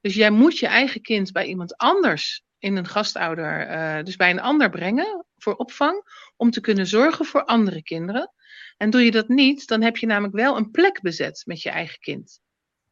[0.01, 4.31] Dus jij moet je eigen kind bij iemand anders in een gastouder, uh, dus bij
[4.31, 6.03] een ander brengen voor opvang,
[6.37, 8.33] om te kunnen zorgen voor andere kinderen.
[8.77, 11.71] En doe je dat niet, dan heb je namelijk wel een plek bezet met je
[11.71, 12.41] eigen kind.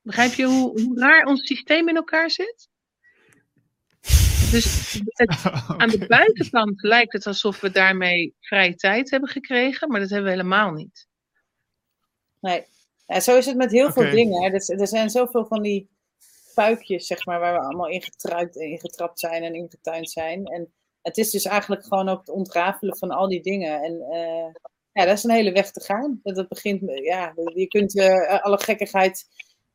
[0.03, 2.69] Begrijp je hoe, hoe raar ons systeem in elkaar zit?
[4.51, 5.37] Dus het,
[5.83, 10.31] aan de buitenkant lijkt het alsof we daarmee vrije tijd hebben gekregen, maar dat hebben
[10.31, 11.09] we helemaal niet.
[12.41, 12.65] Nee,
[13.07, 14.43] ja, zo is het met heel veel dingen.
[14.43, 15.89] Er, er zijn zoveel van die
[16.55, 20.47] puikjes, zeg maar, waar we allemaal ingetruid, ingetrapt zijn en ingetuind zijn.
[20.47, 20.73] En
[21.07, 23.83] het is dus eigenlijk gewoon ook het ontrafelen van al die dingen.
[23.83, 24.55] En uh,
[24.93, 26.21] ja, dat is een hele weg te gaan.
[26.23, 29.25] Dat begint, ja, je kunt uh, alle gekkigheid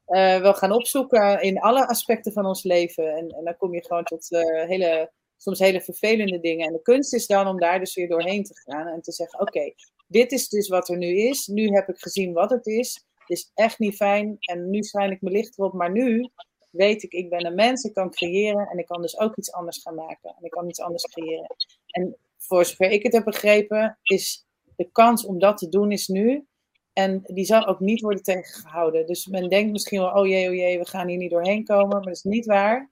[0.08, 3.16] uh, wel gaan opzoeken in alle aspecten van ons leven.
[3.16, 4.28] En, en dan kom je gewoon tot
[4.68, 6.68] hele, soms hele vervelende dingen.
[6.68, 9.40] En de kunst is dan om daar dus weer doorheen te gaan en te zeggen:
[9.40, 9.74] Oké,
[10.08, 11.48] dit is dus wat er nu is.
[11.48, 13.06] Nu heb ik gezien wat het is.
[13.18, 14.38] Het is echt niet fijn.
[14.40, 15.74] En nu schijn ik mijn licht erop.
[15.74, 16.30] Maar nu
[16.72, 19.52] weet ik, ik ben een mens, ik kan creëren en ik kan dus ook iets
[19.52, 20.36] anders gaan maken.
[20.38, 21.56] En ik kan iets anders creëren.
[21.88, 24.46] En voor zover ik het heb begrepen, is
[24.76, 26.46] de kans om dat te doen is nu.
[26.94, 29.06] En die zal ook niet worden tegengehouden.
[29.06, 31.88] Dus men denkt misschien wel, oh jee, oh jee, we gaan hier niet doorheen komen.
[31.88, 32.92] Maar dat is niet waar.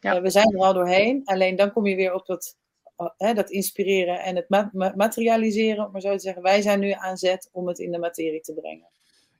[0.00, 0.16] Ja.
[0.16, 1.24] Uh, we zijn er al doorheen.
[1.24, 2.56] Alleen dan kom je weer op dat,
[3.18, 6.42] uh, dat inspireren en het ma materialiseren, om maar zo te zeggen.
[6.42, 8.88] Wij zijn nu aan zet om het in de materie te brengen.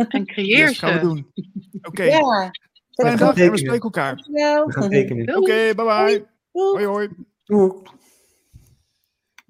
[0.08, 1.32] En creëer yes, gaan we doen.
[1.72, 1.88] Oké.
[1.88, 2.06] Okay.
[2.06, 2.50] Ja.
[2.90, 4.14] Fijne dag en we spreken elkaar.
[4.14, 5.28] We gaan tekenen.
[5.28, 6.26] Oké, okay, bye bye.
[6.52, 7.08] Hoi hoi.
[7.44, 7.72] Doei.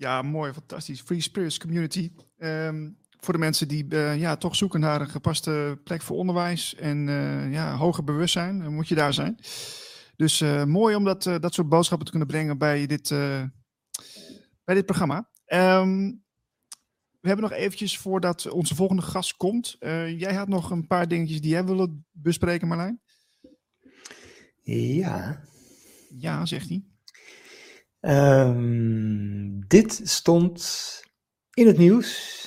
[0.05, 1.01] Ja, mooi, fantastisch.
[1.01, 2.13] Free Spirits Community.
[2.39, 6.75] Um, voor de mensen die uh, ja, toch zoeken naar een gepaste plek voor onderwijs
[6.75, 9.39] en uh, ja, hoger bewustzijn, dan moet je daar zijn.
[10.17, 13.09] Dus uh, mooi om dat, dat soort boodschappen te kunnen brengen bij dit,
[14.65, 15.31] bij dit programma.
[15.47, 16.25] Um,
[17.21, 19.77] we hebben nog eventjes voordat onze volgende gast komt.
[20.17, 23.01] jij had nog een paar dingetjes die jij wilde bespreken, Marlijn?
[24.63, 25.45] Ja.
[26.17, 26.94] Ja, zegt hij.
[28.05, 31.03] Ehm, dit stond
[31.55, 32.43] in het nieuws.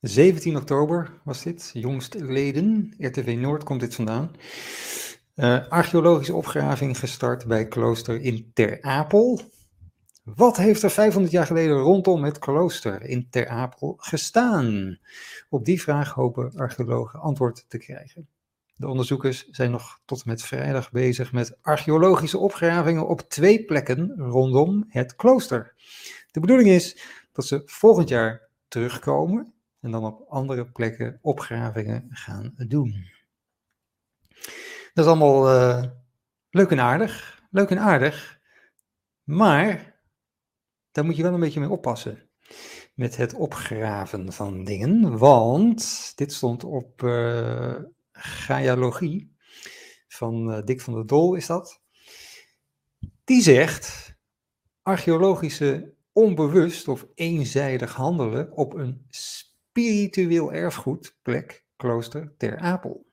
[0.00, 2.94] 17 oktober was dit, jongstleden.
[2.98, 4.30] RTV Noord komt dit vandaan.
[5.36, 9.40] Uh, archeologische opgraving gestart bij klooster in Ter Apel.
[10.22, 14.98] Wat heeft er 500 jaar geleden rondom het klooster in Ter Apel gestaan?
[15.48, 18.28] Op die vraag hopen archeologen antwoord te krijgen.
[18.76, 24.14] De onderzoekers zijn nog tot en met vrijdag bezig met archeologische opgravingen op twee plekken
[24.16, 25.74] rondom het klooster.
[26.30, 26.98] De bedoeling is
[27.32, 33.06] dat ze volgend jaar terugkomen en dan op andere plekken opgravingen gaan doen.
[34.94, 35.84] Dat is allemaal uh,
[36.50, 37.42] leuk en aardig.
[37.50, 38.38] Leuk en aardig.
[39.22, 39.94] Maar
[40.92, 42.28] daar moet je wel een beetje mee oppassen.
[42.94, 45.18] Met het opgraven van dingen.
[45.18, 47.74] Want dit stond op uh,
[48.18, 49.36] Gaialogie.
[50.08, 51.80] Van uh, Dick van der Dol is dat.
[53.24, 54.14] Die zegt.
[54.82, 63.06] Archeologische onbewust of eenzijdig handelen op een spiritueel erfgoedplek, klooster Ter Apel.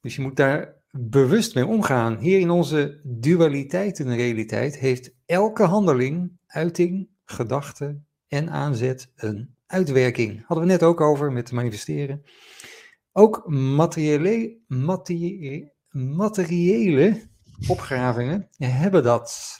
[0.00, 2.16] Dus je moet daar bewust mee omgaan.
[2.16, 10.46] Hier in onze dualiteitenrealiteit heeft elke handeling, uiting, gedachte en aanzet een uitwerking.
[10.46, 12.24] Hadden we net ook over met manifesteren.
[13.20, 14.56] Ook materiële,
[15.90, 17.28] materiële
[17.68, 19.58] opgravingen hebben dat.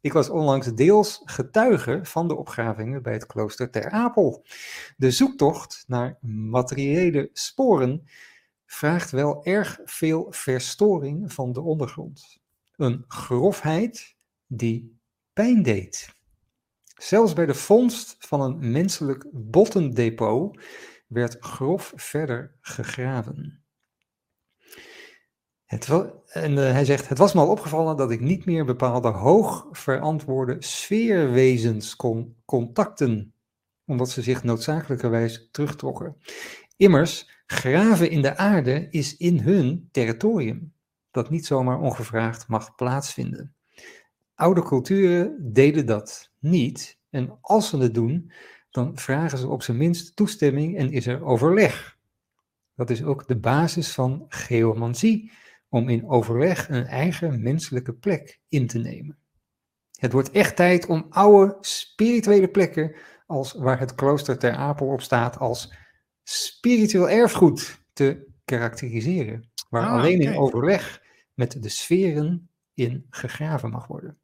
[0.00, 4.44] Ik was onlangs deels getuige van de opgravingen bij het klooster Ter Apel.
[4.96, 6.18] De zoektocht naar
[6.50, 8.08] materiële sporen
[8.66, 12.38] vraagt wel erg veel verstoring van de ondergrond.
[12.76, 14.16] Een grofheid
[14.46, 14.98] die
[15.32, 16.14] pijn deed.
[16.96, 20.58] Zelfs bij de vondst van een menselijk bottendepot
[21.10, 23.64] werd grof verder gegraven.
[25.64, 25.88] Het
[26.26, 29.66] en uh, hij zegt: Het was me al opgevallen dat ik niet meer bepaalde hoog
[29.70, 33.34] verantwoorde sfeerwezens kon contacten,
[33.84, 36.16] omdat ze zich noodzakelijkerwijs terugtrokken.
[36.76, 40.72] Immers, graven in de aarde is in hun territorium,
[41.10, 43.54] dat niet zomaar ongevraagd mag plaatsvinden.
[44.34, 48.32] Oude culturen deden dat niet, en als ze het doen,
[48.70, 51.98] dan vragen ze op zijn minst toestemming en is er overleg.
[52.74, 55.32] Dat is ook de basis van geomancie,
[55.68, 59.18] om in overleg een eigen menselijke plek in te nemen.
[59.98, 62.94] Het wordt echt tijd om oude spirituele plekken,
[63.26, 65.74] als waar het klooster ter Apel op staat, als
[66.22, 71.02] spiritueel erfgoed te karakteriseren, waar Ah, alleen in overleg
[71.34, 74.18] met de sferen in gegraven mag worden.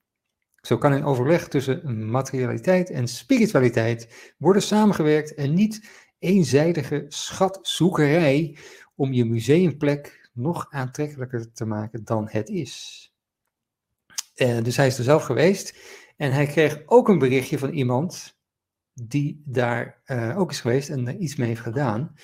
[0.66, 8.56] Zo kan in overleg tussen materialiteit en spiritualiteit worden samengewerkt en niet eenzijdige schatzoekerij
[8.94, 13.04] om je museumplek nog aantrekkelijker te maken dan het is.
[14.34, 15.78] Eh, dus hij is er zelf geweest
[16.16, 18.38] en hij kreeg ook een berichtje van iemand
[18.92, 22.14] die daar eh, ook is geweest en er iets mee heeft gedaan.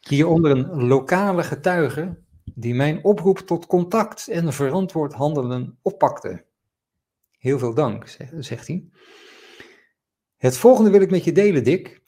[0.00, 2.18] Hieronder een lokale getuige
[2.54, 6.50] die mijn oproep tot contact en verantwoord handelen oppakte.
[7.42, 8.84] Heel veel dank, zegt, hij.
[10.36, 12.02] Het volgende wil ik met je delen, Dick.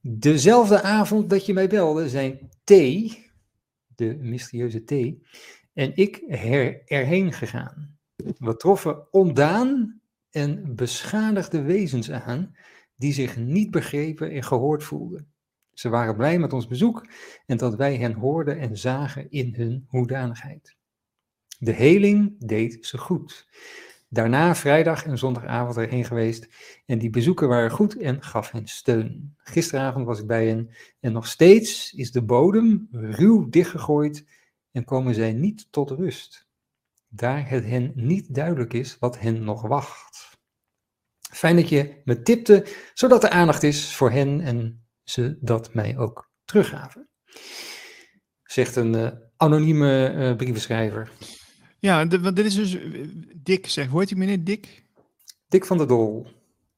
[0.00, 2.70] Dezelfde avond dat je mij belde, zijn T,
[3.86, 4.90] de mysterieuze T,
[5.72, 6.16] en ik
[6.86, 7.98] erheen gegaan.
[8.16, 10.00] We troffen ondaan
[10.30, 12.56] en beschadigde wezens aan
[12.96, 15.32] die zich niet begrepen en gehoord voelden.
[15.72, 17.06] Ze waren blij met ons bezoek
[17.46, 20.76] en dat wij hen hoorden en zagen in hun hoedanigheid.
[21.58, 23.46] De heling deed ze goed.
[24.08, 26.48] Daarna vrijdag en zondagavond erheen geweest
[26.86, 29.34] en die bezoeken waren goed en gaf hen steun.
[29.36, 30.70] Gisteravond was ik bij hen
[31.00, 34.24] en nog steeds is de bodem ruw dichtgegooid
[34.72, 36.46] en komen zij niet tot rust.
[37.08, 40.38] Daar het hen niet duidelijk is wat hen nog wacht.
[41.18, 45.98] Fijn dat je me tipte, zodat er aandacht is voor hen en ze dat mij
[45.98, 47.08] ook teruggaven.
[48.42, 51.10] Zegt een eh, anonieme eh, brievenschrijver.
[51.78, 53.08] Ja, want dit is dus eh,
[53.42, 53.88] Dick, zeg.
[53.88, 54.82] Hoe heet die meneer Dick?
[55.48, 56.26] Dick van der Dol.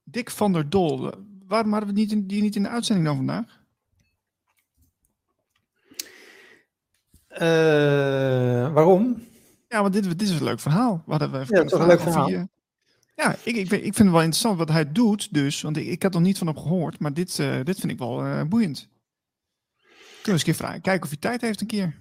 [0.05, 1.13] Dick van der Dol.
[1.47, 3.59] Waarom hadden we niet in, die niet in de uitzending dan vandaag?
[7.29, 9.29] Eh, waarom?
[9.69, 11.03] Ja, want dit, dit is een leuk verhaal.
[11.05, 12.29] We hadden we even Ja, toch een leuk verhaal.
[12.29, 12.43] eh,
[13.15, 15.61] ja, ik, ik, vind- ik vind het wel interessant wat hij doet, dus.
[15.63, 18.47] Want ik, ik had nog niet van hem gehoord, maar dit, dit vind ik wel
[18.49, 18.89] boeiend.
[20.23, 22.01] Kunnen we eens een keer vragen, kijken of hij tijd heeft een keer.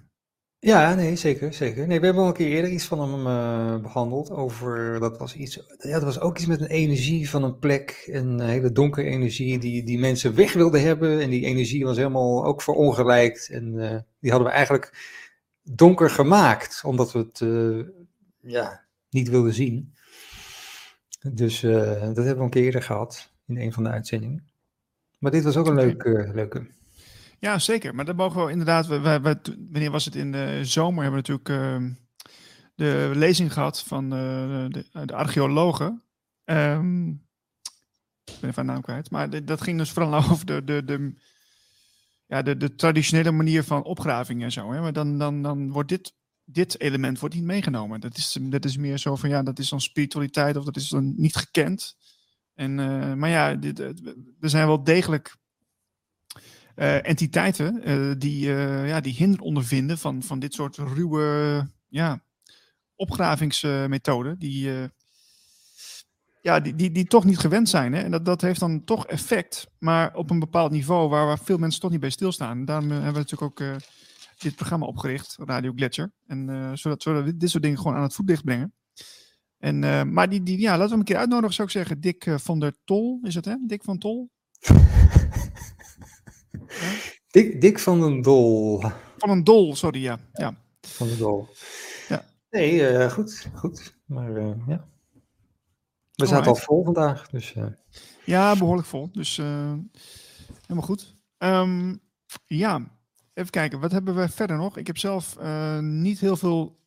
[0.62, 1.86] Ja, nee, zeker, zeker.
[1.86, 5.34] Nee, we hebben al een keer eerder iets van hem eh, behandeld over, dat was
[5.34, 9.06] iets, ja, dat was ook iets met een energie van een plek, een hele donkere
[9.06, 13.78] energie die, die mensen weg wilden hebben en die energie was helemaal ook verongelijkt en
[13.78, 15.18] eh, die hadden we eigenlijk
[15.62, 17.86] donker gemaakt, omdat we het, eh,
[18.52, 19.94] ja, niet wilde zien.
[21.32, 24.48] Dus dat hebben we een keer eerder gehad in een van de uitzendingen.
[25.18, 26.66] Maar dit was ook een leuke, leuke.
[27.40, 27.94] Ja, zeker.
[27.94, 28.86] Maar dat mogen we inderdaad.
[28.86, 31.02] Wij, wanneer was het in de zomer?
[31.02, 31.92] Hebben we natuurlijk ehm,
[32.74, 36.02] de lezing gehad van de, de archeologen.
[36.44, 37.28] Um,
[38.24, 39.10] ik ben even naam kwijt.
[39.10, 41.14] Maar dat ging dus vooral over de, de, de,
[42.26, 44.72] ja, de, de traditionele manier van opgraving en zo.
[44.72, 44.80] Hè?
[44.80, 46.14] Maar dan, dan, dan wordt dit,
[46.44, 48.00] dit element wordt niet meegenomen.
[48.00, 50.88] Dat is, dat is meer zo van ja, dat is dan spiritualiteit of dat is
[50.88, 51.96] dan niet gekend.
[52.54, 53.94] En, uh, maar ja, dit, er
[54.40, 55.36] zijn wel degelijk
[56.80, 58.48] uh, entiteiten uh, die,
[58.86, 62.22] ja, die hinder ondervinden van, van dit soort ruwe ja,
[62.94, 64.38] opgravingsmethoden.
[64.38, 64.70] Die,
[66.42, 67.92] ja, die, die, die toch niet gewend zijn.
[67.92, 68.02] Hè?
[68.02, 71.58] En dat, dat heeft dan toch effect, maar op een bepaald niveau waar, waar veel
[71.58, 72.58] mensen toch niet bij stilstaan.
[72.58, 73.80] En daarom hebben we natuurlijk ook
[74.38, 76.12] dit programma opgericht, Radio Gletscher.
[76.26, 78.74] En zodat, zodat we dit soort dingen gewoon aan het voetlicht brengen.
[79.58, 79.78] En,
[80.12, 82.00] maar die, die, ja, laten we hem een keer uitnodigen, zou ik zeggen.
[82.00, 83.54] Dick van der Tol, is het hè?
[83.66, 84.30] Dick van Tol?
[87.30, 88.80] Dick, Dick van den Dol.
[89.16, 90.18] Van een Dol, sorry, ja.
[90.32, 90.54] ja.
[90.80, 91.48] Van den Dol.
[92.08, 92.24] Ja.
[92.50, 93.94] Nee, uh, goed, goed.
[94.06, 94.88] Maar ja.
[96.14, 97.54] We zaten al vol vandaag, dus...
[98.24, 99.08] Ja, behoorlijk vol.
[99.12, 101.16] Dus helemaal goed.
[101.38, 102.00] Um,
[102.46, 102.80] ja,
[103.34, 103.80] even kijken.
[103.80, 104.76] Wat hebben we verder nog?
[104.76, 105.36] Ik heb zelf
[105.80, 106.80] niet heel veel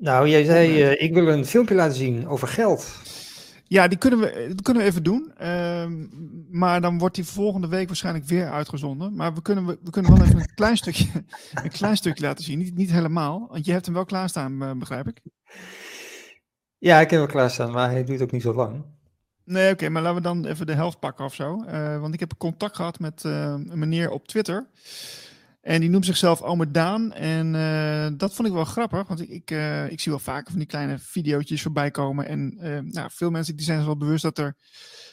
[0.00, 2.96] nou, jij zei, ik wil een filmpje laten zien over geld.
[3.72, 5.32] Ja, die kunnen we, dat kunnen we even doen.
[5.40, 5.86] Uh,
[6.50, 9.14] maar dan wordt die volgende week waarschijnlijk weer uitgezonden.
[9.14, 11.08] Maar we kunnen, we kunnen wel even een klein stukje,
[11.64, 12.58] een klein stukje laten zien.
[12.58, 15.20] Niet, niet helemaal, want je hebt hem wel klaarstaan, uh, begrijp ik.
[16.78, 18.84] Ja, ik heb hem klaarstaan, maar hij duurt ook niet zo lang.
[19.44, 21.64] Nee, oké, okay, maar laten we dan even de helft pakken of zo.
[21.64, 24.66] Uh, want ik heb contact gehad met een meneer op Twitter.
[25.60, 27.12] En die noemt zichzelf Ome Daan.
[27.12, 30.50] En uh, dat vond ik wel grappig, want ik, ik, uh, ik zie wel vaker
[30.50, 32.26] van die kleine video's voorbij komen.
[32.26, 34.56] En uh, nou, veel mensen die zijn zich wel bewust dat er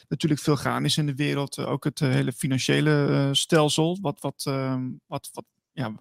[0.08, 1.58] natuurlijk veel gaan is in de wereld.
[1.58, 5.92] ook het hele financiële stelsel, wat, wat, ehm, wat, wat, ja,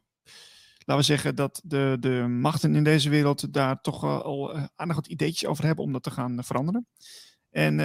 [0.78, 5.07] laten we zeggen dat de, de machten in deze wereld daar toch al aardig wat
[5.07, 6.88] ideetjes over hebben om dat te gaan veranderen.
[7.49, 7.78] En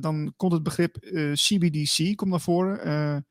[0.00, 0.96] dan komt het begrip
[1.32, 3.24] CBDC, komt naar voren.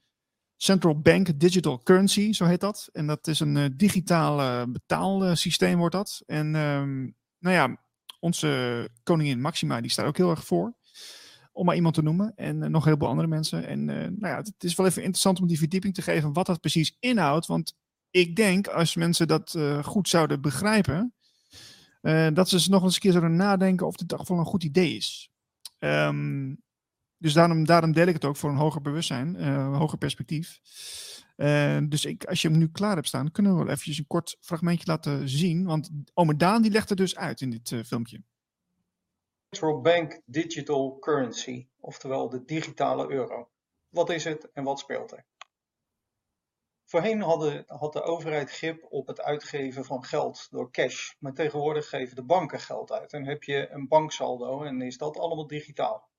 [0.64, 2.90] Central Bank Digital Currency, zo heet dat.
[2.94, 6.22] En dat is een uh, digitaal betaalsysteem, wordt dat.
[6.26, 7.78] En um, nou ja,
[8.20, 10.74] onze koningin Maxima, die staat ook heel erg voor.
[11.52, 12.34] Om maar iemand te noemen.
[12.36, 13.68] En uh, nog heel veel andere mensen.
[13.68, 16.60] En nou ja, het is wel even interessant om die verdieping te geven wat dat
[16.60, 17.46] precies inhoudt.
[17.46, 17.76] Want
[18.12, 21.14] ik denk, als mensen dat goed zouden begrijpen,
[22.34, 24.96] dat ze nog eens een keer zouden nadenken of dit toch wel een goed idee
[24.96, 25.32] is.
[25.80, 26.62] Um,
[27.24, 30.60] dus daarom, daarom deel ik het ook voor een hoger bewustzijn, uh, een hoger perspectief.
[31.38, 34.08] Uh, dus ik, als je hem nu klaar hebt staan, kunnen we wel eventjes een
[34.08, 35.66] kort fragmentje laten zien.
[35.66, 38.24] Want Ome Daan die legt er dus uit in dit uh, filmpje.
[39.50, 43.50] Central Bank Digital Currency, oftewel de digitale euro.
[43.90, 45.26] Wat is het en wat speelt er?
[46.86, 51.14] Voorheen hadden, had de overheid grip op het uitgeven van geld door cash.
[51.20, 53.14] Maar tegenwoordig geven de banken geld uit.
[53.14, 56.10] En heb je een banksaldo en is dat allemaal digitaal.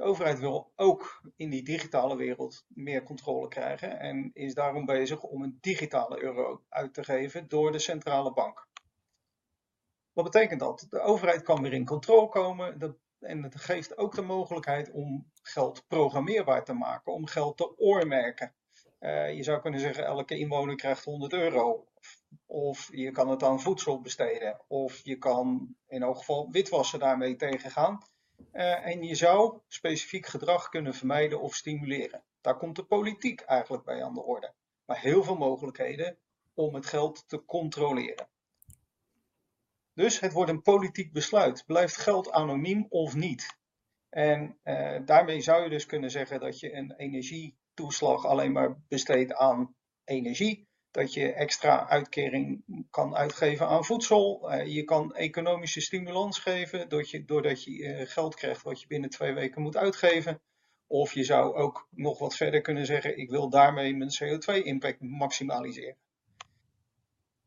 [0.00, 5.22] De overheid wil ook in die digitale wereld meer controle krijgen en is daarom bezig
[5.22, 8.68] om een digitale euro uit te geven door de centrale bank.
[10.12, 10.86] Wat betekent dat?
[10.90, 15.84] De overheid kan weer in controle komen en het geeft ook de mogelijkheid om geld
[15.88, 18.54] programmeerbaar te maken, om geld te oormerken.
[19.00, 21.86] Uh, je zou kunnen zeggen, elke inwoner krijgt 100 euro.
[22.46, 24.60] Of je kan het aan voedsel besteden.
[24.68, 27.98] Of je kan in elk geval witwassen daarmee tegengaan.
[28.52, 32.22] Uh, en je zou specifiek gedrag kunnen vermijden of stimuleren.
[32.40, 34.54] Daar komt de politiek eigenlijk bij aan de orde.
[34.84, 36.18] Maar heel veel mogelijkheden
[36.54, 38.28] om het geld te controleren.
[39.94, 41.64] Dus het wordt een politiek besluit.
[41.66, 43.58] Blijft geld anoniem of niet?
[44.08, 49.34] En uh, daarmee zou je dus kunnen zeggen dat je een energietoeslag alleen maar besteedt
[49.34, 54.52] aan energie dat je extra uitkering kan uitgeven aan voedsel.
[54.52, 58.86] Uh, je kan economische stimulans geven doordat je, doordat je uh, geld krijgt wat je
[58.86, 60.40] binnen twee weken moet uitgeven.
[60.86, 65.96] Of je zou ook nog wat verder kunnen zeggen, ik wil daarmee mijn CO2-impact maximaliseren.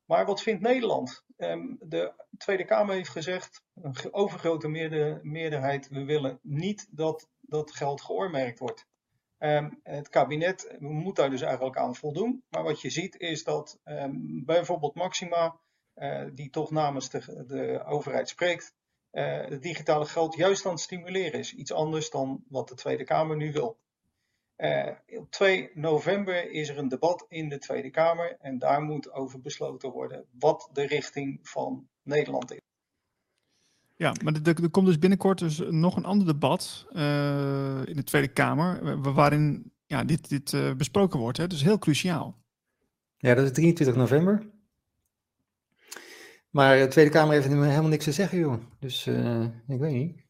[0.05, 1.23] Maar wat vindt Nederland?
[1.37, 4.67] Um, de Tweede Kamer heeft gezegd, een overgrote
[5.21, 8.85] meerderheid, we willen niet dat dat geld geoormerkt wordt.
[9.43, 12.43] Um, het kabinet moet daar dus eigenlijk aan voldoen.
[12.49, 15.59] Maar wat je ziet is dat um, bijvoorbeeld Maxima,
[15.95, 18.73] uh, die toch namens de, overheid spreekt,
[19.11, 21.53] uh, het digitale geld juist aan het stimuleren is.
[21.53, 23.77] Iets anders dan wat de Tweede Kamer nu wil.
[24.57, 29.11] Uh, op 2 november is er een debat in de Tweede Kamer en daar moet
[29.11, 32.72] over besloten worden wat de richting van Nederland is.
[34.03, 38.03] Ja, maar er, er komt dus binnenkort dus nog een ander debat uh, in de
[38.03, 41.37] Tweede Kamer, waarin ja, dit, dit uh, besproken wordt.
[41.37, 41.47] Hè?
[41.47, 42.43] Dus heel cruciaal.
[43.17, 44.51] Ja, dat is 23 november.
[46.49, 48.63] Maar de Tweede Kamer heeft helemaal niks te zeggen, joh.
[48.79, 50.25] Dus uh, ik weet niet.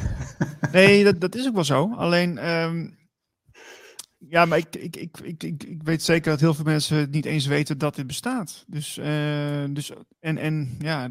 [0.72, 1.94] nee, dat, dat is ook wel zo.
[1.94, 2.98] Alleen, um,
[4.18, 7.24] ja, maar ik, ik, ik, ik, ik, ik weet zeker dat heel veel mensen niet
[7.24, 8.64] eens weten dat dit bestaat.
[8.66, 11.08] Dus, uh, dus en, en ja,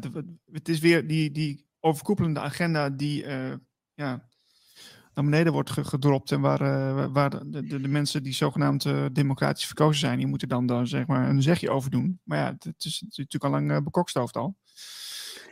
[0.52, 3.52] het is weer die, die overkoepelende agenda die uh,
[3.94, 4.28] ja,
[5.14, 6.32] naar beneden wordt gedropt.
[6.32, 10.26] En waar, uh, waar de, de, de, mensen die zogenaamd uh, democratisch verkozen zijn, die
[10.26, 12.20] moeten dan, dan zeg maar een zegje over doen.
[12.24, 14.56] Maar ja, het, is, het is, natuurlijk al lang bekokstoofd al.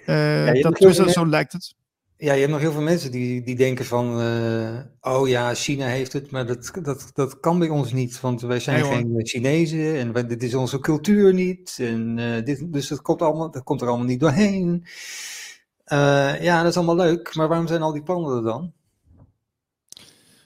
[0.07, 1.75] Ja, dat, dus, zo lijkt het.
[2.21, 5.87] Ja, je hebt nog heel veel mensen die, die denken van, uh, oh ja, China
[5.87, 9.27] heeft het, maar dat, dat, dat kan bij ons niet, want wij zijn nee, geen
[9.27, 11.77] Chinezen en wij, dit is onze cultuur niet.
[11.81, 14.85] En, uh, dit, dus dat komt, allemaal, dat komt er allemaal niet doorheen.
[15.93, 18.73] Uh, ja, dat is allemaal leuk, maar waarom zijn al die plannen er dan?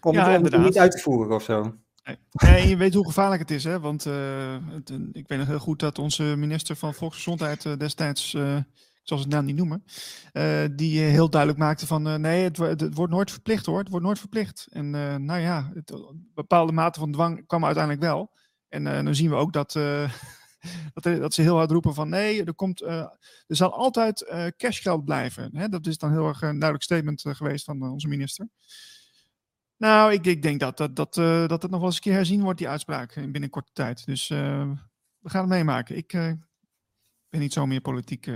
[0.01, 1.75] Om, ja, het, niet uit te voeren of zo.
[2.31, 3.81] Nee, je weet hoe gevaarlijk het is, hè?
[3.81, 8.35] Want het, ik weet nog heel goed dat onze minister van Volksgezondheid destijds
[9.03, 9.85] zal het naam niet noemen,
[10.33, 13.89] uh, die heel duidelijk maakte van uh, nee, het, het, wordt nooit verplicht hoor, het
[13.89, 14.67] wordt nooit verplicht.
[14.71, 15.93] En uh, nou ja, het,
[16.35, 18.31] bepaalde mate van dwang kwam uiteindelijk wel.
[18.69, 19.73] En dan zien we ook dat,
[20.95, 25.57] dat, dat, ze heel hard roepen van nee, er, komt, er zal altijd cashgeld blijven.
[25.57, 25.69] Hè?
[25.69, 28.49] Dat is dan heel erg een duidelijk statement geweest van onze minister.
[29.77, 31.15] Nou, ik, ik denk dat, dat, dat,
[31.49, 34.07] dat het nog wel eens een keer herzien wordt, die uitspraak, in binnen korte tijd.
[34.07, 35.97] Dus we gaan het meemaken.
[35.97, 36.13] Ik
[37.29, 38.29] ben niet zo meer politiek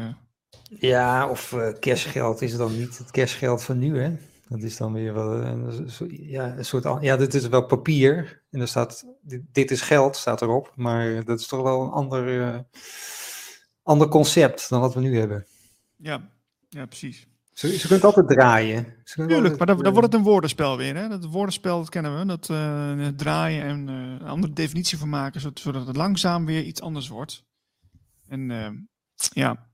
[0.69, 4.17] ja, of kerstgeld is dan niet het kerstgeld van nu, hè?
[4.49, 7.03] Dat is dan weer wel een, ja, een soort.
[7.03, 8.45] Ja, dit is wel papier.
[8.57, 9.05] En er staat.
[9.23, 10.73] Dit, dit is geld, staat erop.
[10.77, 12.59] Maar dat is toch wel een ander, uh,
[13.83, 15.47] ander concept dan wat we nu hebben.
[15.97, 16.31] Ja,
[16.69, 17.27] ja precies.
[17.53, 18.95] Ze, ze kunt altijd draaien.
[19.05, 20.97] Tuurlijk, altijd, maar dan, dan, wordt het een woordenspel weer.
[20.97, 21.09] Hè?
[21.09, 22.27] Dat woordenspel, dat kennen we.
[22.27, 27.09] Dat uh, draaien en een andere definitie van maken, zodat het langzaam weer iets anders
[27.09, 27.45] wordt.
[28.29, 29.66] En ja,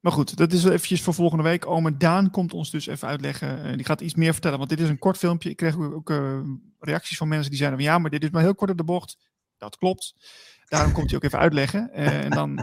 [0.00, 1.66] maar goed, dat is eventjes voor volgende week.
[1.66, 3.66] Ome Daan komt ons dus even uitleggen.
[3.66, 5.50] Uh, die gaat iets meer vertellen, want dit is een kort filmpje.
[5.50, 6.40] Ik kreeg ook uh,
[6.78, 8.84] reacties van mensen die zeiden van ja, maar dit is maar heel kort op de
[8.84, 9.18] bocht.
[9.58, 10.14] Dat klopt.
[10.64, 11.90] Daarom komt hij ook even uitleggen.
[11.94, 12.58] Uh, en dan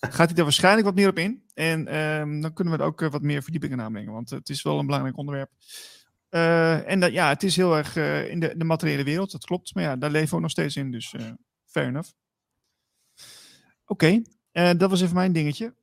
[0.00, 1.42] gaat hij er waarschijnlijk wat meer op in.
[1.54, 4.78] En ehm, dan kunnen we er ook wat meer verdiepingen aanbrengen, want het is wel
[4.78, 5.50] een belangrijk onderwerp.
[6.86, 7.96] en dat, ja, het is heel erg
[8.30, 9.74] in de, de, materiële wereld, dat klopt.
[9.74, 11.14] Maar ja, daar leven we ook nog steeds in, dus
[11.66, 12.10] fair enough.
[13.86, 14.22] Oké,
[14.52, 15.74] dat was even mijn dingetje.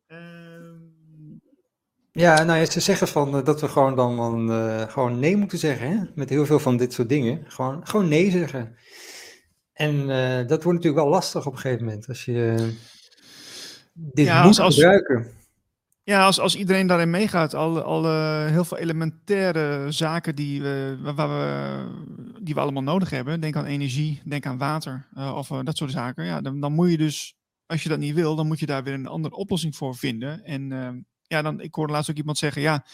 [2.18, 5.58] Ja, nou ja, ze zeggen van, uh, dat we gewoon dan uh, gewoon nee moeten
[5.58, 6.04] zeggen, hè?
[6.14, 7.44] met heel veel van dit soort dingen.
[7.48, 8.76] Gewoon, gewoon nee zeggen.
[9.74, 12.74] En uh, dat wordt natuurlijk wel lastig op een gegeven moment, als je
[13.94, 15.28] dit ja, moet als, gebruiken.
[16.04, 18.04] Ja, als, als iedereen daarin meegaat, al, al
[18.46, 21.84] heel veel elementaire zaken die, we, waar we,
[22.42, 26.26] die we allemaal nodig hebben, denk aan energie, denk aan water of dat soort zaken,
[26.26, 27.36] ja, dan, dan moet je dus,
[27.66, 30.44] als je dat niet wil, dan moet je daar weer een andere oplossing voor vinden.
[30.44, 30.72] En
[31.28, 32.86] ja, dan, ik hoorde laatst ook iemand zeggen, ja,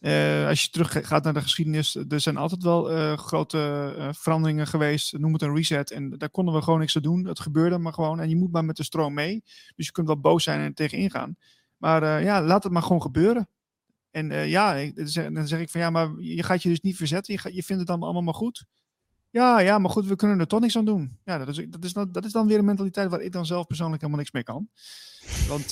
[0.00, 4.08] uh, als je terug gaat naar de geschiedenis, er zijn altijd wel uh, grote uh,
[4.12, 7.26] veranderingen geweest, noem het een reset, en daar konden we gewoon niks aan doen.
[7.26, 9.42] Het gebeurde maar gewoon, en je moet maar met de stroom mee.
[9.76, 11.36] Dus je kunt wel boos zijn en tegen ingaan.
[11.76, 13.48] Maar ja, laat het maar gewoon gebeuren.
[14.10, 14.90] En ja,
[15.30, 17.82] dan zeg ik van ja, maar je gaat je dus niet verzetten, je, je vindt
[17.82, 18.64] het dan allemaal maar goed.
[19.30, 21.18] Ja, ja, maar goed, we kunnen er toch niks aan doen.
[21.24, 23.66] Ja, dat is, dat is, dat is dan weer een mentaliteit waar ik dan zelf
[23.66, 24.68] persoonlijk helemaal niks mee kan.
[25.48, 25.70] Want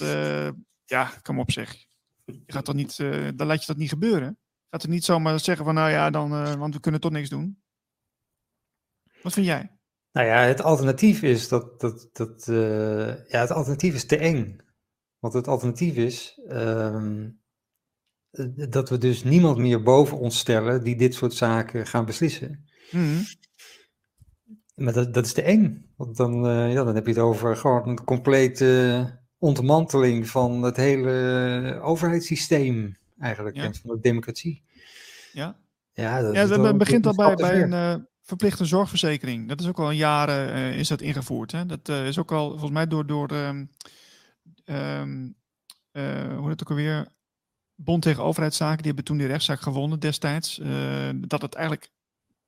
[0.84, 1.84] ja, kom op zeg
[2.26, 4.28] je gaat toch niet, uh, dan laat je dat niet gebeuren.
[4.28, 7.10] Je gaat er niet zomaar zeggen van, nou ja, dan, uh, want we kunnen toch
[7.10, 7.62] niks doen.
[9.22, 9.70] Wat vind jij?
[10.12, 14.56] Nou ja, het alternatief is dat, dat, dat uh, ja, het alternatief is te eng.
[15.18, 17.26] Want het alternatief is uh,
[18.68, 22.68] dat we dus niemand meer boven ons stellen die dit soort zaken gaan beslissen.
[22.90, 23.22] Mm
[24.74, 25.92] Maar dat, dat is te eng.
[25.96, 31.78] Want dan, ja, dan heb je het over gewoon een complete ontmanteling van het hele
[31.82, 34.62] overheidssysteem eigenlijk, en van de democratie.
[35.32, 35.56] Ja,
[35.92, 39.48] ja, dat, ja dat begint al bij, bij een uh, verplichte zorgverzekering.
[39.48, 41.52] Dat is ook al een jaren uh, is dat ingevoerd.
[41.52, 41.66] Hè?
[41.66, 43.70] Dat uh, is ook al volgens mij door, door um,
[45.92, 47.08] hoe heet het ook alweer,
[47.74, 50.60] Bond tegen Overheidszaken, die hebben toen die rechtszaak gewonnen destijds,
[51.14, 51.90] dat het eigenlijk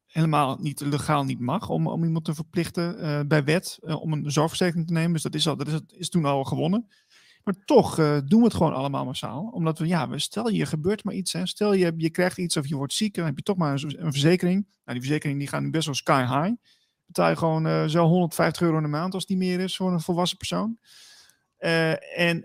[0.08, 4.12] helemaal niet legaal niet mag om, om iemand te verplichten uh, bij wet uh, om
[4.12, 5.12] een zorgverzekering te nemen.
[5.12, 6.88] Dus dat is, al, dat is, is toen al gewonnen.
[7.44, 9.50] Maar toch uh, doen we het gewoon allemaal massaal.
[9.52, 11.32] Omdat we, ja, stel je gebeurt maar iets.
[11.32, 11.46] Hè.
[11.46, 14.04] Stel je, je krijgt iets of je wordt ziek, dan heb je toch maar een,
[14.04, 14.64] een verzekering.
[14.64, 16.52] Nou, die verzekering die gaat nu best wel sky high.
[17.06, 20.00] Betaal je gewoon zo 150 euro in de maand als die meer is voor een
[20.00, 20.78] volwassen persoon.
[22.16, 22.42] en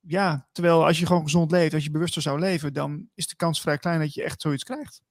[0.00, 3.36] ja, terwijl als je gewoon gezond leeft, als je bewuster zou leven, dan is de
[3.36, 5.02] kans vrij klein dat je echt zoiets krijgt.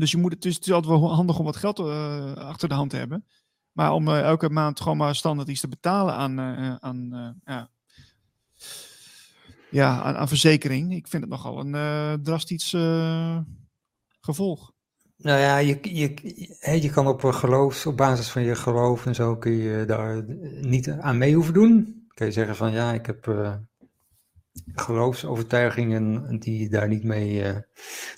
[0.00, 2.68] Dus je moet het, dus het is altijd wel handig om wat geld uh, achter
[2.68, 3.26] de hand te hebben.
[3.72, 7.08] Maar om uh, elke maand gewoon maar standaard iets te betalen aan, uh, aan,
[7.44, 7.70] ja,
[9.70, 12.76] ja, aan, aan, verzekering, ik vind het nogal een drastisch
[14.20, 14.72] gevolg.
[15.16, 19.36] Nou ja, je, je, je kan op geloof, op basis van je geloof en zo,
[19.36, 20.24] kun je daar
[20.60, 22.04] niet aan mee hoeven doen.
[22.14, 23.26] Kun je zeggen van ja, ik heb
[24.66, 27.44] geloofsovertuigingen die daar niet mee.
[27.44, 27.56] Uh...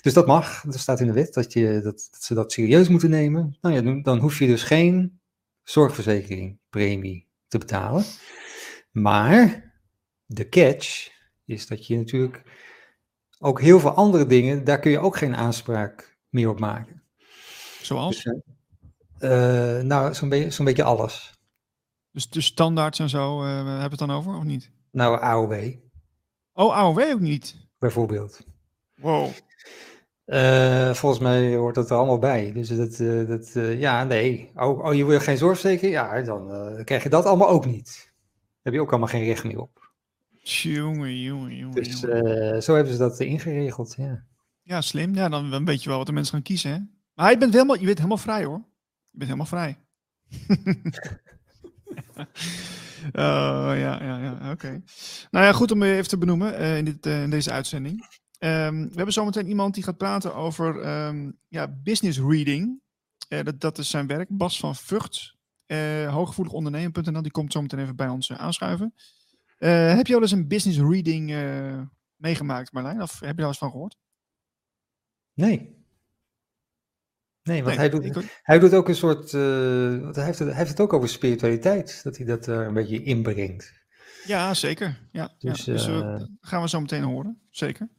[0.01, 0.63] Dus dat mag.
[0.63, 3.57] Er staat in de wet dat, je, dat, dat ze dat serieus moeten nemen.
[3.61, 5.19] Nou ja, dan hoef je dus geen
[5.63, 8.03] zorgverzekering, premie te betalen.
[8.91, 9.71] Maar
[10.25, 11.09] de catch
[11.45, 12.43] is dat je natuurlijk
[13.39, 17.03] ook heel veel andere dingen, daar kun je ook geen aanspraak meer op maken.
[17.81, 18.23] Zoals?
[18.23, 18.41] Dus,
[19.19, 21.33] uh, nou, zo'n beetje, zo'n beetje alles.
[22.11, 24.71] Dus de standaards en zo, uh, hebben we het dan over, of niet?
[24.91, 25.82] Nou, AOW.
[26.53, 27.55] Oh, AOW ook niet?
[27.79, 28.39] Bijvoorbeeld.
[28.95, 29.29] Wow.
[30.25, 32.51] Uh, volgens mij hoort dat er allemaal bij.
[32.51, 34.51] Dus dat, uh, dat uh, ja, nee.
[34.55, 35.95] Oh, oh, je wil geen zorgverzekering?
[35.95, 38.03] Ja, dan krijg je dat allemaal ook niet.
[38.05, 39.91] Daar heb je ook allemaal geen recht meer op.
[40.39, 41.75] Jongen, jongen, jongen.
[41.75, 41.99] Dus
[42.65, 44.23] zo hebben ze dat ingeregeld, ja.
[44.61, 45.15] Ja, slim.
[45.15, 46.77] Ja, dan, dan weet je wel wat de mensen gaan kiezen, hè?
[47.13, 48.61] Maar je bent helemaal, je bent helemaal vrij, hoor.
[49.11, 49.77] Je bent helemaal vrij.
[53.05, 54.83] Oh, ja, ja, ja, oké.
[55.31, 58.01] Nou ja, goed om even te benoemen uh, in, dit, uh, in, deze uitzending.
[58.39, 62.81] Um, we hebben zometeen iemand die gaat praten over um, ja, business reading.
[63.29, 64.27] Uh, dat, dat is zijn werk.
[64.31, 65.35] Bas van Vught,
[66.07, 67.21] hooggevoeligondernemen.nl.
[67.21, 68.93] Die komt zometeen even bij ons aanschuiven.
[69.57, 71.35] heb je wel eens een business reading
[72.15, 73.01] meegemaakt, Marlijn?
[73.01, 73.97] Of heb je daar eens van gehoord?
[75.33, 75.82] Nee.
[77.43, 79.33] Nee, want hij, doet, hij doet ook een soort.
[79.33, 79.41] Uh,
[80.13, 83.03] hij, heeft het, hij heeft het ook over spiritualiteit, dat hij dat er een beetje
[83.03, 83.73] inbrengt.
[84.25, 84.99] Ja, zeker.
[85.11, 85.73] Ja, dus, ja.
[85.73, 87.41] dus uh, gaan we zo meteen horen.
[87.49, 87.89] Zeker.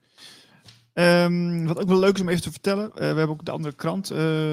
[0.94, 2.84] Um, wat ook wel leuk is om even te vertellen.
[2.84, 4.08] Uh, we hebben ook de andere krant.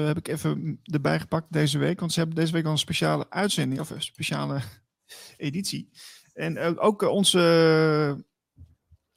[0.06, 2.00] heb ik even erbij gepakt deze week.
[2.00, 3.80] Want ze hebben deze week al een speciale uitzending.
[3.80, 4.60] Of een speciale
[5.36, 5.90] editie.
[6.32, 8.24] En ook onze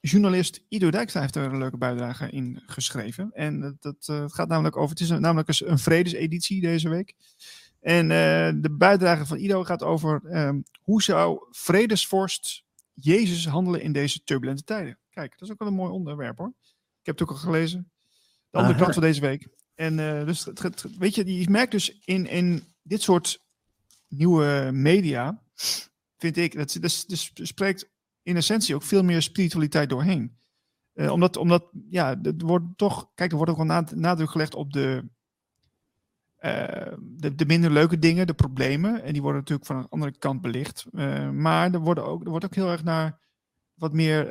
[0.06, 3.32] journalist Ido Dijkstra heeft er een leuke bijdrage in geschreven.
[3.34, 6.90] En dat, dat uh, het gaat namelijk over, het is een, namelijk een vredeseditie deze
[6.90, 7.16] week.
[7.82, 12.64] En uh, de bijdrage van Ido gaat over um, hoe zou vredesvorst
[12.94, 15.00] Jezus handelen in deze turbulente tijden.
[15.10, 16.54] Kijk, dat is ook wel een mooi onderwerp hoor.
[17.00, 17.92] Ik heb het ook al gelezen.
[18.50, 19.48] De andere kant van deze week.
[19.76, 23.44] En uh, dus, het, het, weet je, je merkt dus in, in dit soort
[24.08, 25.42] nieuwe media,
[26.18, 27.90] vind ik, dat, dat, dat spreekt
[28.26, 30.38] in essentie ook veel meer spiritualiteit doorheen.
[30.94, 34.74] Uh, omdat, omdat, ja, er wordt toch, kijk, er wordt ook wel nadruk gelegd op
[34.74, 35.10] de,
[36.40, 39.04] uh, de, de, minder leuke dingen, de problemen.
[39.04, 40.86] En die worden natuurlijk van een andere kant belicht.
[40.92, 43.20] Uh, maar er, worden ook, er wordt ook heel erg naar
[43.74, 44.28] wat meer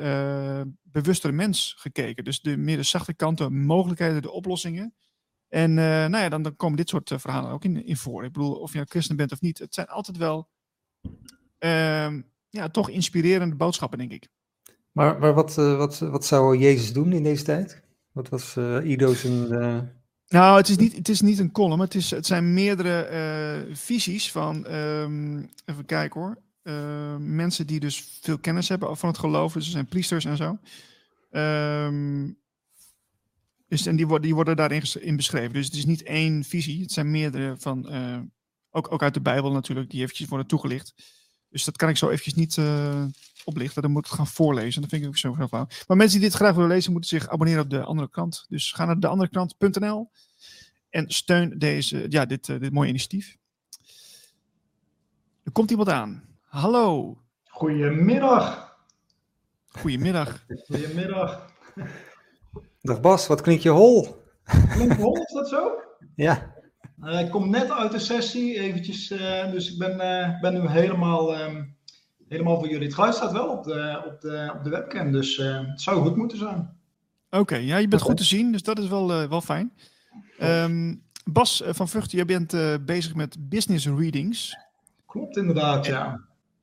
[0.81, 2.23] bewustere mens gekeken.
[2.23, 4.93] Dus de meer de zachte kanten, mogelijkheden, de oplossingen.
[5.47, 8.23] En nou ja, dan, dan komen dit soort verhalen ook in, in voor.
[8.23, 10.49] Ik bedoel, of je nou christen bent of niet, het zijn altijd wel
[11.57, 12.21] ehm,
[12.55, 14.27] ja, toch inspirerende boodschappen, denk ik.
[14.91, 17.81] Maar, maar wat, uh, wat, wat zou Jezus doen in deze tijd?
[18.11, 19.47] Wat was uh, Ido's een...
[19.51, 19.79] Uh...
[20.27, 21.79] Nou, het is, niet, het is niet een column.
[21.79, 26.37] Het, is, het zijn meerdere visies van, um, even kijken hoor,
[27.19, 29.53] mensen die dus veel kennis hebben van het geloof.
[29.53, 30.57] Dus er zijn priesters en zo.
[31.31, 32.37] Um,
[33.67, 35.53] dus, en die worden, die worden daarin in beschreven.
[35.53, 36.81] Dus het is niet één visie.
[36.81, 37.89] Het zijn meerdere van,
[38.71, 40.93] ook, ook uit de Bijbel natuurlijk, die eventjes worden toegelicht.
[41.55, 43.03] Dus dat kan ik zo eventjes niet uh,
[43.43, 43.81] oplichten.
[43.81, 44.81] Dan moet ik het gaan voorlezen.
[44.81, 45.67] Dat vind ik ook zo heel flauw.
[45.87, 48.45] Maar mensen die dit graag willen lezen, moeten zich abonneren op de andere krant.
[48.49, 50.09] Dus ga naar deanderekrant.nl
[50.89, 53.37] en steun deze, ja, dit, uh, dit mooie initiatief.
[55.43, 56.23] Er komt iemand aan.
[56.43, 57.17] Hallo.
[57.43, 58.75] Goedemiddag.
[59.67, 60.45] Goedemiddag.
[60.67, 61.51] Goedemiddag.
[62.81, 64.23] Dag Bas, wat klinkt je hol?
[64.69, 65.71] Klinkt hol, is dat zo?
[66.15, 66.54] Ja.
[67.03, 70.69] Uh, ik kom net uit de sessie, eventjes, uh, dus ik ben, uh, ben nu
[70.69, 71.77] helemaal, um,
[72.27, 72.85] helemaal voor jullie.
[72.85, 76.15] Het geluid staat wel op de, op de, op de webcam, dus het zou goed
[76.15, 76.77] moeten zijn.
[77.29, 79.73] Oké, okay, ja, je bent goed te zien, dus dat is wel, wel fijn.
[80.41, 82.55] Um, Bas van Vught, jij bent
[82.85, 84.57] bezig met business readings.
[85.05, 86.21] Klopt inderdaad, ja.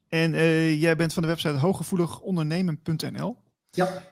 [0.09, 0.31] En
[0.79, 3.37] jij bent van de website hooggevoeligondernemen.nl.
[3.71, 4.03] Ja.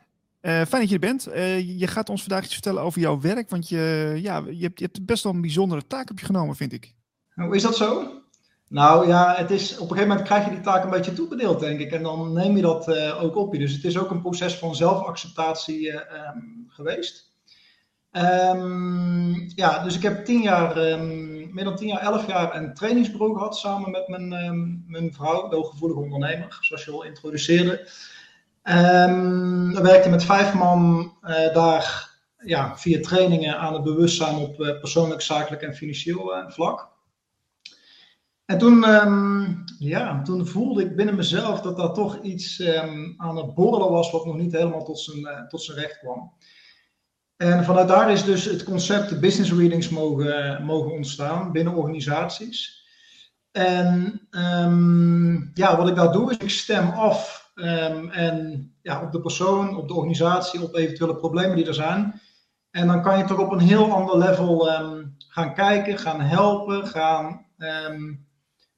[0.42, 1.28] Uh, fijn dat je er bent.
[1.28, 4.78] Uh, je gaat ons vandaag iets vertellen over jouw werk, want je, ja, je, hebt,
[4.78, 6.94] je hebt best wel een bijzondere taak op je genomen, vind ik.
[7.34, 8.18] Hoe is dat zo?
[8.68, 11.60] Nou ja, het is, op een gegeven moment krijg je die taak een beetje toebedeeld,
[11.60, 11.92] denk ik.
[11.92, 13.58] En dan neem je dat uh, ook op je.
[13.58, 17.28] Dus het is ook een proces van zelfacceptatie um, geweest.
[18.12, 22.74] Um, ja, dus ik heb tien jaar, um, meer dan tien jaar, elf jaar een
[22.74, 24.28] trainingsbureau gehad samen met mijn,
[24.86, 27.88] mijn vrouw, hooggevoelige ondernemer, zoals je al introduceerde.
[28.70, 34.60] Um, we werkten met vijf man uh, daar ja, via trainingen aan het bewustzijn op
[34.60, 36.88] uh, persoonlijk, zakelijk en financieel uh, vlak.
[38.44, 43.36] En toen, um, ja, toen voelde ik binnen mezelf dat daar toch iets um, aan
[43.36, 46.32] het borrelen was wat nog niet helemaal tot zijn, tot zijn recht kwam.
[47.36, 52.86] En vanuit daar is dus het concept business readings mogen, mogen ontstaan binnen organisaties.
[53.52, 54.20] En
[55.54, 59.76] ja, wat ik daar doe is ik stem af um, en, ja, op de persoon,
[59.76, 62.20] op de organisatie, op eventuele problemen die er zijn.
[62.70, 66.86] En dan kan je toch op een heel ander level um, gaan kijken, gaan helpen,
[66.86, 67.46] gaan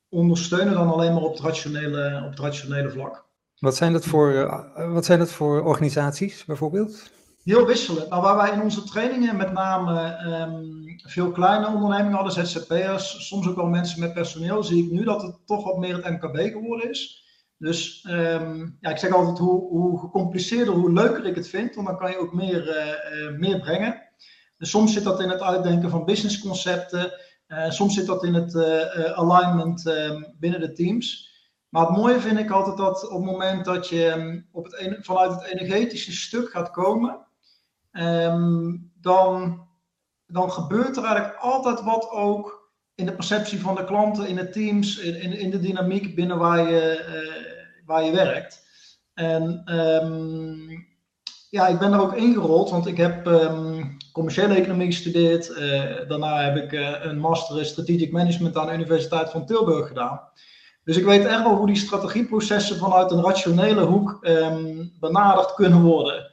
[0.09, 3.25] ondersteunen dan alleen maar op het rationele, op het rationele vlak.
[3.59, 7.11] Wat zijn dat voor, uh, wat zijn dat voor organisaties bijvoorbeeld?
[7.43, 8.09] Heel wisselend.
[8.09, 13.49] Nou, waar wij in onze trainingen met name um, veel kleine ondernemingen hadden, ZZP'ers, soms
[13.49, 16.53] ook wel mensen met personeel, zie ik nu dat het toch wat meer het MKB
[16.53, 17.22] geworden is.
[17.63, 21.87] Dus um, ja, ik zeg altijd hoe, hoe gecompliceerder, hoe leuker ik het vind, want
[21.87, 24.03] dan kan je ook meer, uh, uh, meer brengen.
[24.59, 27.13] Dus soms zit dat in het uitdenken van businessconcepten,
[27.49, 28.57] uh, soms zit dat in het
[29.15, 31.31] alignment um, binnen de teams.
[31.69, 35.33] Maar het mooie vind ik altijd dat op het moment dat je op het, vanuit
[35.33, 37.27] het energetische stuk gaat komen,
[39.01, 39.67] dan,
[40.27, 44.51] dan gebeurt er eigenlijk altijd wat ook in de perceptie van de klanten, in de
[44.51, 47.52] teams, in, in, de dynamiek binnen waar je,
[47.93, 48.65] waar je werkt.
[49.15, 50.87] En um,
[51.51, 55.49] ja, ik ben daar ook ingerold, want ik heb um, commerciële economie gestudeerd.
[55.49, 59.89] Uh, daarna heb ik uh, een master in strategic management aan de Universiteit van Tilburg
[59.89, 60.21] gedaan.
[60.85, 65.83] Dus ik weet echt wel hoe die strategieprocessen vanuit een rationele hoek um, benaderd kunnen
[65.83, 66.31] worden.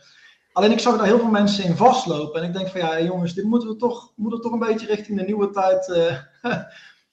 [0.53, 2.41] Alleen ik zag daar heel veel mensen in vastlopen.
[2.41, 4.87] En ik denk van ja, jongens, dit moeten we toch, moeten we toch een beetje
[4.87, 6.53] richting de nieuwe tijd uh,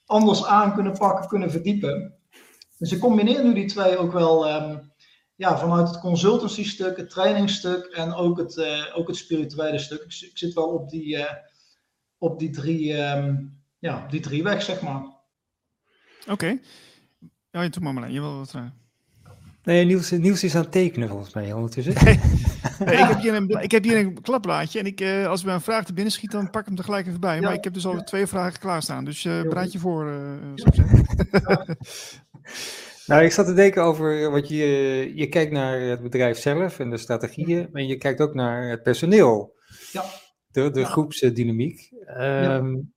[0.05, 2.16] anders aan kunnen pakken, kunnen verdiepen.
[2.77, 4.91] Dus ik combineer nu die twee ook wel um,
[5.35, 10.01] ja, vanuit het consultancy stuk, het trainingsstuk en ook het, uh, ook het spirituele stuk.
[10.01, 11.31] Ik, ik, zit wel op die, uh,
[12.17, 15.03] op die, drie, um, ja, die drie weg, zeg maar.
[16.21, 16.31] Oké.
[16.31, 16.61] Okay.
[17.51, 18.53] Ja, je maar Marlijn, je wil wat...
[19.63, 21.93] Nee, Niels, Niels is aan het tekenen volgens mij ondertussen.
[22.05, 22.13] Nee,
[22.97, 25.61] ik, heb hier een, ik heb hier een klapblaadje en ik, uh, als er een
[25.61, 27.35] vraag te binnen schiet, dan pak ik hem tegelijk even bij.
[27.35, 27.41] Ja.
[27.41, 30.13] Maar ik heb dus al twee vragen klaarstaan, dus uh, bereid je voor, uh,
[30.55, 31.77] zou ik zeggen.
[33.05, 36.89] Nou, ik zat te denken over wat je, je kijkt naar het bedrijf zelf en
[36.89, 39.55] de strategieën, maar je kijkt ook naar het personeel.
[39.91, 40.03] Ja.
[40.51, 40.85] De, de ja.
[40.85, 41.91] groepsdynamiek.
[42.19, 42.93] Um,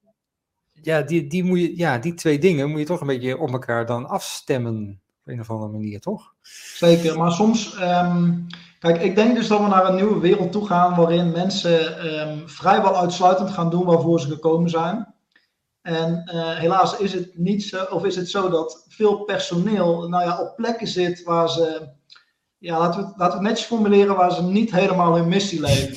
[0.72, 3.38] ja, ja die, die, moet je, ja, die twee dingen moet je toch een beetje
[3.38, 5.00] op elkaar dan afstemmen.
[5.20, 6.34] Op een of andere manier, toch?
[6.76, 7.80] Zeker, maar soms...
[7.80, 8.46] Um,
[8.80, 12.48] Kijk, ik denk dus dat we naar een nieuwe wereld toe gaan waarin mensen um,
[12.48, 15.14] vrijwel uitsluitend gaan doen waarvoor ze gekomen zijn.
[15.82, 20.24] En uh, helaas is het niet zo, of is het zo dat veel personeel nou
[20.24, 21.88] ja, op plekken zit waar ze,
[22.58, 25.96] ja, laten we, laten we het netjes formuleren, waar ze niet helemaal hun missie leven.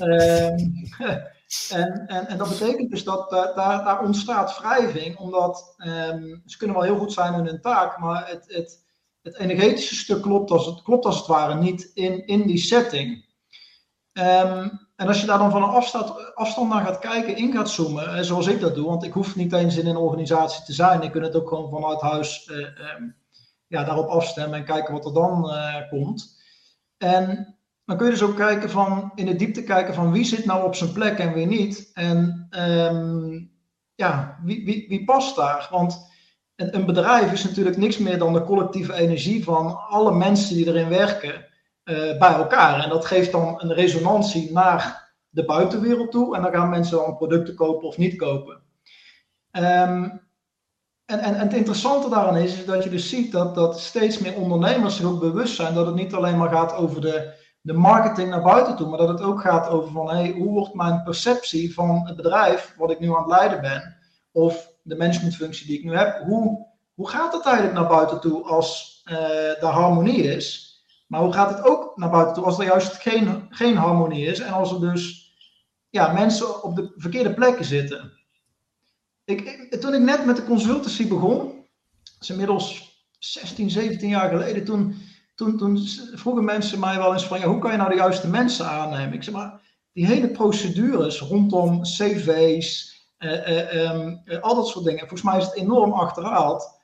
[0.00, 0.72] um,
[1.70, 6.56] en, en, en dat betekent dus dat daar, daar, daar ontstaat wrijving, omdat um, ze
[6.56, 8.84] kunnen wel heel goed zijn in hun taak, maar het, het,
[9.22, 13.24] het energetische stuk klopt als het, klopt als het ware niet in, in die setting.
[14.12, 17.70] Um, en als je daar dan van een afstand, afstand naar gaat kijken, in gaat
[17.70, 21.02] zoomen, zoals ik dat doe, want ik hoef niet eens in een organisatie te zijn,
[21.02, 23.16] ik kan het ook gewoon vanuit huis uh, um,
[23.66, 26.42] ja, daarop afstemmen en kijken wat er dan uh, komt.
[26.98, 30.44] En dan kun je dus ook kijken van, in de diepte kijken van wie zit
[30.44, 31.90] nou op zijn plek en wie niet.
[31.92, 33.50] En um,
[33.94, 35.68] ja, wie, wie, wie past daar?
[35.70, 36.12] Want
[36.56, 40.66] een, een, bedrijf is natuurlijk niks meer dan de collectieve energie van alle mensen die
[40.66, 41.46] erin werken
[41.84, 42.80] bij elkaar.
[42.80, 46.36] En dat geeft dan een resonantie naar de buitenwereld toe.
[46.36, 48.62] En dan gaan mensen dan producten kopen of niet kopen.
[49.50, 50.22] Um,
[51.04, 54.34] en, en, het interessante daaraan is, is dat je dus ziet dat, dat steeds meer
[54.34, 58.30] ondernemers zich ook bewust zijn dat het niet alleen maar gaat over de, de marketing
[58.30, 61.74] naar buiten toe, maar dat het ook gaat over van hey, hoe wordt mijn perceptie
[61.74, 63.96] van het bedrijf wat ik nu aan het leiden ben,
[64.32, 68.42] of de managementfunctie die ik nu heb, hoe, hoe gaat het eigenlijk naar buiten toe
[68.44, 70.73] als uh, er harmonie is?
[71.06, 74.40] Maar hoe gaat het ook naar buiten toe als er juist geen, geen harmonie is
[74.40, 75.32] en als er dus
[75.90, 78.12] ja, mensen op de verkeerde plekken zitten?
[79.24, 81.38] Ik, ik, toen ik net met de consultancy begon,
[82.02, 84.96] dat is inmiddels 16, 17 jaar geleden, toen,
[85.34, 85.78] toen, toen
[86.14, 89.12] vroegen mensen mij wel eens van, ja, hoe kan je nou de juiste mensen aannemen?
[89.12, 89.60] Ik zeg maar,
[89.92, 94.98] die hele procedures rondom cv's, uh, um, al dat soort dingen.
[94.98, 96.80] Volgens mij is het enorm achterhaald.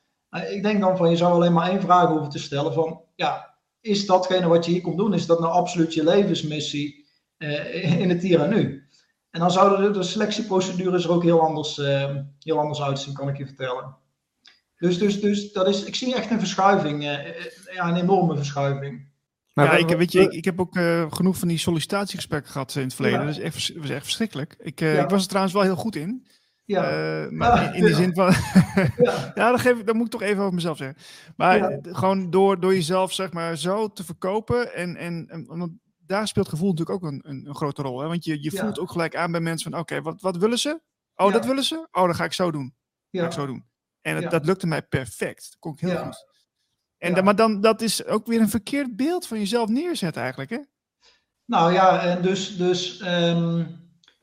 [0.50, 3.49] ik denk dan van je zou alleen maar één vraag hoeven te stellen: van ja,
[3.80, 7.04] is datgene wat je hier komt doen, is dat nou absoluut je levensmissie
[7.98, 8.84] in het hier en nu?
[9.30, 13.36] En dan zouden de, selectieprocedures er ook heel anders, ehm, heel anders uitzien, kan ik
[13.36, 13.96] je vertellen.
[14.76, 19.08] Dus, dus, dus dat is, ik zie echt een verschuiving, ja, een enorme verschuiving.
[19.52, 22.52] Maar ja, ik, we- weet je, ik, ik heb ook eh, genoeg van die sollicitatiegesprekken
[22.52, 23.18] gehad in het verleden.
[23.20, 23.26] Ja.
[23.26, 24.54] Dat is echt, was echt verschrikkelijk.
[24.58, 25.02] Ik, eh, Ja.
[25.02, 26.26] ik was er trouwens wel heel goed in.
[26.70, 26.90] Ja,
[27.24, 27.96] Eh, maar in, de ja.
[27.96, 28.32] zin van...
[28.96, 30.96] ja, ja, dat, geef, dat moet ik toch even over mezelf zeggen.
[31.36, 31.78] Maar Ja.
[31.82, 34.74] gewoon door, door jezelf zeg maar zo te verkopen.
[34.74, 38.00] En, en, en want daar speelt gevoel natuurlijk ook een, een, een grote rol.
[38.00, 38.06] Hè?
[38.08, 39.80] Want je, je voelt ook gelijk aan bij mensen van...
[39.80, 40.80] Oké, wat, wat willen ze?
[41.14, 41.86] Oh, dat willen ze?
[41.90, 42.74] Oh, dan ga ik zo doen.
[43.10, 43.24] Ga ja.
[43.26, 43.64] ik zo doen.
[44.00, 45.46] En het- dat lukte mij perfect.
[45.50, 46.26] Dat kon ik heel goed.
[46.98, 50.50] En, dan- Maar dan, dat is ook weer een verkeerd beeld van jezelf neerzetten eigenlijk,
[50.50, 50.58] hè?
[51.44, 53.64] Nou ja, en dus, dus ehm,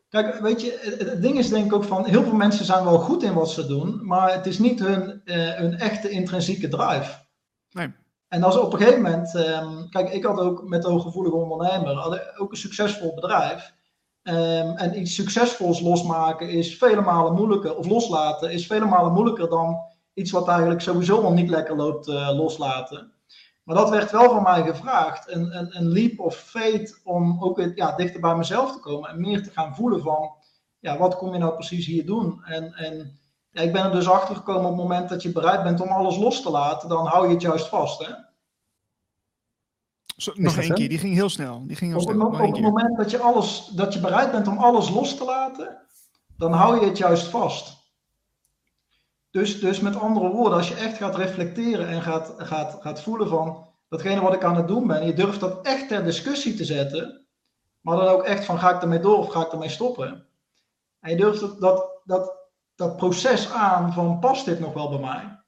[0.10, 2.84] kijk, weet je, het, het ding is denk ik ook van, heel veel mensen zijn
[2.84, 6.68] wel goed in wat ze doen, maar het is niet hun, eh, hun echte intrinsieke
[6.68, 7.26] drive.
[7.70, 7.94] Nee.
[8.28, 11.96] En als op een gegeven moment, ehm, kijk, ik had ook met de hooggevoelige ondernemer,
[11.96, 13.74] had ook een succesvol bedrijf.
[14.22, 19.50] Ehm, en iets succesvols losmaken is vele malen moeilijker, of loslaten is vele malen moeilijker
[19.50, 19.78] dan
[20.14, 23.12] iets wat eigenlijk sowieso al niet lekker loopt eh, loslaten.
[23.68, 25.32] Maar dat werd wel van mij gevraagd.
[25.32, 29.10] Een, een, een leap of faith om ook ja, dichter bij mezelf te komen.
[29.10, 30.32] En meer te gaan voelen van,
[30.80, 32.44] ja, wat kom je nou precies hier doen?
[32.44, 33.20] En, en
[33.52, 35.88] ja, ik ben er dus achter gekomen op het moment dat je bereid bent om
[35.88, 38.06] alles los te laten, dan hou je het juist vast.
[38.06, 38.14] Hè?
[40.18, 41.64] Zo, nog één keer, die ging heel snel.
[41.66, 42.28] Die ging heel Op, snel.
[42.28, 45.78] op het moment dat je, alles, dat je bereid bent om alles los te laten,
[46.38, 47.77] dan hou je het juist vast.
[49.38, 53.28] Dus, dus met andere woorden, als je echt gaat reflecteren en gaat, gaat, gaat voelen
[53.28, 56.66] van datgene wat ik aan het doen ben, je durft dat echt ter discussie te
[56.66, 57.26] zetten,
[57.82, 60.26] maar dan ook echt van ga ik ermee door of ga ik ermee stoppen.
[61.00, 62.38] En je durft dat, dat, dat,
[62.76, 65.40] dat proces aan van past dit nog wel bij mij?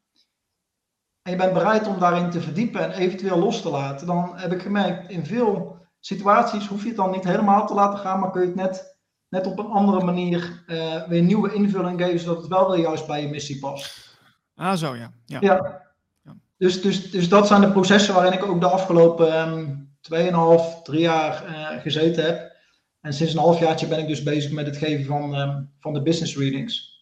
[1.21, 4.51] En je bent bereid om daarin te verdiepen en eventueel los te laten, dan heb
[4.51, 8.31] ik gemerkt in veel situaties hoef je het dan niet helemaal te laten gaan, maar
[8.31, 8.98] kun je het net,
[9.29, 13.07] net op een andere manier eh, weer nieuwe invulling geven, zodat het wel weer juist
[13.07, 14.17] bij je missie past.
[14.55, 15.11] Ah, zo ja.
[15.25, 15.37] ja.
[15.41, 15.83] Ja.
[16.23, 16.35] Ja.
[16.57, 20.99] Dus, dus, dus dat zijn de processen waarin ik ook de afgelopen ehm 2,5, 3
[20.99, 22.57] jaar eh, gezeten heb.
[23.01, 26.01] En sinds een halfjaartje ben ik dus bezig met het geven van, ehm, van de
[26.01, 26.98] business readings.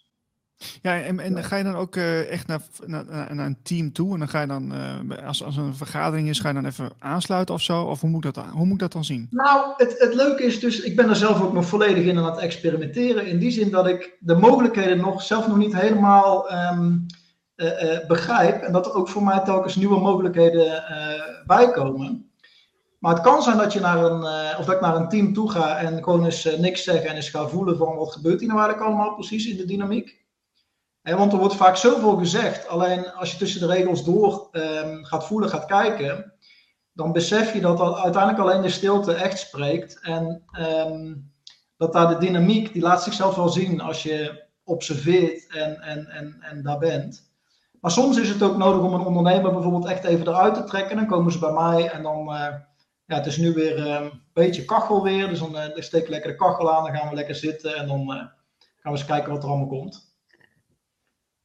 [0.82, 3.06] Ja, en, en ga je dan ook eh, echt naar, naar,
[3.36, 4.14] naar een team toe?
[4.14, 6.66] En dan ga je dan, eh, als, als er een vergadering is, ga je dan
[6.66, 7.84] even aansluiten of zo?
[7.84, 9.28] Of hoe moet dat, hoe moet ik dat dan zien?
[9.30, 12.26] Nou, het, het leuke is dus, ik ben er zelf ook nog volledig in aan
[12.26, 13.28] het experimenteren.
[13.28, 16.98] In die zin dat ik de mogelijkheden nog zelf nog niet helemaal ehm,
[17.56, 18.62] eh, begrijp.
[18.62, 22.32] En dat er ook voor mij telkens nieuwe mogelijkheden eh bijkomen.
[23.00, 24.24] Maar het kan zijn dat, je naar een,
[24.58, 27.30] of dat ik naar een team toe ga en gewoon eens niks zeggen en eens
[27.30, 30.27] ga voelen van wat gebeurt hier nou eigenlijk allemaal precies in de dynamiek.
[31.16, 32.68] Want er wordt vaak zoveel gezegd.
[32.68, 36.34] Alleen als je tussen de regels door ehm, gaat voelen, gaat kijken,
[36.94, 40.00] dan besef je dat dat uiteindelijk alleen de stilte echt spreekt.
[40.02, 41.16] En ehm,
[41.78, 46.38] dat daar de dynamiek, die laat zichzelf wel zien als je observeert en, en, en,
[46.42, 47.32] en daar bent.
[47.82, 50.96] Maar soms is het ook nodig om een ondernemer bijvoorbeeld echt even eruit te trekken.
[50.96, 52.56] Dan komen ze bij mij en dan, eh,
[53.06, 55.28] ja, het is nu weer eh, een beetje kachel weer.
[55.28, 57.88] Dus dan, eh, steek ik lekker de kachel aan, dan gaan we lekker zitten en
[57.88, 58.32] dan eh, gaan
[58.82, 60.07] we eens kijken wat er allemaal komt.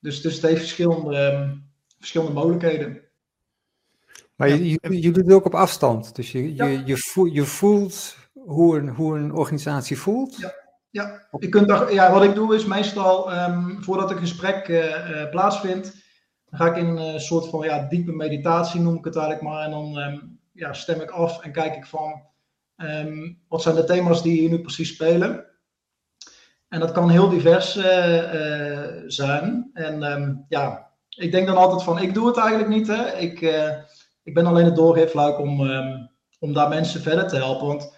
[0.02, 1.54] Dus, dus het heeft verschillende, ehm,
[1.98, 3.00] verschillende mogelijkheden.
[4.36, 6.14] Maar Ja, je, je, en- je doet het ook op afstand.
[6.14, 6.64] Dus je, Ja.
[6.66, 10.36] je, je, voel, je voelt hoe een, hoe een organisatie voelt.
[10.36, 10.60] Ja.
[10.90, 15.22] Ja, je kunt daar, ja, wat ik doe is meestal, ehm, voordat een gesprek eh,
[15.22, 15.92] eh, plaatsvindt,
[16.44, 19.64] dan ga ik in een soort van ja, diepe meditatie, noem ik het eigenlijk maar.
[19.64, 20.18] En dan ehm,
[20.52, 22.22] ja, stem ik af en kijk ik van,
[22.76, 25.44] ehm, wat zijn de thema's die hier nu precies spelen.
[26.72, 29.70] En dat kan heel divers eh, eh, zijn.
[29.72, 32.86] En ehm, ja, ik denk dan altijd van, ik doe het eigenlijk niet.
[32.86, 33.16] Hè?
[33.16, 33.76] Ik, eh,
[34.22, 36.06] ik ben alleen het doorgeefluik om, ehm,
[36.38, 37.66] om daar mensen verder te helpen.
[37.66, 37.96] Want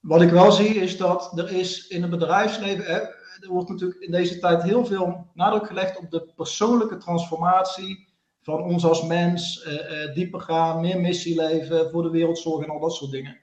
[0.00, 4.10] wat ik wel zie is dat er is in het bedrijfsleven, er wordt natuurlijk in
[4.10, 8.08] deze tijd heel veel nadruk gelegd op de persoonlijke transformatie
[8.42, 9.68] van ons als mens,
[10.14, 13.38] dieper gaan, meer missie leven, voor de wereld zorgen en al dat soort dingen.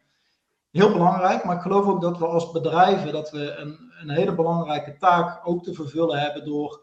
[0.72, 4.36] Heel belangrijk, maar ik geloof ook dat we als bedrijven dat we een, een hele
[4.36, 6.82] belangrijke taak ook te vervullen hebben door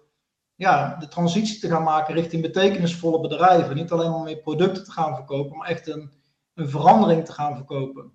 [0.55, 3.77] ja, de transitie te gaan maken richting betekenisvolle bedrijven.
[3.77, 6.13] Niet alleen maar meer producten te gaan verkopen, maar echt een,
[6.55, 8.13] een verandering te gaan verkopen.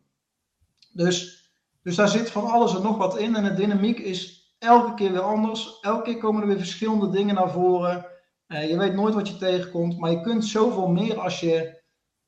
[0.94, 1.48] Dus
[1.88, 3.36] dus daar zit van alles en nog wat in.
[3.36, 5.80] En de dynamiek is elke keer weer anders.
[5.82, 8.06] Elke keer komen er weer verschillende dingen naar voren.
[8.48, 9.98] Eh, je weet nooit wat je tegenkomt.
[9.98, 11.82] Maar je kunt zoveel meer als je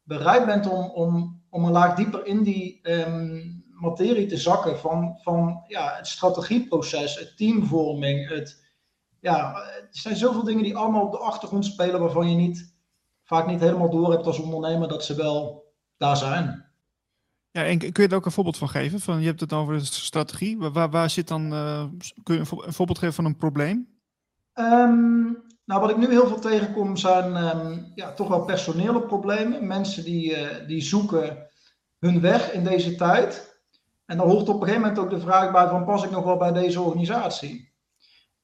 [0.03, 3.41] bereid bent om, om, om een laag dieper in die ehm,
[3.79, 4.79] materie te zakken.
[4.79, 8.29] Van, van ja, het strategieproces, het teamvorming.
[8.29, 8.65] Het,
[9.19, 11.99] ja, er zijn zoveel dingen die allemaal op de achtergrond spelen.
[11.99, 12.75] Waarvan je niet,
[13.23, 16.67] vaak niet helemaal door hebt als ondernemer dat ze wel daar zijn.
[17.51, 18.99] Ja, en kun je er ook een voorbeeld van geven?
[18.99, 20.57] Van, je hebt het over strategie.
[20.57, 21.83] Waar, waar, zit dan, eh,
[22.23, 23.87] kun je een voorbeeld geven van een probleem?
[24.53, 25.23] Ehm,
[25.65, 29.67] nou, wat ik nu heel veel tegenkom zijn ehm, ja, toch wel personele problemen.
[29.67, 31.47] Mensen die, eh, die zoeken
[31.99, 33.48] hun weg in deze tijd.
[34.09, 36.23] En dan hoort op een gegeven moment ook de vraag bij van pas ik nog
[36.23, 37.71] wel bij deze organisatie?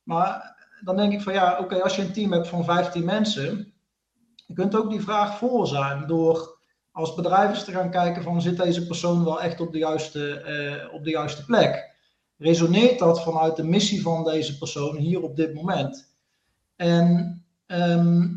[0.03, 3.73] Maar dan denk ik van ja, oké, als je een team hebt van 15 mensen,
[4.45, 6.59] je kunt ook die vraag voor zijn door
[6.91, 10.39] als bedrijf eens te gaan kijken van zit deze persoon wel echt op de juiste,
[10.39, 11.95] eh, op de juiste plek?
[12.37, 16.15] Resoneert dat vanuit de missie van deze persoon hier op dit moment?
[16.75, 18.27] En ehm,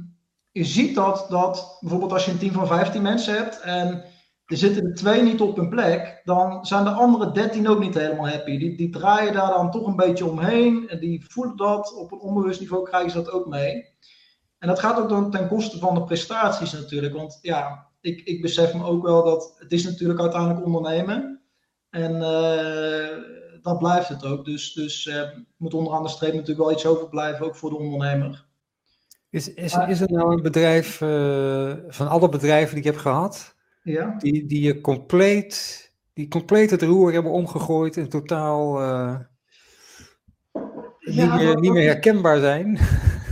[0.53, 4.05] je ziet dat, dat bijvoorbeeld als je een team van 15 mensen hebt en
[4.49, 7.95] er zitten er twee niet op hun plek, dan zijn de andere 13 ook niet
[7.95, 8.59] helemaal happy.
[8.59, 12.19] Die, die draaien daar dan toch een beetje omheen en die voelen dat op een
[12.19, 13.97] onbewust niveau, krijgen ze dat ook mee.
[14.59, 17.15] En dat gaat ook dan ten koste van de prestaties natuurlijk.
[17.15, 21.41] Want ja, ik, ik besef me ook wel dat het is natuurlijk uiteindelijk ondernemen.
[21.91, 24.45] En uh, dat blijft het ook.
[24.45, 25.23] Dus, dus uh,
[25.57, 28.47] moet onderaan de streep natuurlijk wel iets overblijven, ook voor de ondernemer.
[29.31, 33.57] Is, is, is er nou een bedrijf, uh, van alle bedrijven die ik heb gehad,
[33.93, 34.15] ja?
[34.19, 38.81] die, die je compleet, die compleet het roer hebben omgegooid en totaal
[40.99, 42.79] ja, niet, meer, niet meer herkenbaar zijn?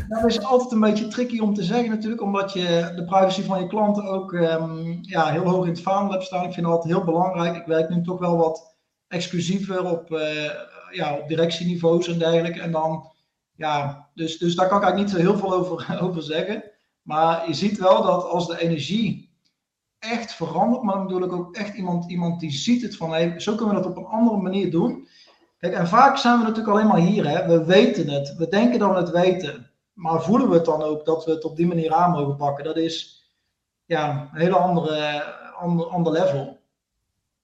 [0.08, 3.60] Dat is altijd een beetje tricky om te zeggen natuurlijk, omdat je de privacy van
[3.60, 6.44] je klanten ook um, ja, heel hoog in het vaandel hebt staan.
[6.44, 7.56] Ik vind dat altijd heel belangrijk.
[7.56, 8.76] Ik werk nu toch wel wat
[9.08, 10.50] exclusiever op, uh,
[10.90, 12.60] ja, op directieniveaus en dergelijke.
[12.60, 13.12] En dan,
[13.54, 16.64] ja, dus, dus daar kan ik eigenlijk niet zo heel veel over, over zeggen.
[17.02, 19.25] Maar je ziet wel dat als de energie
[20.10, 23.40] echt verandert, maar dan bedoel ik ook echt iemand, iemand die ziet het van, hey,
[23.40, 25.08] zo kunnen we dat op een andere manier doen.
[25.58, 27.46] Kijk, en vaak zijn we natuurlijk alleen maar hier, hè.
[27.46, 29.70] we weten het, we denken dat we het weten.
[29.92, 32.64] Maar voelen we het dan ook dat we het op die manier aan mogen pakken?
[32.64, 33.24] Dat is
[33.84, 35.22] ja, een hele andere,
[35.54, 36.58] ander, ander level.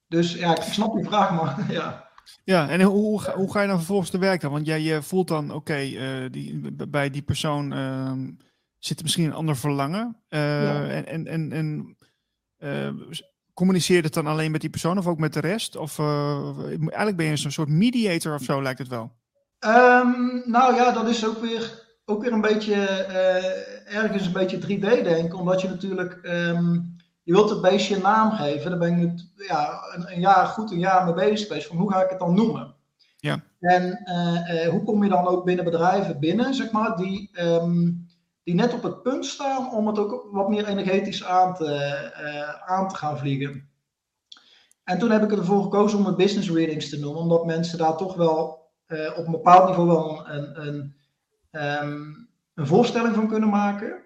[0.09, 2.11] Dus ja, ik snap die vraag, maar ja.
[2.45, 4.53] Ja, en hoe, hoe ga je dan vervolgens te werk dan?
[4.53, 5.91] Want jij je voelt dan, oké, okay,
[6.25, 8.13] uh, die, bij die persoon uh,
[8.79, 10.17] zit misschien een ander verlangen.
[10.29, 10.89] Uh, ja.
[10.89, 11.97] En, en, en, en
[13.55, 15.77] communiceer het dan alleen met die persoon of ook met de rest?
[15.77, 19.13] Of eigenlijk ben je een soort mediator of zo, lijkt het wel.
[19.61, 24.59] Um, nou ja, dat is ook weer ook weer een beetje uh, ergens een beetje
[24.59, 28.71] 3D denken, omdat je natuurlijk um, je wilt het beestje een naam geven.
[28.71, 29.15] Daar ben ik nu
[29.47, 31.67] ja, een, een, jaar goed een jaar mee bezig geweest.
[31.67, 32.75] Van hoe ga ik het dan noemen?
[33.17, 33.41] Ja.
[33.61, 38.07] En uh, uh, hoe kom je dan ook binnen bedrijven binnen, zeg maar, die, um,
[38.45, 42.89] die net op het punt staan om het ook wat meer energetisch aan te, aan
[42.89, 43.71] te gaan vliegen.
[44.85, 47.97] En toen heb ik ervoor gekozen om het business readings te noemen, omdat mensen daar
[47.97, 48.71] toch wel
[49.17, 50.95] op een bepaald niveau wel een, een
[51.53, 54.03] um, een voorstelling van kunnen maken.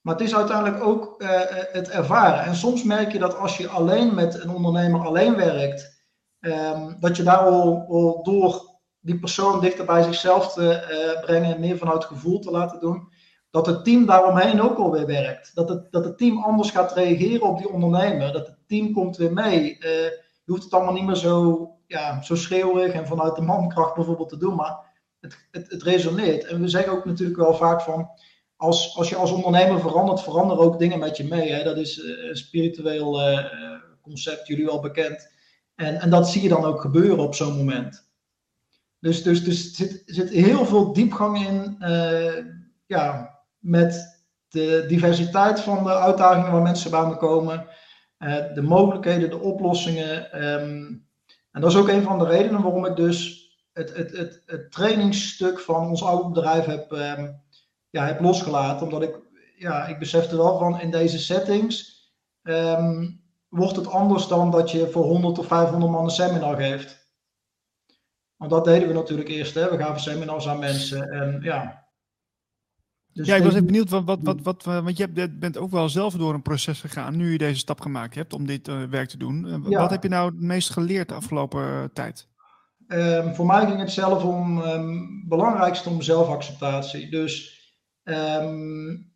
[0.00, 1.28] Maar het is uiteindelijk ook uh,
[1.72, 2.44] het ervaren.
[2.44, 6.02] En soms merk je dat als je alleen met een ondernemer alleen werkt,
[6.40, 11.60] um, dat je daar al, al, door die persoon dichter bij zichzelf te brengen en
[11.60, 13.08] meer vanuit gevoel te laten doen,
[13.64, 15.54] dat het team daaromheen ook alweer werkt.
[15.54, 18.32] Dat het, dat het team anders gaat reageren op die ondernemer.
[18.32, 19.76] Dat het team komt weer mee.
[19.80, 19.90] Uh,
[20.44, 24.28] je hoeft het allemaal niet meer zo, ja, zo schreeuwig en vanuit de mankracht bijvoorbeeld
[24.28, 24.54] te doen.
[24.54, 24.76] Maar
[25.20, 26.44] het, het, het resoneert.
[26.44, 28.10] En we zeggen ook natuurlijk wel vaak van,
[28.56, 31.52] als, als je als ondernemer verandert, veranderen ook dingen met je mee.
[31.52, 31.64] Hè?
[31.64, 33.44] Dat is een spiritueel uh,
[34.02, 35.32] concept, jullie wel bekend.
[35.74, 38.06] En, en dat zie je dan ook gebeuren op zo'n moment.
[39.00, 41.76] Dus, dus, dus er zit, zit heel veel diepgang in
[42.88, 43.27] ja,
[43.58, 47.66] met de diversiteit van de uitdagingen waar mensen bij me komen.
[48.18, 50.44] Uh, de mogelijkheden, de oplossingen.
[50.44, 51.06] Um,
[51.52, 54.72] en dat is ook een van de redenen waarom ik dus het, het, het, het
[54.72, 57.42] trainingsstuk van ons oude bedrijf heb, um,
[57.90, 58.86] ja, heb losgelaten.
[58.86, 59.18] Omdat ik,
[59.56, 61.96] ja, ik besefte wel van in deze settings
[62.42, 67.06] um, wordt het anders dan dat je voor 100 of 500 man een seminar geeft.
[68.36, 69.54] Want dat deden we natuurlijk eerst.
[69.54, 69.70] Hè.
[69.70, 71.10] We gaven seminars aan mensen.
[71.10, 71.87] En, ja.
[73.18, 75.88] Dus ja, ik was even benieuwd, wat, wat, wat, wat, want je bent ook wel
[75.88, 79.08] zelf door een proces gegaan, nu je deze stap gemaakt hebt om dit uh, werk
[79.08, 79.44] te doen.
[79.46, 79.80] Uh, ja.
[79.80, 82.28] Wat heb je nou het meest geleerd de afgelopen tijd?
[82.88, 87.10] Um, voor mij ging het zelf om, um, belangrijkste om zelfacceptatie.
[87.10, 87.60] Dus
[88.04, 89.12] um,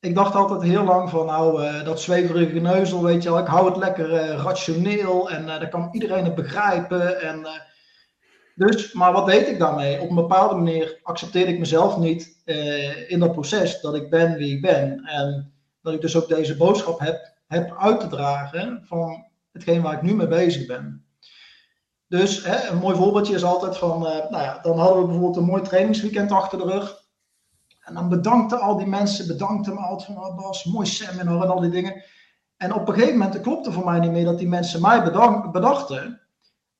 [0.00, 3.46] ik dacht altijd heel lang van, nou, uh, dat zweverige geneuzel, weet je wel, ik
[3.46, 7.22] hou het lekker rationeel en dan kan iedereen het begrijpen.
[7.22, 7.46] En,
[8.54, 10.00] dus, maar wat deed ik daarmee?
[10.00, 12.42] Op een bepaalde manier accepteerde ik mezelf niet
[13.08, 15.04] in dat proces dat ik ben wie ik ben.
[15.04, 15.52] En
[15.82, 20.02] dat ik dus ook deze boodschap heb, heb uit te dragen van hetgeen waar ik
[20.02, 21.06] nu mee bezig ben.
[22.08, 25.36] Dus hè, een mooi voorbeeldje is altijd van, uh, nou ja, dan hadden we bijvoorbeeld
[25.36, 27.02] een mooi trainingsweekend achter de rug.
[27.80, 31.50] En dan bedankten al die mensen, bedankten me altijd van, oh Bas, mooi seminar en
[31.50, 32.02] al die dingen.
[32.56, 35.02] En op een gegeven moment klopte voor mij niet meer dat die mensen mij
[35.52, 36.20] bedachten.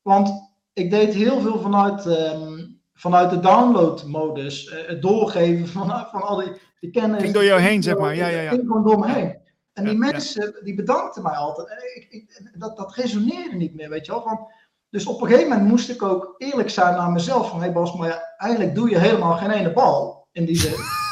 [0.02, 0.43] Want
[0.74, 4.66] ik deed heel veel vanuit, um, vanuit de downloadmodus.
[4.66, 7.22] Uh, het doorgeven van, van al die, die kennis.
[7.22, 8.14] Ging door jou heen, zeg maar.
[8.14, 8.50] Ja, ja, ja.
[8.50, 9.42] Ging gewoon door me heen.
[9.72, 9.98] En die ja.
[9.98, 11.68] mensen, die bedankten mij altijd.
[11.68, 14.22] En ik, ik, dat, dat resoneerde niet meer, weet je wel.
[14.22, 14.46] Van,
[14.90, 17.50] dus op een gegeven moment moest ik ook eerlijk zijn naar mezelf.
[17.50, 20.74] Van, hé Bas, maar ja, eigenlijk doe je helemaal geen ene bal, in die zin.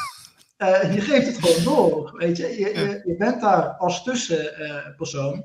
[0.56, 2.46] Eh, je geeft het gewoon door, weet je.
[2.46, 5.44] Je, je, je bent daar als tussenpersoon.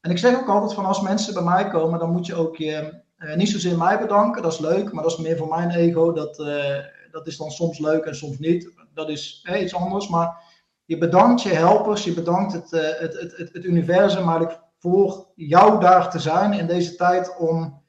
[0.00, 2.56] en ik zeg ook altijd van, als mensen bij mij komen, dan moet je ook
[2.56, 4.42] je, eh, niet zozeer mij bedanken.
[4.42, 6.12] Dat is leuk, maar dat is meer voor mijn ego.
[6.12, 6.78] Dat, eh,
[7.10, 8.72] dat is dan soms leuk en soms niet.
[8.94, 10.42] Dat is iets anders, maar
[10.84, 15.26] je bedankt je helpers, je bedankt het, eh, het, het, het, het universum eigenlijk voor
[15.34, 17.82] jou daar te zijn in deze tijd om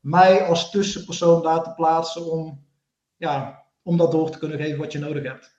[0.00, 2.66] mij als tussenpersoon daar te plaatsen om,
[3.16, 5.55] ja, om dat door te kunnen geven wat je nodig hebt.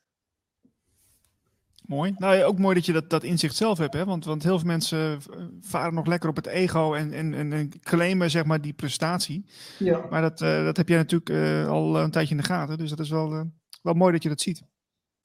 [1.88, 2.15] Mooi.
[2.18, 4.05] Nou, ja, ook mooi dat je dat, dat inzicht zelf hebt, hè?
[4.05, 7.53] Want, want heel veel mensen eh, varen nog lekker op het ego en, en, en,
[7.53, 9.45] en claimen zeg maar die prestatie.
[9.80, 10.01] Ja.
[10.09, 12.89] Maar dat, eh, dat heb jij natuurlijk eh, al een tijdje in de gaten, dus
[12.89, 13.51] dat is wel,
[13.81, 14.64] wel mooi dat je dat ziet.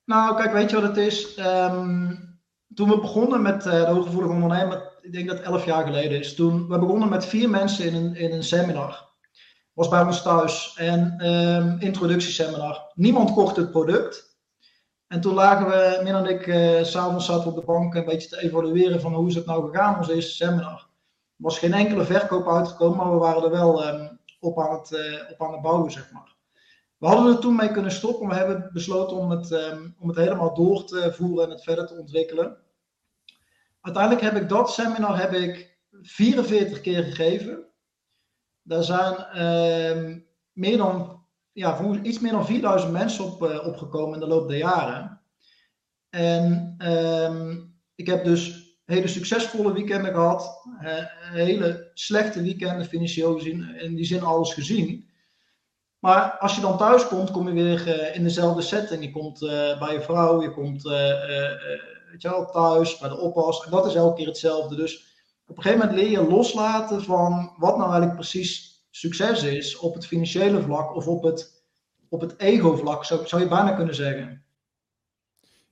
[0.05, 1.35] Nou, kijk, weet je wat het is?
[1.35, 2.15] Ehm,
[2.75, 6.35] toen we begonnen met de hooggevoelig ondernemer, ik denk dat elf jaar geleden is.
[6.35, 9.11] Toen we begonnen met vier mensen in een, in een seminar.
[9.73, 10.75] Was bij ons thuis.
[10.77, 12.93] En ehm introductieseminar.
[12.95, 14.32] Niemand kocht het product.
[15.13, 18.29] En toen lagen we, Min en ik, eh, s'avonds zaten op de bank een beetje
[18.29, 20.89] te evalueren van hoe is het nou gegaan, ons eerste seminar.
[21.37, 24.09] Er was geen enkele verkoop uitgekomen, maar we waren er wel ehm,
[24.41, 26.35] op, aan het, eh, op aan het bouwen, zeg maar.
[26.99, 30.09] We hadden er toen mee kunnen stoppen, maar we hebben besloten om het, ehm, om
[30.09, 32.57] het helemaal door te voeren en het verder te ontwikkelen.
[33.81, 37.65] Uiteindelijk heb ik dat seminar heb ik 44 keer gegeven.
[38.63, 40.19] Daar zijn ehm,
[40.53, 41.22] meer dan,
[41.53, 45.21] ja, volgens- iets meer dan 4000 mensen op, eh, opgekomen in de loop der jaren.
[46.11, 47.59] En ehm,
[47.95, 54.05] ik heb dus hele succesvolle weekenden gehad, eh, hele slechte weekenden financieel gezien, in die
[54.05, 55.11] zin alles gezien.
[55.99, 59.05] Maar als je dan thuis komt, kom je weer eh, in dezelfde setting.
[59.05, 59.39] Je komt
[59.79, 63.65] bij je vrouw, je komt weet je wel, thuis, bij de oppas.
[63.65, 64.77] En dat is elke keer hetzelfde.
[64.77, 65.07] Dus
[65.47, 69.95] op een gegeven moment leer je loslaten van wat nou eigenlijk precies succes is op
[69.95, 71.65] het financiële vlak of op het,
[72.09, 74.45] op het ego-vlak, zou, zou je bijna kunnen zeggen.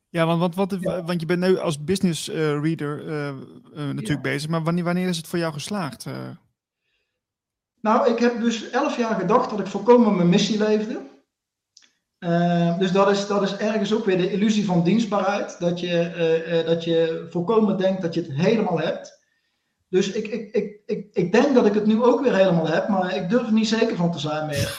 [0.09, 1.05] Ja, want, want, wat, Ja.
[1.05, 3.37] want je bent nu als business eh, reader eh, eh,
[3.75, 4.21] natuurlijk Ja.
[4.21, 6.07] bezig, maar wanneer, wanneer is het voor jou geslaagd?
[7.81, 11.09] Nou, ik heb dus elf jaar gedacht dat ik volkomen mijn missie leefde.
[12.79, 15.59] Dus dat is, dat is ergens ook weer de illusie van dienstbaarheid.
[15.59, 19.20] Dat je, dat je volkomen denkt dat je het helemaal hebt.
[19.91, 22.89] Dus ik, ik, ik, ik, ik denk dat ik het nu ook weer helemaal heb,
[22.89, 24.79] maar ik durf er niet zeker van te zijn meer.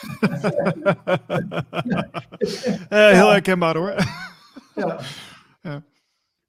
[2.88, 3.94] Eh, heel herkenbaar hoor.
[4.74, 4.98] Ja.
[5.62, 5.82] Ja.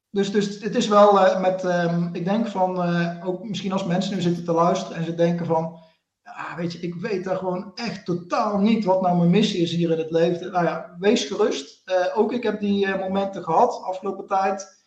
[0.09, 3.85] Dus, dus het is wel eh, met, ehm, ik denk van, eh, ook misschien als
[3.85, 5.79] mensen nu zitten te luisteren en ze denken van,
[6.23, 9.71] ja, weet je, ik weet daar gewoon echt totaal niet wat nou mijn missie is
[9.71, 10.51] hier in het leven.
[10.51, 11.81] Nou ja, wees gerust.
[11.85, 14.82] Eh, ook ik heb die momenten gehad afgelopen tijd.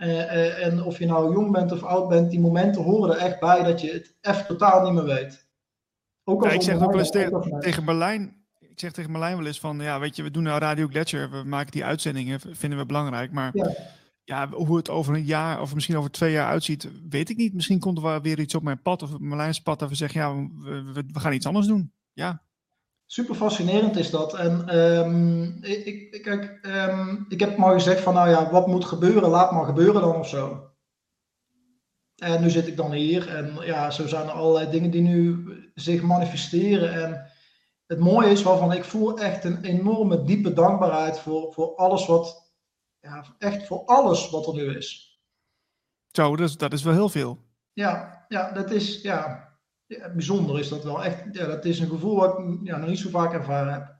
[0.00, 3.20] Eh, eh, en of je nou jong bent of oud bent, die momenten horen er
[3.20, 5.48] echt bij dat je het echt totaal niet meer weet.
[6.24, 8.44] Ook Ja, ik zeg ook wel eens tegen, Berlijn.
[8.58, 11.30] Ik zeg tegen Berlijn wel eens van, ja, weet je, we doen nou Radio Gletscher,
[11.30, 13.70] we maken die uitzendingen, vinden we belangrijk, maar Ja.
[14.24, 17.54] ja, hoe het over een jaar of misschien over twee jaar uitziet, weet ik niet.
[17.54, 19.94] Misschien komt er wel weer iets op mijn pad of op Merlijn's pad dat we
[19.94, 21.92] zeggen, ja, we, we, we gaan iets anders doen.
[22.12, 22.42] Ja,
[23.12, 24.34] Super fascinerend is dat.
[24.34, 28.84] En ehm, ik, ik, kijk, ehm, ik heb maar gezegd van, nou ja, wat moet
[28.84, 30.70] gebeuren, laat maar gebeuren dan of zo.
[32.16, 35.44] En nu zit ik dan hier en ja, zo zijn er allerlei dingen die nu
[35.74, 36.92] zich manifesteren.
[36.92, 37.30] En
[37.86, 42.52] het mooie is waarvan ik voel echt een enorme diepe dankbaarheid voor, voor alles wat,
[43.00, 45.20] ja, echt voor alles wat er nu is.
[46.12, 47.38] zo, dat is, dat is wel heel veel.
[47.72, 49.49] Ja, ja, dat is, ja,
[49.98, 51.04] ja, bijzonder is dat wel.
[51.04, 53.98] Echt, ja, dat is een gevoel wat ik ja, nog niet zo vaak ervaren heb.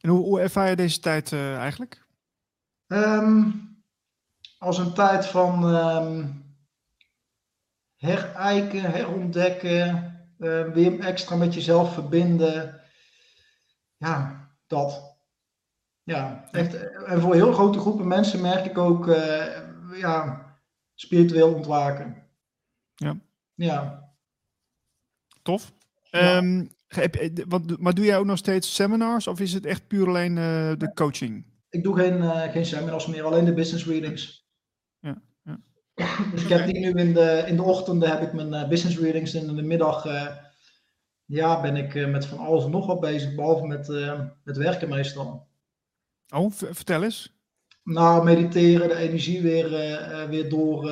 [0.00, 2.06] En hoe, hoe ervaar je deze tijd eh, eigenlijk?
[2.86, 3.50] Ehm,
[4.58, 6.24] als een tijd van ehm
[7.96, 12.80] herijken, herontdekken, eh, weer extra met jezelf verbinden.
[13.96, 15.16] Ja, dat.
[16.02, 16.74] Ja, echt.
[17.04, 19.46] En voor heel grote groepen mensen merk ik ook eh,
[19.98, 20.46] ja,
[20.94, 22.26] spiritueel ontwaken.
[22.94, 23.16] Ja.
[23.54, 24.05] Ja.
[25.46, 25.72] Tof.
[26.10, 26.36] Ja.
[26.36, 29.86] Ehm, heb, je- wat, maar doe jij ook nog steeds seminars of is het echt
[29.86, 31.44] puur alleen eh, de coaching?
[31.70, 34.46] Ik doe geen, eh, geen seminars meer, alleen de business readings.
[35.00, 35.60] Ja, ja.
[36.32, 38.98] Dus ik heb die nu in de, in de ochtenden heb ik mijn eh, business
[38.98, 40.04] readings en in de middag
[41.24, 43.88] ja, ben ik met van alles en nog wat bezig, behalve met,
[44.44, 45.46] met werken meestal.
[46.34, 47.34] Oh, vertel eens.
[47.82, 49.68] Nou, mediteren, de energie weer,
[50.28, 50.82] weer, door,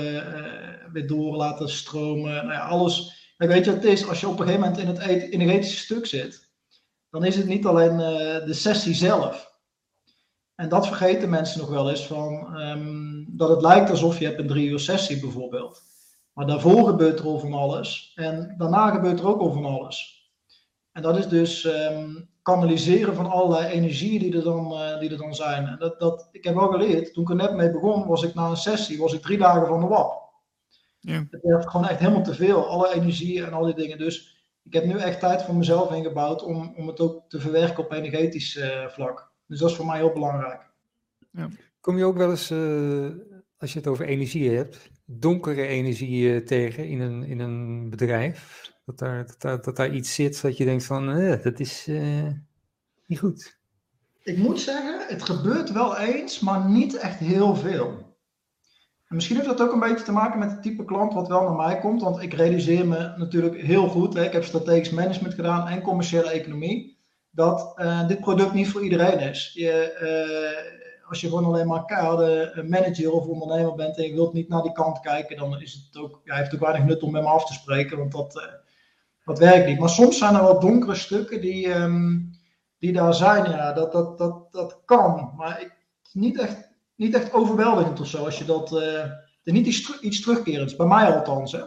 [0.93, 2.32] weer door laten stromen.
[2.32, 3.23] Nou ja, alles.
[3.36, 4.09] Kijk, weet je het is?
[4.09, 4.98] Als je op een gegeven moment in het
[5.32, 6.48] energetische stuk zit,
[7.11, 9.52] dan is het niet alleen eh, de sessie zelf.
[10.55, 14.39] En dat vergeten mensen nog wel eens van ehm, dat het lijkt alsof je hebt
[14.39, 15.82] een drie uur sessie bijvoorbeeld.
[16.32, 20.23] Maar daarvoor gebeurt er al van alles en daarna gebeurt er ook al van alles.
[20.93, 22.11] En dat is dus ehm,
[22.43, 25.66] kanaliseren van allerlei energieën die er dan, uh, die er dan zijn.
[25.66, 28.35] En dat, dat, ik heb wel geleerd, toen ik er net mee begon, was ik
[28.35, 30.23] na een sessie, was ik drie dagen van de wap.
[31.06, 31.26] Ja.
[31.31, 33.98] Het werd gewoon echt helemaal te veel, alle energieën en al die dingen.
[33.98, 37.85] Dus ik heb nu echt tijd voor mezelf ingebouwd om, om het ook te verwerken
[37.85, 39.32] op energetisch uh, vlak.
[39.47, 40.70] Dus dat is voor mij heel belangrijk.
[41.31, 41.48] Ja.
[41.81, 43.10] Kom je ook wel eens, uh,
[43.59, 48.72] als je het over energie hebt, donkere energie tegen in een, in een bedrijf?
[48.85, 51.86] Dat daar, dat, daar, dat daar iets zit dat je denkt van, uh, dat is
[51.89, 52.28] uh,
[53.06, 53.59] niet goed.
[54.22, 58.13] Ik moet zeggen, het gebeurt wel eens, maar niet echt heel veel.
[59.14, 61.42] En misschien heeft dat ook een beetje te maken met het type klant wat wel
[61.42, 62.02] naar mij komt.
[62.02, 66.30] Want ik realiseer me natuurlijk heel goed, hè, ik heb strategisch management gedaan en commerciële
[66.30, 66.98] economie,
[67.30, 69.50] dat uh, dit product niet voor iedereen is.
[69.54, 74.48] Je, als je gewoon alleen maar keiharde manager of ondernemer bent en je wilt niet
[74.48, 77.12] naar die kant kijken, dan is het ook, ja, heeft het ook weinig nut om
[77.12, 77.98] met me af te spreken.
[77.98, 78.60] Want dat,
[79.24, 79.78] dat werkt niet.
[79.78, 82.18] Maar soms zijn er wel donkere stukken die, ehm,
[82.78, 83.50] die daar zijn.
[83.50, 85.32] Ja, dat, dat, dat, dat kan.
[85.36, 85.76] Maar ik,
[86.12, 88.24] niet, echt, niet echt overweldigend of zo.
[88.24, 88.72] Als je dat.
[88.72, 89.04] Uh,
[89.44, 90.76] niet iets, iets terugkerends.
[90.76, 91.52] Bij mij althans.
[91.52, 91.60] Hè.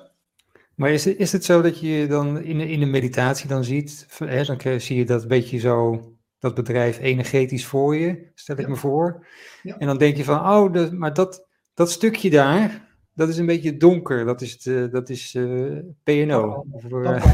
[0.75, 3.63] Maar is het, is het zo dat je dan in de, in de meditatie dan
[3.63, 4.07] ziet.
[4.17, 6.01] Hè, dan zie je dat een beetje zo.
[6.39, 9.27] Dat bedrijf energetisch voor je, stel ik me voor.
[9.63, 9.77] Ja.
[9.77, 13.45] En dan denk je van, oh, de, maar dat, dat stukje daar, dat is een
[13.45, 14.25] beetje donker.
[14.25, 16.65] Dat is, uh, dat is uh, PNO.
[16.89, 17.25] Uh...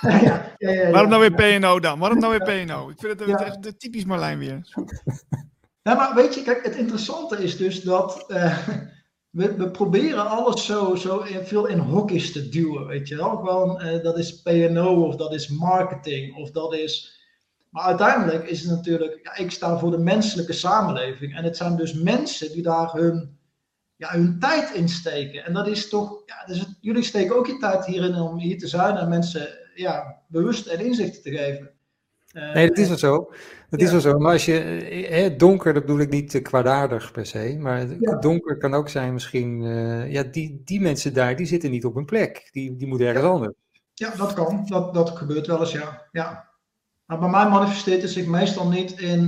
[0.00, 1.98] ja, ja, Waarom nou weer PNO dan?
[1.98, 2.88] Waarom nou weer PNO?
[2.88, 4.74] Ik vind het echt typisch Marlijn weer.
[5.86, 8.24] Ja, maar weet je, kijk, het interessante is dus dat
[9.30, 13.36] we, we, proberen alles zo, zo veel in hokjes te duwen, weet je wel.
[13.36, 17.20] Gewoon, dat is PNO of dat is marketing of dat is...
[17.70, 21.36] Maar uiteindelijk is het natuurlijk, ja, ik sta voor de menselijke samenleving.
[21.36, 23.38] En het zijn dus mensen die daar hun
[23.96, 25.44] ja, hun tijd insteken.
[25.44, 28.68] En dat is toch, ja, dus jullie steken ook je tijd hierin om hier te
[28.68, 31.70] zijn en mensen ja, bewust en inzichten te geven.
[32.36, 33.30] Uh, nee, dat is wel zo.
[33.70, 33.86] Dat ja.
[33.86, 34.18] is wel zo.
[34.18, 34.58] Maar als je,
[35.08, 38.18] eh, donker, dat bedoel ik niet kwaadaardig per se, maar ja.
[38.18, 41.94] donker kan ook zijn misschien, uh, ja, die, die mensen daar, die zitten niet op
[41.94, 42.48] hun plek.
[42.52, 43.30] Die, die moeten ergens ja.
[43.30, 43.54] anders.
[43.94, 44.66] Ja, dat kan.
[44.66, 46.08] Dat, dat gebeurt wel eens, ja.
[46.12, 46.48] ja.
[47.06, 49.20] Maar bij mij manifesteert het zich meestal niet in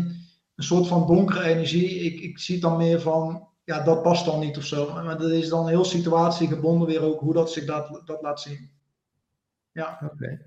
[0.55, 2.01] een soort van donkere energie.
[2.01, 4.93] Ik, ik zie dan meer van, ja, dat past dan niet of zo.
[4.93, 8.71] Maar dat is dan heel situatiegebonden weer ook hoe dat zich dat, dat laat zien.
[9.73, 9.99] Ja.
[10.03, 10.13] Oké.
[10.15, 10.47] Okay.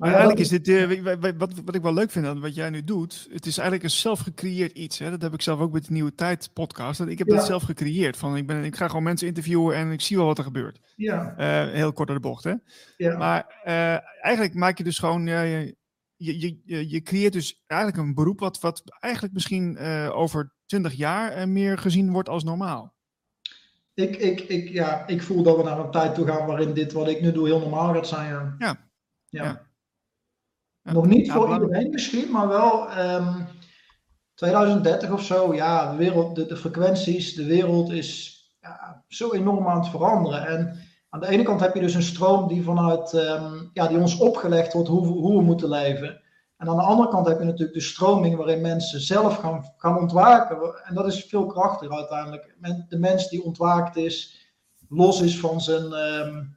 [0.00, 2.84] Maar eigenlijk is dit, uh, wat, wat ik wel leuk vind aan wat jij nu
[2.84, 4.98] doet, het is eigenlijk een zelf gecreëerd iets.
[4.98, 5.10] Hè?
[5.10, 7.00] Dat heb ik zelf ook met de Nieuwe Tijd podcast.
[7.00, 7.36] Ik heb ja.
[7.36, 8.16] dat zelf gecreëerd.
[8.16, 10.80] Van, ik, ben, ik ga gewoon mensen interviewen en ik zie wel wat er gebeurt.
[10.96, 11.34] Ja.
[11.38, 12.44] Uh, heel kort door de bocht.
[12.44, 12.54] Hè?
[12.96, 13.16] Ja.
[13.16, 15.76] Maar uh, eigenlijk maak je dus gewoon, je,
[16.16, 19.78] je, je, je creëert dus eigenlijk een beroep wat, wat eigenlijk misschien
[20.12, 22.94] over 20 jaar meer gezien wordt als normaal?
[23.94, 26.92] Ik, ik, ik, ja, ik voel dat we naar een tijd toe gaan waarin dit
[26.92, 28.54] wat ik nu doe heel normaal gaat zijn.
[28.58, 28.76] Ja.
[29.28, 29.44] ja.
[29.44, 29.68] ja.
[30.82, 33.46] Nog niet voor iedereen misschien, maar wel um,
[34.34, 35.54] 2030 of zo.
[35.54, 40.46] Ja, de, wereld, de, de frequenties, de wereld is ja, zo enorm aan het veranderen.
[40.46, 40.78] En
[41.08, 44.18] aan de ene kant heb je dus een stroom die vanuit, um, ja, die ons
[44.18, 46.20] opgelegd wordt hoe, hoe we moeten leven.
[46.56, 49.98] En aan de andere kant heb je natuurlijk de stroming waarin mensen zelf gaan, gaan
[49.98, 50.84] ontwaken.
[50.84, 52.56] En dat is veel krachtiger uiteindelijk.
[52.88, 54.48] De mens die ontwaakt is,
[54.88, 56.56] los is van zijn, um,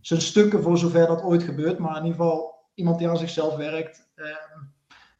[0.00, 1.78] zijn stukken voor zover dat ooit gebeurt.
[1.78, 4.08] Maar in ieder geval iemand die aan zichzelf werkt.
[4.14, 4.72] Um,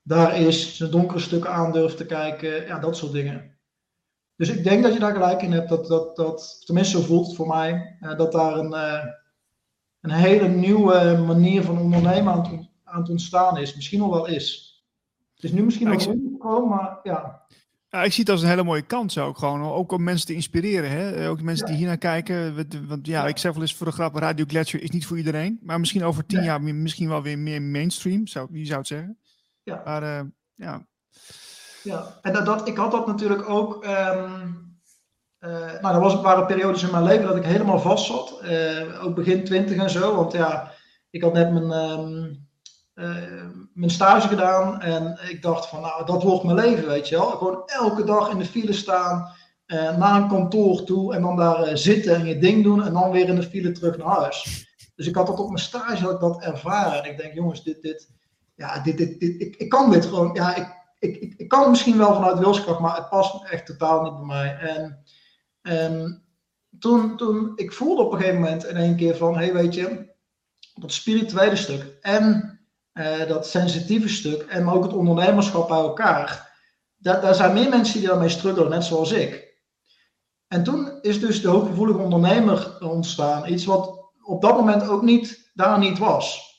[0.02, 2.66] daar is, zijn donkere stukken aan durft te kijken.
[2.66, 3.59] Ja, dat soort dingen.
[4.36, 5.68] Dus ik denk dat je daar gelijk in hebt.
[5.68, 7.97] Dat, dat, dat tenminste zo voelt het voor mij.
[8.01, 9.05] Uh, dat daar een, uh,
[10.01, 13.74] een hele nieuwe manier van ondernemen aan het aan het ontstaan is.
[13.74, 14.74] Misschien nog wel is.
[15.35, 17.47] Het is nu misschien nog gekomen, maar ja.
[17.94, 19.62] Ja, ik zie het als een hele mooie kans ook gewoon.
[19.62, 20.90] Ook om mensen te inspireren.
[20.90, 21.28] Hè?
[21.28, 21.70] Ook mensen ja.
[21.70, 22.54] die hier naar kijken.
[22.88, 25.16] Want ja, ja, ik zeg wel eens voor de grap, Radio Gletscher is niet voor
[25.16, 25.58] iedereen.
[25.62, 28.26] Maar misschien over tien jaar misschien wel weer meer mainstream.
[28.26, 29.18] Zou, wie zou het zeggen?
[29.62, 29.82] Ja.
[29.84, 30.20] Maar uh,
[30.54, 30.86] ja.
[31.82, 33.84] Ja, en dat, dat, ik had dat natuurlijk ook...
[33.84, 34.78] Um,
[35.40, 38.40] uh, nou, er was, waren periodes in mijn leven dat ik helemaal vast zat.
[38.44, 40.16] Uh, ook begin twintig en zo.
[40.16, 40.72] Want ja,
[41.10, 41.70] ik had net mijn...
[41.70, 42.36] Um, uh,
[43.74, 47.30] mijn stage gedaan en ik dacht van nou dat wordt mijn leven weet je wel.
[47.30, 49.32] Gewoon elke dag in de file staan,
[49.66, 52.92] uh, naar een kantoor toe en dan daar uh, zitten en je ding doen en
[52.92, 54.66] dan weer in de file terug naar huis.
[54.94, 57.62] Dus ik had dat op mijn stage had ik dat ervaren en ik denk jongens
[57.62, 58.10] dit, dit,
[58.54, 60.68] ja, dit, dit, ik, ik kan dit gewoon, ja ik,
[60.98, 64.26] ik, ik, kan het misschien wel vanuit wilskracht, maar het past echt totaal niet bij
[64.26, 64.56] mij.
[64.56, 65.04] En
[65.92, 66.22] um,
[66.78, 69.74] toen, toen, ik voelde op een gegeven moment in één keer van, hé hey, weet
[69.74, 70.12] je,
[70.74, 72.53] dat spirituele stuk en
[72.94, 76.52] uh, dat sensitieve stuk en ook het ondernemerschap bij elkaar.
[76.96, 79.52] daar, daar zijn meer mensen die daarmee struggelen, net zoals ik.
[80.48, 83.48] En toen is dus de hooggevoelige ondernemer ontstaan.
[83.48, 86.52] Iets wat op dat moment ook niet, daar niet was.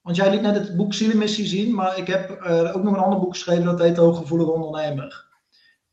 [0.00, 3.02] Want jij liet net het boek Zielemissie zien, maar ik heb uh, ook nog een
[3.02, 5.28] ander boek geschreven dat heet Hooggevoelige Ondernemer.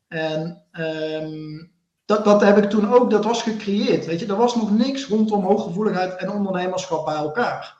[0.08, 1.72] En um,
[2.04, 4.06] dat, dat heb ik toen ook, dat was gecreëerd.
[4.06, 7.77] Weet je, er was nog niks rondom hooggevoeligheid en ondernemerschap bij elkaar.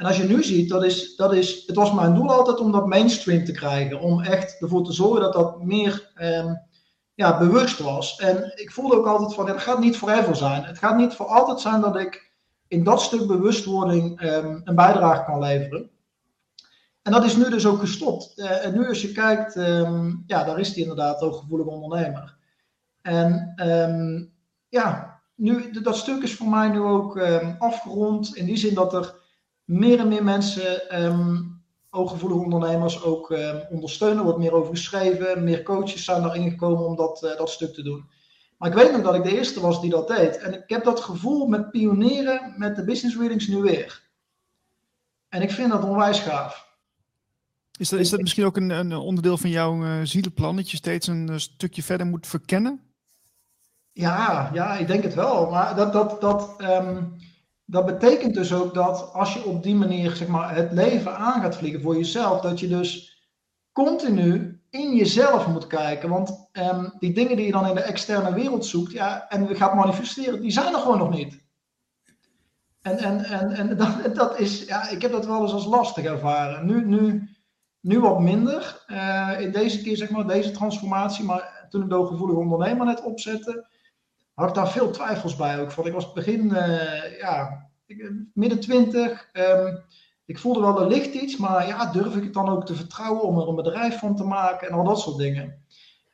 [0.00, 2.72] En als je nu ziet, dat is, dat is, het was mijn doel altijd om
[2.72, 4.00] dat mainstream te krijgen.
[4.00, 6.62] Om echt ervoor te zorgen dat dat meer um,
[7.14, 8.16] ja, bewust was.
[8.16, 10.64] En ik voelde ook altijd van, het gaat niet forever zijn.
[10.64, 12.32] Het gaat niet voor altijd zijn dat ik
[12.68, 15.90] in dat stuk bewustwording um, een bijdrage kan leveren.
[17.02, 18.32] En dat is nu dus ook gestopt.
[18.36, 22.36] Uh, en nu als je kijkt, um, ja, daar is die inderdaad ook gevoelig ondernemer.
[23.02, 23.54] En
[24.68, 27.20] ja, nu, dat stuk is voor mij nu ook
[27.58, 28.36] afgerond.
[28.36, 29.19] In die zin dat er
[29.70, 33.34] meer en meer mensen um, ooggevoelige ondernemers ook
[33.70, 34.18] ondersteunen.
[34.18, 35.44] Er wordt meer over geschreven.
[35.44, 38.04] Meer coaches zijn daarin gekomen om dat, uh, dat stuk te doen.
[38.58, 40.36] Maar ik weet nog dat ik de eerste was die dat deed.
[40.36, 44.02] En ik heb dat gevoel met pionieren met de business readings nu weer.
[45.28, 46.68] En ik vind dat onwijs gaaf.
[47.78, 50.56] Is dat, is dat misschien ook een, een onderdeel van jouw uh, zielenplan?
[50.56, 52.80] Dat je steeds een uh, stukje verder moet verkennen?
[53.92, 55.50] Ja, ja, ik denk het wel.
[55.50, 57.16] Maar dat, dat, dat, um,
[57.70, 61.40] dat betekent dus ook dat als je op die manier zeg maar, het leven aan
[61.40, 63.18] gaat vliegen voor jezelf, dat je dus
[63.72, 66.08] continu in jezelf moet kijken.
[66.08, 69.74] Want um, die dingen die je dan in de externe wereld zoekt ja, en gaat
[69.74, 71.42] manifesteren, die zijn er gewoon nog niet.
[72.82, 76.04] En, en, en, en dat, dat is, ja, ik heb dat wel eens als lastig
[76.04, 76.66] ervaren.
[76.66, 77.28] Nu, nu,
[77.80, 78.84] nu wat minder.
[78.86, 81.24] Uh, in deze keer, zeg maar, deze transformatie.
[81.24, 83.66] Maar toen ik de gevoelige ondernemer net opzette,
[84.40, 85.70] had ik daar veel twijfels bij ook.
[85.70, 87.68] Van ik was begin, uh, ja,
[88.34, 89.30] midden twintig.
[89.32, 89.82] Um,
[90.24, 93.22] ik voelde wel, er ligt iets, maar ja, durf ik het dan ook te vertrouwen
[93.22, 95.64] om er een bedrijf van te maken en al dat soort dingen.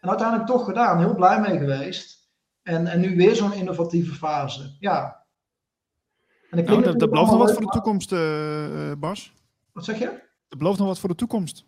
[0.00, 2.28] En uiteindelijk toch gedaan, heel blij mee geweest.
[2.62, 4.76] En, en nu weer zo'n innovatieve fase.
[4.78, 5.24] Ja.
[6.50, 9.32] En ik nou, dat, dat belooft nog wat voor de toekomst, uh, Bas.
[9.72, 10.22] Wat zeg je?
[10.48, 11.64] Dat belooft nog wat voor de toekomst.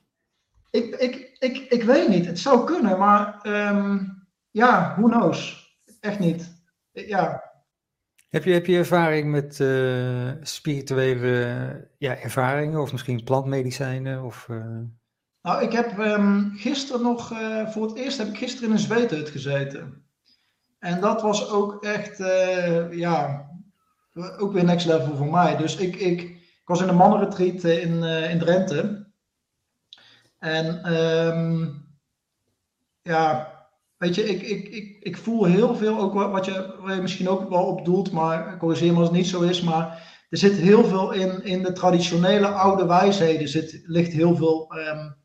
[0.71, 2.27] Ik, ik, ik, ik weet niet.
[2.27, 5.68] Het zou kunnen, maar um, ja, who knows?
[6.01, 6.57] Echt niet.
[6.93, 7.49] Ja,
[8.29, 14.23] heb je, heb je ervaring met uh, spirituele ja, ervaringen of misschien plantmedicijnen?
[14.23, 14.79] Of, uh...
[15.43, 18.81] Nou, ik heb um, gisteren nog, uh, voor het eerst heb ik gisteren in een
[18.81, 20.07] zweethut gezeten.
[20.79, 22.19] En dat was ook echt,
[22.91, 23.51] ja,
[24.39, 25.57] ook weer next level voor mij.
[25.57, 29.07] Dus ik, ik, ik was in een mannenretreat in, in Drenthe.
[30.39, 31.87] En um,
[33.03, 33.58] ja,
[33.99, 37.29] Weet je, ik, ik, ik, ik voel heel veel, ook wat je, wat je misschien
[37.29, 40.53] ook wel op doelt, maar corrigeer me als het niet zo is, maar er zit
[40.53, 45.17] heel veel in, in de traditionele oude wijsheden, er zit, ligt heel veel um,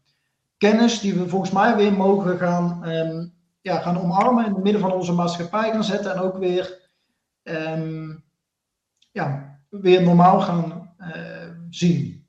[0.57, 4.81] kennis die we volgens mij weer mogen gaan, um, ja, gaan omarmen, in het midden
[4.81, 6.89] van onze maatschappij gaan zetten en ook weer,
[7.43, 8.23] um,
[9.11, 12.25] ja, weer normaal gaan uh, zien.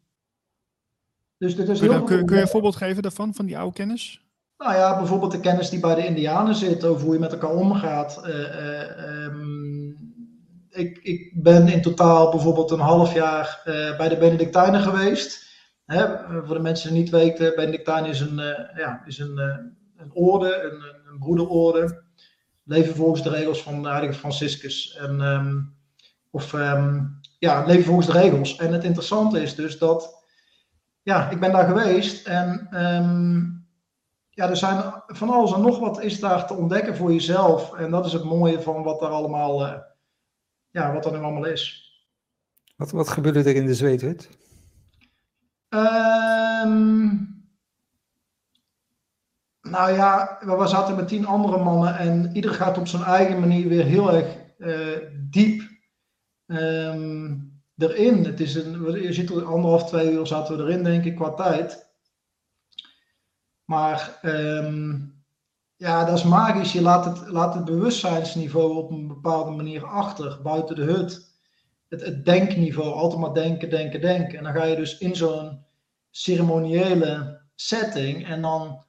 [1.39, 3.75] Dus dit is kun, heel kun, kun je een voorbeeld geven daarvan, van die oude
[3.75, 4.24] kennis?
[4.59, 7.55] Nou ja, bijvoorbeeld de kennis die bij de Indianen zit over hoe je met elkaar
[7.55, 8.23] omgaat.
[8.27, 10.13] Uh, um,
[10.71, 15.53] ik, ik, ben in totaal bijvoorbeeld een half jaar uh, bij de Benedictijnen geweest.
[15.85, 16.07] Hè,
[16.45, 18.37] voor de mensen die niet weten, Benedictijn is een,
[18.77, 19.39] ja, is een,
[19.97, 22.03] een orde, een, een broederorde.
[22.65, 24.97] Leven volgens de regels van de heilige Franciscus.
[24.97, 25.77] En, um,
[26.31, 28.57] of um, ja, leven volgens de regels.
[28.57, 30.25] En het interessante is dus dat,
[31.03, 32.69] ja, ik ben daar geweest en
[34.35, 37.75] ja, er zijn van alles en nog wat is daar te ontdekken voor jezelf.
[37.75, 39.75] En dat is het mooie van wat er allemaal, uh,
[40.71, 41.83] ja, wat er nu allemaal is.
[42.77, 44.29] Wat, wat gebeurde er in de zweethut?
[45.69, 47.33] Um,
[49.61, 53.69] nou ja, we zaten met tien andere mannen en ieder gaat op zijn eigen manier
[53.69, 55.63] weer heel erg uh, diep
[56.47, 58.25] um, erin.
[58.25, 61.31] Het is een, je zit er anderhalf, twee uur zaten we erin, denk ik, qua
[61.31, 61.84] tijd.
[63.65, 65.15] Maar um,
[65.77, 66.73] ja, dat is magisch.
[66.73, 71.33] Je laat het, laat het bewustzijnsniveau op een bepaalde manier achter, buiten de hut.
[71.89, 74.39] Het, het denkniveau, altijd maar denken, denken, denken.
[74.39, 75.65] En dan ga je dus in zo'n
[76.11, 78.85] ceremoniële setting en dan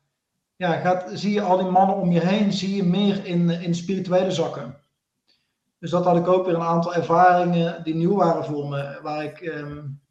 [0.55, 3.75] ja, gaat, zie je al die mannen om je heen, zie je meer in, in
[3.75, 4.77] spirituele zakken.
[5.79, 9.23] Dus dat had ik ook weer een aantal ervaringen die nieuw waren voor me, waar
[9.23, 10.01] ik um,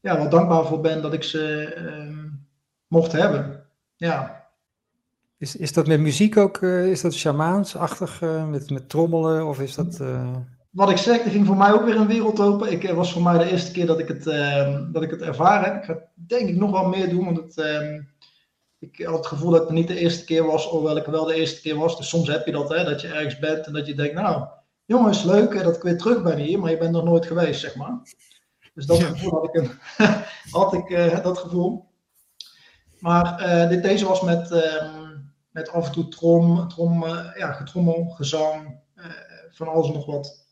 [0.00, 2.48] ja, wel dankbaar voor ben dat ik ze um,
[2.86, 3.65] mocht hebben.
[3.96, 4.44] Ja.
[5.38, 9.60] Is, is dat met muziek ook, uh, is dat shamaans-achtig, uh, met, met trommelen, of
[9.60, 9.98] is dat...
[10.00, 10.36] Uh...
[10.70, 12.72] Wat ik zeg, er ging voor mij ook weer een wereld open.
[12.72, 15.64] Ik was voor mij de eerste keer dat ik het, ehm, dat ik het ervaren
[15.64, 15.76] heb.
[15.76, 18.00] Ik ga denk ik nog wel meer doen, want het, ehm,
[18.78, 21.34] ik had het gevoel dat het niet de eerste keer was, hoewel ik wel de
[21.34, 21.96] eerste keer was.
[21.96, 24.46] Dus soms heb je dat, hè, dat je ergens bent en dat je denkt, nou,
[24.84, 27.60] jongens, leuk hè, dat ik weer terug ben hier, maar je bent nog nooit geweest,
[27.60, 28.00] zeg maar.
[28.74, 29.06] Dus dat Ja.
[29.06, 29.70] gevoel had ik, een,
[30.60, 31.84] had ik eh, dat gevoel.
[33.06, 35.16] Maar eh, dit, deze was met, ehm,
[35.50, 39.04] met af en toe trom, trom eh, ja, getrommel, gezang, eh,
[39.50, 40.46] van alles en nog wat.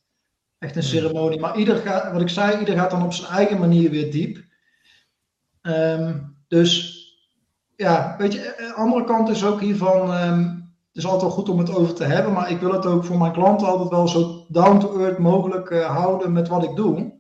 [0.59, 1.41] Echt een ceremonie.
[1.41, 4.45] Maar ieder gaat, wat ik zei, ieder gaat dan op zijn eigen manier weer diep.
[5.61, 6.19] Ehm,
[6.49, 7.03] dus
[7.77, 10.43] ja, weet je, de andere kant is ook hiervan, ehm,
[10.89, 13.05] het is altijd wel goed om het over te hebben, maar ik wil het ook
[13.05, 17.13] voor mijn klanten altijd wel zo down to earth mogelijk houden met wat ik doe.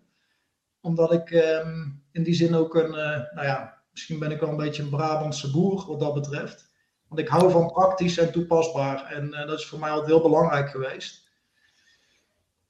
[0.80, 1.30] Omdat ik
[2.12, 2.90] in die zin ook een,
[3.34, 6.72] nou ja, misschien ben ik wel een beetje een Brabantse boer wat dat betreft.
[7.08, 10.22] Want ik hou van praktisch en toepasbaar en eh, dat is voor mij altijd heel
[10.22, 11.22] belangrijk geweest.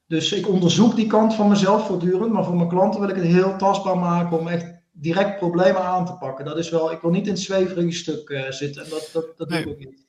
[0.06, 3.24] Dus ik onderzoek die kant van mezelf voortdurend, maar voor mijn klanten wil ik het
[3.24, 6.44] heel tastbaar maken om echt direct problemen aan te pakken.
[6.44, 9.36] Dat is wel, ik wil niet in het zweverige stuk eh, zitten en dat, dat,
[9.36, 10.03] dat doe ik ook niet.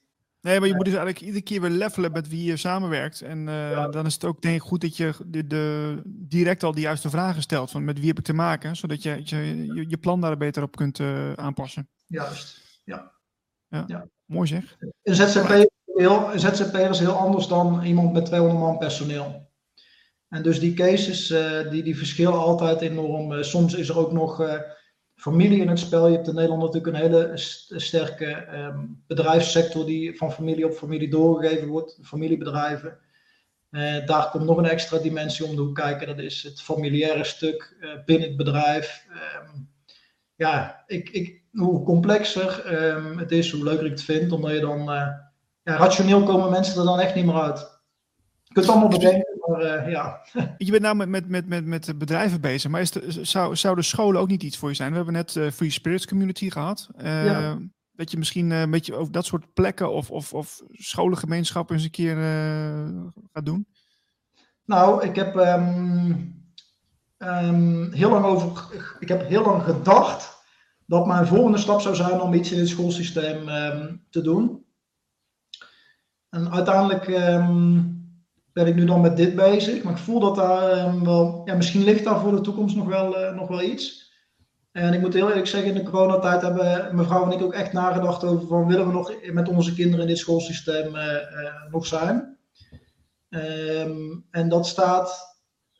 [0.45, 3.21] Nee, maar je moet dus eigenlijk iedere keer weer levelen met wie je samenwerkt.
[3.21, 3.87] En eh, Ja.
[3.87, 7.09] dan is het ook denk ik goed dat je de, de, direct al de juiste
[7.09, 7.71] vragen stelt.
[7.71, 8.75] Van met wie heb ik te maken?
[8.75, 11.89] Zodat je je, je, je plan daar beter op kunt eh, aanpassen.
[12.05, 12.63] Juist.
[14.25, 14.75] Mooi zeg.
[15.03, 19.51] Een ZZP, is heel, een ZZP'er is heel anders dan iemand met 200 man personeel.
[20.27, 23.43] En dus die cases, eh, die, die verschillen altijd enorm.
[23.43, 24.39] Soms is er ook nog
[25.15, 26.07] familie in het spel.
[26.07, 30.73] Je hebt in Nederland natuurlijk een hele st- sterke ehm, bedrijfssector die van familie op
[30.73, 31.99] familie doorgegeven wordt.
[32.01, 32.97] Familiebedrijven.
[33.69, 36.07] Eh, daar komt nog een extra dimensie om hoek kijken.
[36.07, 39.05] Dat is het familiaire stuk eh, binnen het bedrijf.
[39.09, 39.59] Ehm,
[40.35, 44.31] ja, ik, ik, hoe complexer ehm, het is, hoe leuker ik het vind.
[44.31, 45.07] Omdat je dan, eh,
[45.63, 47.59] ja, rationeel komen mensen er dan echt niet meer uit.
[48.43, 50.21] Je kunt het allemaal bedenken, maar eh, ja.
[50.57, 53.83] Je bent nou met, met, met, met, met bedrijven bezig, maar is de, zou, zouden
[53.83, 54.89] scholen ook niet iets voor je zijn?
[54.89, 56.89] We hebben net eh, Free Spirits Community gehad.
[56.95, 57.57] Eh, Ja.
[57.91, 61.91] Dat je misschien een beetje over dat soort plekken of, of, of scholengemeenschappen eens een
[61.91, 62.15] keer
[63.33, 63.67] gaat doen.
[64.65, 66.13] Nou, ik heb ehm,
[67.17, 68.63] ehm, heel lang over,
[68.99, 70.43] ik heb heel lang gedacht
[70.85, 74.65] dat mijn volgende stap zou zijn om iets in het schoolsysteem ehm, te doen.
[76.29, 77.07] En uiteindelijk
[78.55, 81.55] ben ik nu dan met dit bezig, maar ik voel dat daar ehm, wel, ja,
[81.55, 84.13] misschien ligt daar voor de toekomst nog wel, eh, nog wel iets.
[84.71, 87.73] En ik moet heel eerlijk zeggen, in de coronatijd hebben mevrouw en ik ook echt
[87.73, 91.85] nagedacht over van willen we nog met onze kinderen in dit schoolsysteem eh, eh, nog
[91.85, 92.37] zijn.
[93.29, 95.37] Ehm, en dat staat,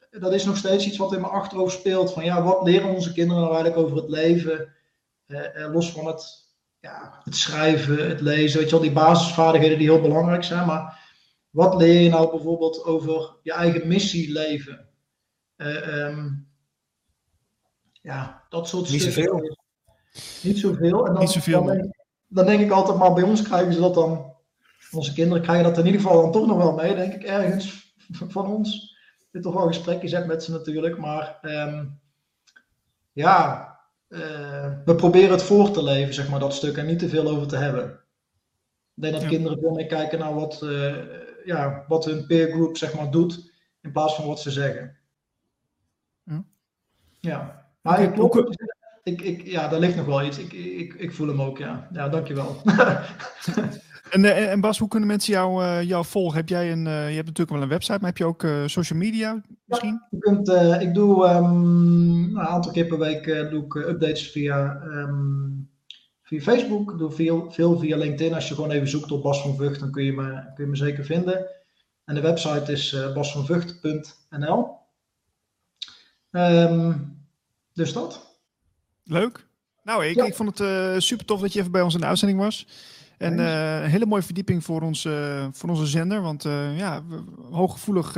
[0.10, 2.14] dat is nog steeds iets wat in mijn achterhoofd speelt.
[2.14, 4.74] Van ja, wat leren onze kinderen nou eigenlijk over het leven?
[5.72, 6.26] Los van het,
[6.80, 10.66] ja, het schrijven, het lezen, weet je wel, die basisvaardigheden die heel belangrijk zijn.
[10.66, 11.05] Maar
[11.56, 14.88] wat leer je nou bijvoorbeeld over je eigen missie leven?
[15.56, 16.30] Eh, ehm,
[18.02, 19.24] ja, dat soort Niet stukken.
[19.24, 19.58] zoveel.
[20.44, 21.06] Niet zoveel.
[21.06, 21.96] En dan, Niet zoveel, Dan denk,
[22.28, 24.34] dan denk ik altijd, maar bij ons krijgen ze dat dan
[24.92, 27.94] onze kinderen krijgen dat in ieder geval dan toch nog wel mee, denk ik, ergens
[28.36, 28.94] van ons.
[29.32, 31.86] Ik toch wel gesprekjes heb met ze natuurlijk, maar ehm,
[33.12, 33.70] ja,
[34.08, 37.28] eh, we proberen het voor te leven, zeg maar, dat stuk, en niet te veel
[37.28, 37.90] over te hebben.
[38.96, 39.28] Ik denk dat Ja.
[39.28, 40.96] kinderen veel meer kijken naar wat, eh,
[41.46, 43.52] ja, wat hun peer group, zeg maar, doet,
[43.82, 44.98] in plaats van wat ze zeggen.
[46.24, 46.44] Ja.
[47.20, 48.56] Ja, maar ik, hoe
[49.04, 50.38] ik, ik, ja, daar ligt nog wel iets.
[50.38, 51.88] Ik, ik, ik voel hem ook, ja.
[51.92, 52.56] Ja, dankjewel.
[54.10, 56.38] En, eh, en Bas, hoe kunnen mensen jou, eh, jou volgen?
[56.38, 59.00] Heb jij een, eh, je hebt natuurlijk wel een website, maar heb je ook social
[59.00, 60.02] media misschien?
[60.10, 60.50] Je kunt,
[60.82, 61.46] ik doe ehm,
[62.36, 65.48] een aantal keer per week doe ik updates via, ehm,
[66.26, 66.98] via Facebook.
[66.98, 68.34] Doe veel, veel via LinkedIn.
[68.34, 70.70] Als je gewoon even zoekt op Bas van Vught, dan kun je me, kun je
[70.70, 71.46] me zeker vinden.
[72.06, 74.68] En de website is eh basvanvught.nl.
[76.32, 76.94] Ehm,
[77.74, 78.40] dus dat.
[79.04, 79.48] Leuk.
[79.84, 80.26] Nou, ik, Ja.
[80.26, 82.68] ik vond het eh, super tof dat je even bij ons in de uitzending was.
[83.18, 85.02] En eh, een hele mooie verdieping voor, ons,
[85.52, 86.22] voor onze zender.
[86.22, 86.44] Want
[86.76, 87.04] ja,
[87.52, 88.16] hooggevoelig,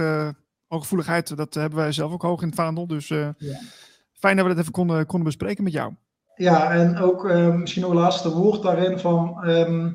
[0.68, 2.88] hooggevoeligheid, dat hebben wij zelf ook hoog in het vaandel.
[2.88, 3.36] Dus Ja.
[4.12, 5.94] fijn dat we dat even konden, konden bespreken met jou.
[6.38, 9.94] Ja, en ook eh, misschien nog een laatste woord daarin van ehm,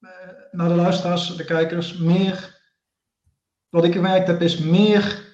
[0.00, 0.10] eh,
[0.50, 2.60] naar de luisteraars, de kijkers, meer
[3.68, 5.30] wat ik gemerkt heb is meer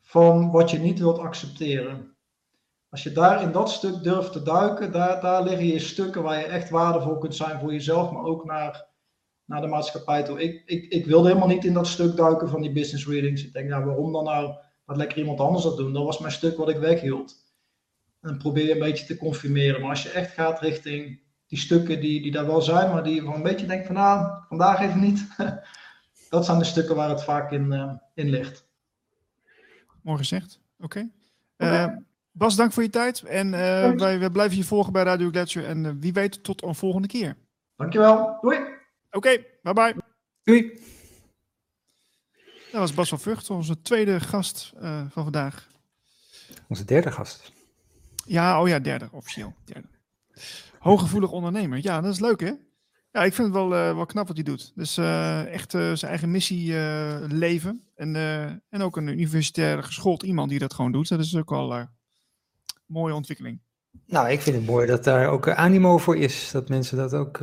[0.00, 2.16] van wat je niet wilt accepteren.
[2.88, 6.38] Als je daar in dat stuk durft te duiken, daar, daar liggen je stukken waar
[6.38, 8.88] je echt waardevol kunt zijn voor jezelf, maar ook naar,
[9.44, 10.42] naar de maatschappij toe.
[10.42, 13.44] Ik, ik, ik wilde helemaal niet in dat stuk duiken van die business readings.
[13.44, 14.54] Ik denk, nou, waarom dan nou?
[14.84, 15.92] Laat lekker iemand anders dat doen.
[15.92, 17.49] Dat was mijn stuk wat ik weghield.
[18.20, 19.80] En probeer je een beetje te confirmeren.
[19.80, 23.14] Maar als je echt gaat richting die stukken die, die daar wel zijn, maar die
[23.14, 25.26] je van een beetje denkt van nou, vandaag even niet.
[26.28, 28.68] Dat zijn de stukken waar het vaak in, eh, in ligt.
[30.02, 30.60] Mooi gezegd.
[30.78, 31.10] Oké.
[31.56, 31.86] Eh,
[32.32, 33.22] Bas, dank voor je tijd.
[33.22, 33.98] En uh, Dank.
[33.98, 35.64] wij, wij blijven je volgen bij Radio Gletscher.
[35.64, 37.36] En uh, wie weet, tot een volgende keer.
[37.76, 38.38] Dankjewel.
[38.40, 38.56] Doei.
[38.56, 38.76] Oké,
[39.10, 39.94] okay, bye bye.
[40.42, 40.80] Doei.
[42.70, 45.68] Dat was Bas van Vught, onze tweede gast uh, van vandaag.
[46.68, 47.52] Onze derde gast.
[48.26, 49.54] Ja, oh ja, derde, officieel.
[49.64, 49.88] Derde.
[50.78, 51.78] Hooggevoelig ondernemer.
[51.82, 52.52] Ja, dat is leuk, hè?
[53.12, 54.72] Ja, ik vind het wel, uh, wel knap wat hij doet.
[54.74, 56.74] Dus uh, echt uh, zijn eigen missie
[57.28, 57.82] leven.
[57.94, 58.14] En,
[58.68, 61.08] en ook een universitair geschoold iemand die dat gewoon doet.
[61.08, 61.88] Dat is ook wel een
[62.86, 63.60] mooie ontwikkeling.
[64.06, 66.50] Nou, ik vind het mooi dat daar ook animo voor is.
[66.50, 67.38] Dat mensen dat ook,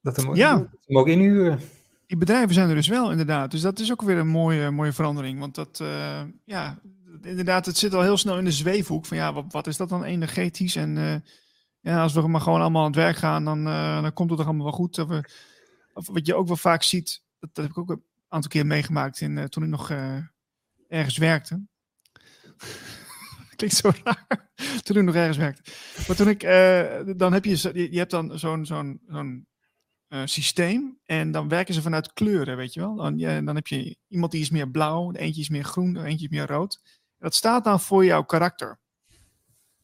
[0.00, 0.68] dat hem, ja.
[0.84, 1.60] hem ook inhuren.
[2.06, 3.50] Die bedrijven zijn er dus wel, inderdaad.
[3.50, 5.38] Dus dat is ook weer een mooie, mooie verandering.
[5.38, 5.82] Want dat,
[6.44, 6.78] ja,
[7.22, 9.06] inderdaad, het zit al heel snel in de zweefhoek.
[9.06, 10.76] Van ja, wat, wat is dat dan energetisch?
[10.76, 11.22] En
[11.80, 14.38] ja, als we maar gewoon allemaal aan het werk gaan, dan, uh, dan komt het
[14.38, 14.98] toch allemaal wel goed.
[14.98, 15.08] Of,
[15.92, 18.66] of wat je ook wel vaak ziet, dat, dat heb ik ook een aantal keer
[18.66, 19.92] meegemaakt in, uh, toen ik nog
[20.88, 21.62] ergens werkte.
[23.56, 24.50] Klinkt zo raar.
[24.82, 25.72] toen ik nog ergens werkte.
[26.06, 26.40] Maar toen ik,
[27.18, 29.46] dan heb je, je hebt dan zo'n zo'n zo'n
[30.24, 32.94] systeem en dan werken ze vanuit kleuren, weet je wel.
[32.94, 36.36] Dan, dan heb je iemand die is meer blauw, eentje is meer groen, eentje is
[36.36, 36.80] meer rood.
[37.18, 38.78] Dat staat dan voor jouw karakter.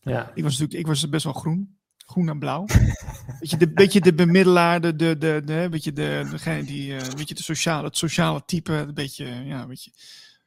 [0.01, 0.31] Ja.
[0.35, 2.65] Ik was natuurlijk, ik was best wel groen groen en blauw.
[3.41, 7.35] beetje, de, beetje de bemiddelaar, de, de, de, de, beetje de, degene die, uh, beetje
[7.35, 9.91] de sociale, het sociale type, een beetje, ja, een beetje.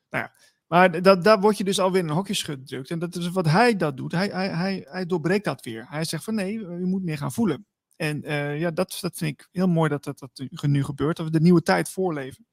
[0.09, 0.31] Nou ja,
[0.67, 2.91] maar dat, daar word je dus alweer in een hokje gedrukt.
[2.91, 4.11] En dat is wat hij dat doet.
[4.11, 5.85] Hij, hij, hij, hij doorbreekt dat weer.
[5.89, 7.65] Hij zegt van nee, je moet meer gaan voelen.
[7.95, 11.17] En uh, ja, dat, dat vind ik heel mooi dat dat, dat nu gebeurt.
[11.17, 12.45] Dat we de nieuwe tijd voorleven.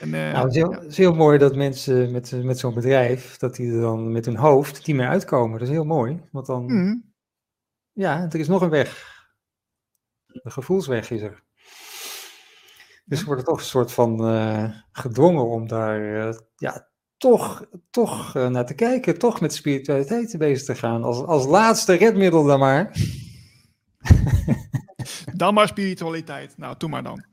[0.00, 0.78] En, uh, nou, het, is heel, ja.
[0.78, 4.24] het is heel mooi dat mensen met, met zo'n bedrijf, dat die er dan met
[4.24, 5.58] hun hoofd niet meer uitkomen.
[5.58, 6.20] Dat is heel mooi.
[6.30, 7.08] Want dan, mm.
[7.92, 9.16] Ja, er is nog een weg.
[10.26, 11.42] De gevoelsweg is er.
[13.04, 18.36] Dus we worden toch een soort van uh, gedwongen om daar uh, ja, toch, toch
[18.36, 19.18] uh, naar te kijken.
[19.18, 21.04] Toch met spiritualiteit bezig te gaan.
[21.04, 22.96] Als, als laatste redmiddel dan maar.
[25.34, 26.58] dan maar spiritualiteit.
[26.58, 27.24] Nou, doe maar dan.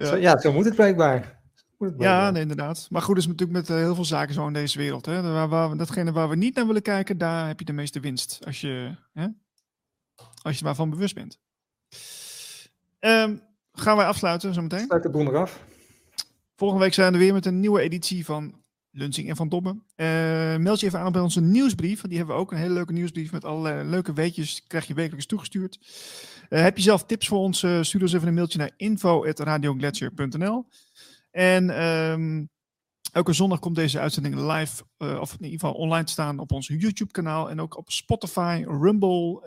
[0.00, 1.38] Ja, zo, ja, zo moet het blijkbaar.
[1.98, 2.86] Ja, nee, inderdaad.
[2.90, 5.06] Maar goed, is natuurlijk met uh, heel veel zaken zo in deze wereld.
[5.06, 5.22] Hè?
[5.32, 8.40] Waar, waar, datgene waar we niet naar willen kijken, daar heb je de meeste winst.
[8.46, 9.26] Als je, hè?
[10.42, 11.38] Als je waarvan bewust bent.
[13.00, 14.84] Um, gaan wij afsluiten zometeen?
[14.84, 15.60] Sluit de boel maar af.
[16.56, 19.84] Volgende week zijn we weer met een nieuwe editie van Lunching en Van Dobben.
[19.96, 22.00] Uh, meld je even aan bij onze nieuwsbrief.
[22.00, 22.52] Die hebben we ook.
[22.52, 24.64] Een hele leuke nieuwsbrief met allerlei leuke weetjes.
[24.66, 25.78] Krijg je wekelijks toegestuurd.
[26.48, 27.62] Uh, heb je zelf tips voor ons?
[27.62, 30.66] Uh, stuur ons even een mailtje naar info.radioglacier.nl
[31.30, 32.48] En um,
[33.12, 36.66] elke zondag komt deze uitzending live, of in ieder geval online te staan op ons
[36.66, 37.50] YouTube-kanaal.
[37.50, 39.40] En ook op Spotify, Rumble.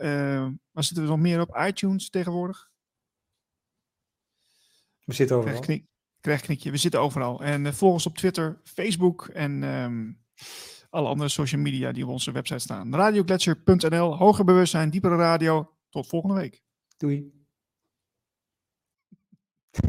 [0.70, 1.56] Waar zitten we nog meer op?
[1.56, 2.70] iTunes tegenwoordig.
[5.04, 5.62] We zitten overal.
[6.24, 6.70] Krijg, knik, krijg knikje.
[6.70, 7.42] We zitten overal.
[7.42, 10.22] En uh, volg ons op Twitter, Facebook en um,
[10.90, 12.94] alle andere social media die op onze website staan.
[12.94, 15.72] Radioglacier.nl, hoger bewustzijn, diepere radio.
[15.88, 16.62] Tot volgende week.
[16.96, 17.32] Doei.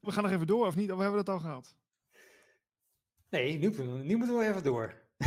[0.00, 0.92] We gaan nog even door, of niet?
[0.92, 1.76] Of hebben we dat al gehad?
[3.28, 3.68] Nee, nu,
[4.02, 4.94] nu moeten we even door.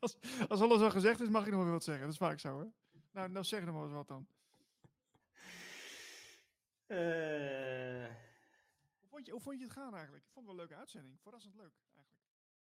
[0.00, 0.16] als,
[0.48, 2.04] als alles al gezegd is, mag ik nog wel wat zeggen.
[2.04, 2.64] Dat is vaak zo, hè?
[3.12, 4.26] Nou, nou zeg nog maar eens wat dan.
[6.86, 8.06] Uh...
[8.98, 10.24] Hoe, vond je, hoe vond je het gaan eigenlijk?
[10.24, 11.20] Ik vond het wel een leuke uitzending.
[11.20, 11.72] Verrassend leuk.